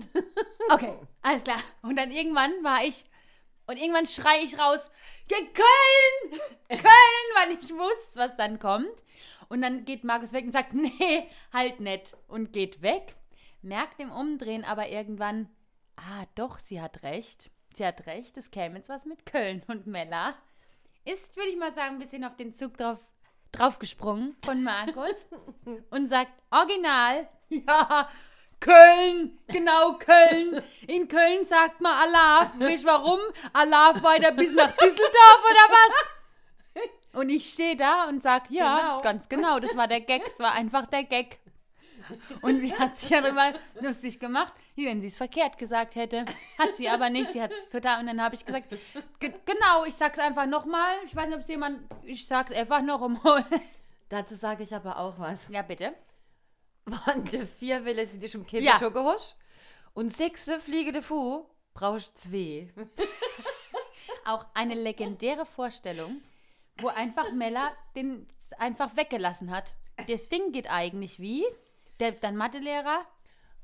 Okay, 0.71 0.93
alles 1.23 1.45
klar. 1.45 1.61
Und 1.83 1.97
dann 1.97 2.11
irgendwann 2.11 2.51
war 2.63 2.85
ich, 2.85 3.05
und 3.67 3.79
irgendwann 3.79 4.07
schrei 4.07 4.43
ich 4.43 4.59
raus, 4.59 4.91
"Ge- 5.29 5.49
Köln! 5.55 6.41
Köln, 6.69 7.29
weil 7.37 7.53
ich 7.53 7.71
wusste, 7.75 8.17
was 8.19 8.37
dann 8.37 8.59
kommt. 8.59 9.05
Und 9.49 9.63
dann 9.63 9.87
geht 9.87 10.05
Markus 10.05 10.33
weg 10.35 10.45
und 10.45 10.53
sagt, 10.53 10.75
nee, 10.75 11.29
halt 11.55 11.81
nett. 11.81 12.17
Und 12.29 12.53
geht 12.53 12.83
weg. 12.83 13.15
Merkt 13.63 13.99
im 14.01 14.11
Umdrehen 14.13 14.65
aber 14.65 14.89
irgendwann, 14.89 15.49
ah, 15.97 16.25
doch, 16.35 16.59
sie 16.59 16.83
hat 16.83 17.03
recht. 17.03 17.51
Sie 17.75 17.87
hat 17.87 18.07
recht, 18.07 18.37
es 18.37 18.51
käme 18.51 18.77
jetzt 18.77 18.91
was 18.91 19.07
mit 19.07 19.25
Köln. 19.25 19.63
Und 19.69 19.87
Mella 19.87 20.35
ist, 21.07 21.35
würde 21.37 21.49
ich 21.51 21.57
mal 21.57 21.75
sagen, 21.75 21.95
ein 21.95 21.99
bisschen 22.01 22.25
auf 22.25 22.37
den 22.37 22.55
Zug 22.55 22.77
drauf, 22.77 22.99
draufgesprungen 23.53 24.37
von 24.45 24.63
Markus 24.63 25.27
und 25.91 26.09
sagt, 26.09 26.33
original, 26.51 27.29
ja, 27.49 28.09
Köln, 28.61 29.39
genau 29.47 29.93
Köln. 29.95 30.61
In 30.89 31.07
Köln 31.07 31.45
sagt 31.45 31.81
man 31.81 31.93
Alaf. 31.93 32.51
Weißt 32.59 32.83
du 32.83 32.89
warum? 32.89 33.21
Alaf 33.53 34.03
weiter 34.03 34.33
bis 34.33 34.53
nach 34.53 34.73
Düsseldorf 34.73 35.43
oder 35.45 35.75
was? 35.77 36.09
Und 37.15 37.31
ich 37.31 37.53
stehe 37.53 37.77
da 37.77 38.05
und 38.05 38.21
sag, 38.23 38.51
ja, 38.51 38.77
Genau. 38.79 39.01
ganz 39.01 39.29
genau, 39.29 39.61
das 39.61 39.77
war 39.77 39.89
der 39.89 40.01
Gag, 40.01 40.23
es 40.27 40.39
war 40.41 40.53
einfach 40.53 40.87
der 40.87 41.05
Gag. 41.05 41.39
Und 42.43 42.61
sie 42.61 42.75
hat 42.75 42.97
sich 42.97 43.11
ja 43.11 43.21
darüber 43.21 43.53
lustig 43.81 44.19
gemacht, 44.19 44.53
wie 44.79 44.87
wenn 44.87 45.01
sie 45.03 45.09
es 45.09 45.17
verkehrt 45.17 45.59
gesagt 45.59 45.97
hätte. 45.97 46.25
Hat 46.59 46.75
sie 46.77 46.89
aber 46.89 47.11
nicht, 47.11 47.33
sie 47.33 47.43
hat 47.43 47.53
es 47.53 47.69
total. 47.69 48.01
Und 48.01 48.07
dann 48.07 48.23
habe 48.23 48.35
ich 48.37 48.47
gesagt, 48.47 48.69
"Ge- 49.19 49.33
genau, 49.45 49.85
ich 49.85 49.95
sag's 49.95 50.19
einfach 50.19 50.47
nochmal. 50.47 50.95
Ich 51.05 51.15
weiß 51.15 51.27
nicht, 51.27 51.35
ob 51.37 51.43
es 51.43 51.49
jemand, 51.49 51.81
ich 52.05 52.27
sag's 52.27 52.53
einfach 52.53 52.81
noch 52.81 53.03
einmal. 53.03 53.45
Dazu 54.09 54.35
sage 54.37 54.63
ich 54.63 54.75
aber 54.75 54.99
auch 54.99 55.19
was. 55.19 55.49
Ja, 55.49 55.63
bitte. 55.63 55.93
Wann 56.87 57.25
de 57.27 57.45
vier 57.45 57.85
Welle 57.85 58.07
sind 58.07 58.23
die 58.23 58.29
schon 58.29 58.47
Käfig 58.47 58.65
Ja. 58.67 58.79
schon. 58.79 58.95
Und 59.95 60.11
sechse 60.11 60.59
fliegende 60.61 61.03
Fu 61.03 61.45
brauchst 61.75 62.17
zwei. 62.19 62.69
Auch 64.25 64.47
eine 64.55 64.75
legendäre 64.75 65.45
Vorstellung, 65.47 66.21
wo 66.81 66.89
einfach 66.89 67.33
Mella 67.33 67.73
den 67.97 68.27
einfach 68.59 68.97
weggelassen 68.97 69.51
hat. 69.51 69.75
Das 70.07 70.29
Ding 70.29 70.53
geht 70.53 70.71
eigentlich 70.71 71.19
wie? 71.19 71.45
Der 71.99 72.13
dann 72.13 72.37
Mathelehrer, 72.37 73.05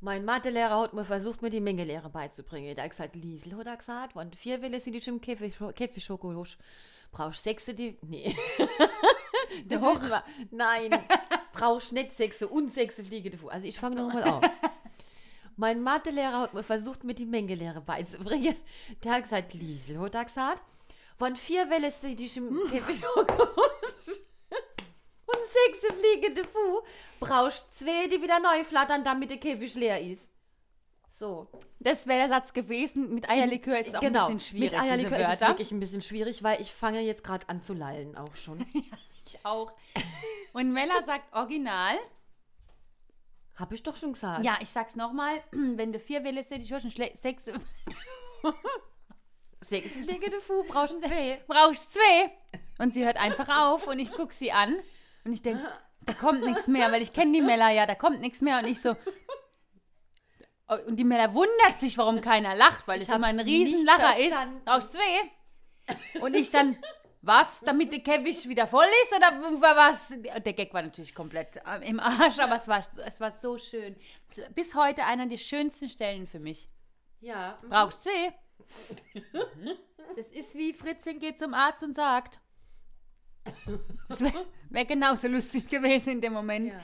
Mein 0.04 0.26
Mathelehrer 0.26 0.82
hat 0.82 0.92
mir 0.92 1.06
versucht, 1.06 1.40
mir 1.40 1.48
die 1.48 1.62
Mengelehre 1.62 2.10
beizubringen. 2.10 2.74
Der 2.74 2.84
hat 2.84 2.90
gesagt, 2.90 3.16
Liesel 3.16 3.56
hat 3.56 3.66
er 3.66 3.78
gesagt, 3.78 4.14
wenn 4.14 4.30
vier 4.34 4.60
Welle 4.60 4.78
sind 4.78 4.92
Käfig 5.22 6.04
schon 6.04 6.20
gehosch. 6.20 6.58
Brauchst 7.10 7.42
sechse 7.42 7.72
die. 7.72 7.96
Nee. 8.02 8.36
das 9.66 9.80
Doch. 9.80 9.94
wissen 9.94 10.10
wir. 10.10 10.22
Nein. 10.50 10.90
brauchst 11.54 11.94
nicht 11.94 12.12
sechse 12.12 12.46
und 12.46 12.70
sechse 12.70 13.02
fliegende 13.02 13.38
Fu. 13.38 13.48
Also 13.48 13.66
ich 13.66 13.78
fange 13.78 13.96
noch 13.96 14.12
nochmal 14.12 14.24
an. 14.24 14.50
Mein 15.56 15.80
Mathelehrer 15.80 16.40
hat 16.40 16.52
mir 16.52 16.64
versucht, 16.64 17.02
mir 17.02 17.14
die 17.14 17.24
Mengelehre 17.24 17.80
beizubringen. 17.80 18.56
Der 19.04 19.12
hat 19.12 19.22
gesagt, 19.22 19.54
Liesel 19.54 19.98
hat 20.00 20.14
er 20.16 20.26
gesagt, 20.26 20.62
wenn 21.18 21.34
vier 21.34 21.70
Welle 21.70 21.90
sind 21.90 22.20
die 22.20 22.28
schon 22.28 22.60
Käfig 22.70 23.02
schon 25.54 25.72
gehosch. 25.72 25.84
Und 25.84 25.90
sechs 25.90 26.00
fliegende 26.00 26.44
Fu 26.44 26.82
brauchst 27.20 27.72
zwei, 27.72 28.06
die 28.08 28.22
wieder 28.22 28.40
neu 28.40 28.64
flattern, 28.64 29.04
damit 29.04 29.30
der 29.30 29.38
Käfig 29.38 29.74
leer 29.74 30.00
ist. 30.00 30.30
So. 31.06 31.46
das 31.78 32.08
wäre 32.08 32.26
der 32.26 32.28
Satz 32.28 32.52
gewesen. 32.52 33.14
Mit 33.14 33.30
Eierlikör 33.30 33.78
ist 33.78 33.88
es 33.88 33.94
auch 33.94 34.00
genau. 34.00 34.26
ein 34.26 34.36
bisschen 34.36 34.58
schwierig. 34.58 34.72
Mit 34.72 34.80
Eierlikör 34.80 35.18
ist 35.20 35.40
es 35.40 35.48
wirklich 35.48 35.70
ein 35.70 35.78
bisschen 35.78 36.02
schwierig, 36.02 36.42
weil 36.42 36.60
ich 36.60 36.72
fange 36.72 37.00
jetzt 37.00 37.22
gerade 37.22 37.48
an 37.48 37.62
zu 37.62 37.72
lallen 37.72 38.16
auch 38.16 38.34
schon. 38.36 38.64
Ich 39.26 39.42
auch. 39.42 39.72
Und 40.52 40.74
Mella 40.74 41.02
sagt 41.06 41.34
original. 41.34 41.96
Hab 43.56 43.72
ich 43.72 43.82
doch 43.82 43.96
schon 43.96 44.12
gesagt. 44.12 44.44
Ja, 44.44 44.58
ich 44.60 44.68
sag's 44.68 44.96
nochmal. 44.96 45.42
Wenn 45.50 45.94
du 45.94 45.98
vier 45.98 46.22
willst, 46.24 46.50
hätte 46.50 46.60
ich 46.60 46.68
schon 46.68 46.90
sechs. 47.14 47.46
Sechs 49.66 49.92
fliegende 49.92 50.42
Fu 50.42 50.62
brauchst 50.64 51.00
zwei. 51.02 51.42
Brauchst 51.46 51.94
zwei. 51.94 52.30
Und 52.78 52.92
sie 52.92 53.04
hört 53.04 53.16
einfach 53.16 53.48
auf 53.48 53.86
und 53.86 53.98
ich 53.98 54.12
guck 54.12 54.34
sie 54.34 54.52
an 54.52 54.76
und 55.24 55.32
ich 55.32 55.42
denke, 55.42 55.62
da 56.06 56.12
kommt 56.12 56.44
nichts 56.44 56.66
mehr, 56.66 56.92
weil 56.92 57.02
ich 57.02 57.12
kenne 57.12 57.32
die 57.32 57.40
Mella 57.40 57.70
ja, 57.70 57.86
da 57.86 57.94
kommt 57.94 58.20
nichts 58.20 58.40
mehr. 58.40 58.58
Und 58.58 58.66
ich 58.66 58.80
so, 58.80 58.94
Und 60.86 60.96
die 60.96 61.04
Mella 61.04 61.32
wundert 61.34 61.78
sich, 61.78 61.98
warum 61.98 62.20
keiner 62.20 62.54
lacht, 62.54 62.88
weil 62.88 63.00
Ich 63.00 63.08
es 63.08 63.14
immer 63.14 63.26
ein 63.26 63.40
Riesenlacher 63.40 64.18
ist. 64.18 64.36
Brauchst 64.64 64.94
weh? 64.94 66.20
Und 66.20 66.34
ich 66.34 66.50
dann, 66.50 66.78
was, 67.20 67.60
damit 67.60 67.92
der 67.92 68.00
Käfig 68.00 68.48
wieder 68.48 68.66
voll 68.66 68.86
ist 69.04 69.16
oder 69.16 69.60
war 69.60 69.76
was? 69.76 70.12
Der 70.18 70.52
Gag 70.52 70.72
war 70.72 70.82
natürlich 70.82 71.14
komplett 71.14 71.60
im 71.82 72.00
Arsch, 72.00 72.38
aber 72.38 72.56
es 72.56 72.68
war, 72.68 72.78
es 72.78 73.20
war 73.20 73.32
so 73.32 73.58
schön. 73.58 73.96
Bis 74.54 74.74
heute 74.74 75.04
einer 75.04 75.26
der 75.26 75.36
schönsten 75.36 75.88
Stellen 75.90 76.26
für 76.26 76.40
mich. 76.40 76.70
Ja. 77.20 77.58
Brauchst 77.68 78.06
weh? 78.06 78.30
Das 80.16 80.28
ist 80.28 80.54
wie 80.54 80.72
Fritzchen 80.72 81.18
geht 81.18 81.38
zum 81.40 81.54
Arzt 81.54 81.82
und 81.82 81.94
sagt. 81.94 82.38
Das 84.08 84.20
wäre 84.20 84.44
wär 84.70 84.84
genauso 84.84 85.28
lustig 85.28 85.68
gewesen 85.68 86.10
in 86.14 86.20
dem 86.20 86.32
Moment. 86.32 86.72
Ja. 86.72 86.80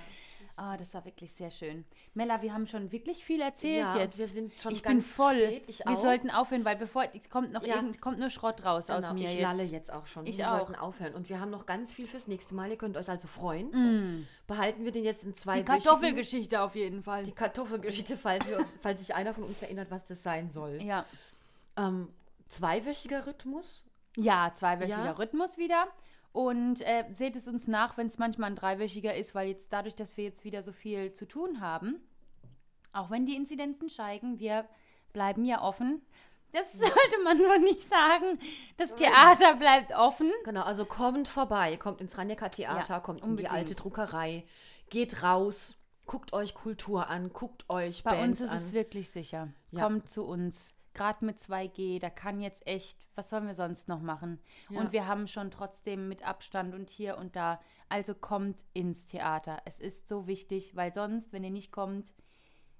Ah, 0.57 0.77
das 0.77 0.93
war 0.93 1.05
wirklich 1.05 1.33
sehr 1.33 1.51
schön. 1.51 1.85
Mella, 2.13 2.43
wir 2.43 2.53
haben 2.53 2.67
schon 2.67 2.91
wirklich 2.93 3.25
viel 3.25 3.41
erzählt 3.41 3.79
Ja, 3.79 3.97
jetzt. 3.97 4.19
wir 4.19 4.27
sind 4.27 4.53
schon 4.61 4.73
ich 4.73 4.83
bin 4.83 4.95
ganz 4.95 5.13
voll. 5.15 5.37
spät, 5.37 5.65
ich 5.69 5.79
wir 5.79 5.89
auch. 5.91 5.97
sollten 5.97 6.29
aufhören, 6.29 6.65
weil 6.67 6.77
bevor 6.77 7.05
es 7.05 7.31
kommt 7.31 7.53
noch 7.53 7.63
Ja. 7.63 7.77
irgend, 7.77 8.01
kommt 8.03 8.19
nur 8.19 8.29
Schrott 8.29 8.63
raus 8.65 8.91
aus 8.91 9.03
Genau, 9.05 9.15
mir 9.15 9.25
ich 9.25 9.35
jetzt. 9.35 9.43
lalle 9.43 9.63
jetzt 9.63 9.93
auch 9.93 10.07
schon. 10.07 10.27
Ich 10.27 10.37
wir 10.39 10.53
auch. 10.53 10.59
sollten 10.59 10.75
aufhören. 10.75 11.15
Und 11.15 11.29
wir 11.31 11.41
haben 11.41 11.51
noch 11.51 11.65
ganz 11.67 11.95
viel 11.95 12.07
fürs 12.07 12.27
nächste 12.29 12.55
Mal. 12.55 12.69
Ihr 12.71 12.77
könnt 12.77 12.97
euch 12.99 13.09
also 13.09 13.27
freuen. 13.29 14.27
Behalten 14.47 14.85
wir 14.85 14.93
den 14.93 15.05
jetzt 15.05 15.25
in 15.25 15.35
zwei 15.35 15.55
Mm. 15.55 15.59
Die 15.59 15.65
Kartoffelgeschichte 15.65 16.61
auf 16.61 16.75
jeden 16.75 17.03
Fall. 17.05 17.23
Die 17.23 17.33
Kartoffelgeschichte, 17.33 18.17
falls, 18.19 18.47
wir, 18.47 18.67
falls 18.83 19.01
sich 19.01 19.15
einer 19.15 19.33
von 19.33 19.45
uns 19.45 19.63
erinnert, 19.63 19.91
was 19.91 20.05
das 20.05 20.23
sein 20.23 20.51
soll. 20.51 20.83
ja. 20.83 21.07
Ähm, 21.77 22.09
zweiwöchiger 22.49 23.27
Rhythmus. 23.27 23.85
Ja, 24.17 24.53
zweiwöchiger 24.55 25.05
Ja. 25.05 25.11
Rhythmus 25.13 25.57
wieder. 25.57 25.87
Und 26.33 26.81
äh, 26.83 27.05
seht 27.13 27.35
es 27.35 27.49
uns 27.49 27.67
nach, 27.67 27.97
wenn 27.97 28.07
es 28.07 28.19
manchmal 28.19 28.51
ein 28.51 28.57
dreiwöchiger 28.57 29.15
ist, 29.15 29.35
weil 29.35 29.49
jetzt 29.49 29.73
dadurch, 29.73 29.97
dass 29.97 30.17
wir 30.17 30.25
jetzt 30.25 30.45
wieder 30.45 30.63
so 30.63 30.73
viel 30.73 31.13
zu 31.13 31.27
tun 31.27 31.61
haben, 31.61 32.01
auch 32.93 33.11
wenn 33.11 33.27
die 33.27 33.35
Inzidenzen 33.35 33.89
steigen, 33.91 34.39
wir 34.39 34.65
bleiben 35.13 35.45
ja 35.45 35.61
offen. 35.63 36.03
Das 36.53 36.73
sollte 36.73 37.23
man 37.25 37.37
so 37.39 37.59
nicht 37.63 37.83
sagen. 37.89 38.39
Das 38.77 38.95
Theater 38.95 39.55
bleibt 39.55 39.93
offen. 39.93 40.33
Genau, 40.45 40.63
also 40.63 40.85
kommt 40.85 41.29
vorbei, 41.29 41.77
kommt 41.77 42.01
ins 42.01 42.17
Rannecker 42.19 42.51
Theater, 42.51 42.95
Ja, 42.95 43.01
kommt 43.01 43.21
in 43.21 43.25
unbedingt. 43.31 43.51
die 43.51 43.55
alte 43.55 43.75
Druckerei, 43.75 44.45
geht 44.89 45.23
raus, 45.23 45.77
guckt 46.07 46.33
euch 46.33 46.55
Kultur 46.55 47.09
an, 47.09 47.33
guckt 47.33 47.69
euch 47.71 48.03
Bei 48.03 48.17
Bands 48.17 48.41
uns 48.41 48.51
ist 48.51 48.51
an. 48.51 48.57
es 48.57 48.73
wirklich 48.73 49.11
sicher. 49.11 49.49
Ja. 49.71 49.83
Kommt 49.85 50.09
zu 50.09 50.25
uns. 50.25 50.75
Gerade 50.93 51.25
mit 51.25 51.39
2G, 51.39 52.01
da 52.01 52.11
kann 52.11 52.41
jetzt 52.41 52.67
echt, 52.67 52.99
was 53.15 53.31
sollen 53.31 53.47
wir 53.47 53.55
sonst 53.55 53.87
noch 53.89 54.01
machen? 54.01 54.41
Ja. 54.69 54.81
Und 54.81 54.93
wir 54.93 55.07
haben 55.07 55.29
schon 55.29 55.51
trotzdem 55.51 56.09
mit 56.09 56.25
Abstand 56.25 56.75
und 56.75 56.91
hier 56.91 57.17
und 57.17 57.37
da. 57.37 57.61
Also 57.89 58.15
kommt 58.15 58.65
ins 58.73 59.07
Theater. 59.07 59.63
Es 59.65 59.79
ist 59.79 60.09
so 60.09 60.27
wichtig, 60.27 60.75
weil 60.75 60.93
sonst, 60.93 61.33
wenn 61.33 61.45
ihr 61.45 61.51
nicht 61.51 61.71
kommt, 61.73 62.15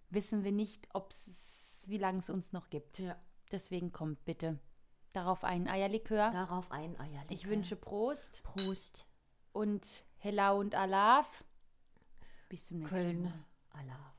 wissen 0.09 0.43
wir 0.45 0.53
nicht, 0.53 0.89
ob's, 0.93 1.85
wie 1.87 1.99
lange 1.99 2.19
es 2.19 2.31
uns 2.31 2.53
noch 2.53 2.69
gibt. 2.69 2.99
ja, 2.99 3.17
Deswegen 3.53 3.93
kommt 3.93 4.25
bitte. 4.25 4.59
Darauf 5.13 5.43
ein 5.45 5.69
Eierlikör. 5.69 6.31
darauf 6.31 6.71
ein 6.71 6.99
Eierlikör. 6.99 7.31
Ich 7.31 7.49
wünsche 7.49 7.75
Prost 7.75 8.43
Prost, 8.45 9.09
und 9.53 10.05
Hello 10.19 10.59
und 10.59 10.75
Alaf. 10.75 11.45
Bis 12.49 12.67
zum 12.67 12.79
nächsten 12.79 12.97
Köln, 12.97 13.23
Mal. 13.23 13.33
Allah. 13.73 14.15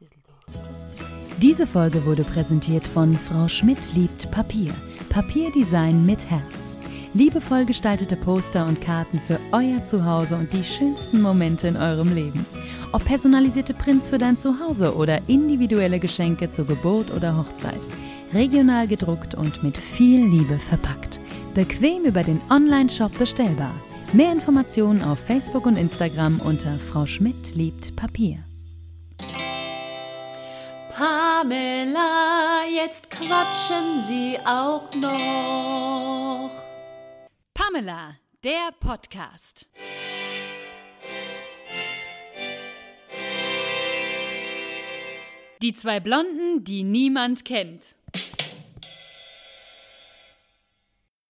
Düsseldorf. 0.00 1.07
Diese 1.40 1.68
Folge 1.68 2.04
wurde 2.04 2.24
präsentiert 2.24 2.84
von 2.84 3.14
Frau 3.14 3.46
Schmidt 3.46 3.78
liebt 3.94 4.28
Papier. 4.32 4.72
Papierdesign 5.08 6.04
mit 6.04 6.28
Herz. 6.28 6.80
Liebevoll 7.14 7.64
gestaltete 7.64 8.16
Poster 8.16 8.66
und 8.66 8.80
Karten 8.80 9.20
für 9.24 9.38
euer 9.52 9.84
Zuhause 9.84 10.34
und 10.34 10.52
die 10.52 10.64
schönsten 10.64 11.22
Momente 11.22 11.68
in 11.68 11.76
eurem 11.76 12.12
Leben. 12.12 12.44
Ob 12.90 13.04
personalisierte 13.04 13.72
Prints 13.72 14.08
für 14.08 14.18
dein 14.18 14.36
Zuhause 14.36 14.96
oder 14.96 15.20
individuelle 15.28 16.00
Geschenke 16.00 16.50
zur 16.50 16.66
Geburt 16.66 17.12
oder 17.14 17.36
Hochzeit. 17.36 17.80
Regional 18.34 18.88
gedruckt 18.88 19.36
und 19.36 19.62
mit 19.62 19.76
viel 19.76 20.26
Liebe 20.26 20.58
verpackt. 20.58 21.20
Bequem 21.54 22.02
über 22.02 22.24
den 22.24 22.40
Online-Shop 22.50 23.16
bestellbar. 23.16 23.74
Mehr 24.12 24.32
Informationen 24.32 25.04
auf 25.04 25.20
Facebook 25.20 25.66
und 25.66 25.76
Instagram 25.76 26.40
unter 26.40 26.76
Frau 26.80 27.06
Schmidt 27.06 27.54
liebt 27.54 27.94
Papier. 27.94 28.47
Pamela, 31.40 32.64
jetzt 32.68 33.10
quatschen 33.10 34.02
Sie 34.02 34.36
auch 34.44 34.92
noch. 34.96 36.50
Pamela, 37.54 38.16
der 38.42 38.72
Podcast. 38.80 39.68
Die 45.62 45.74
zwei 45.74 46.00
Blonden, 46.00 46.64
die 46.64 46.82
niemand 46.82 47.44
kennt. 47.44 47.94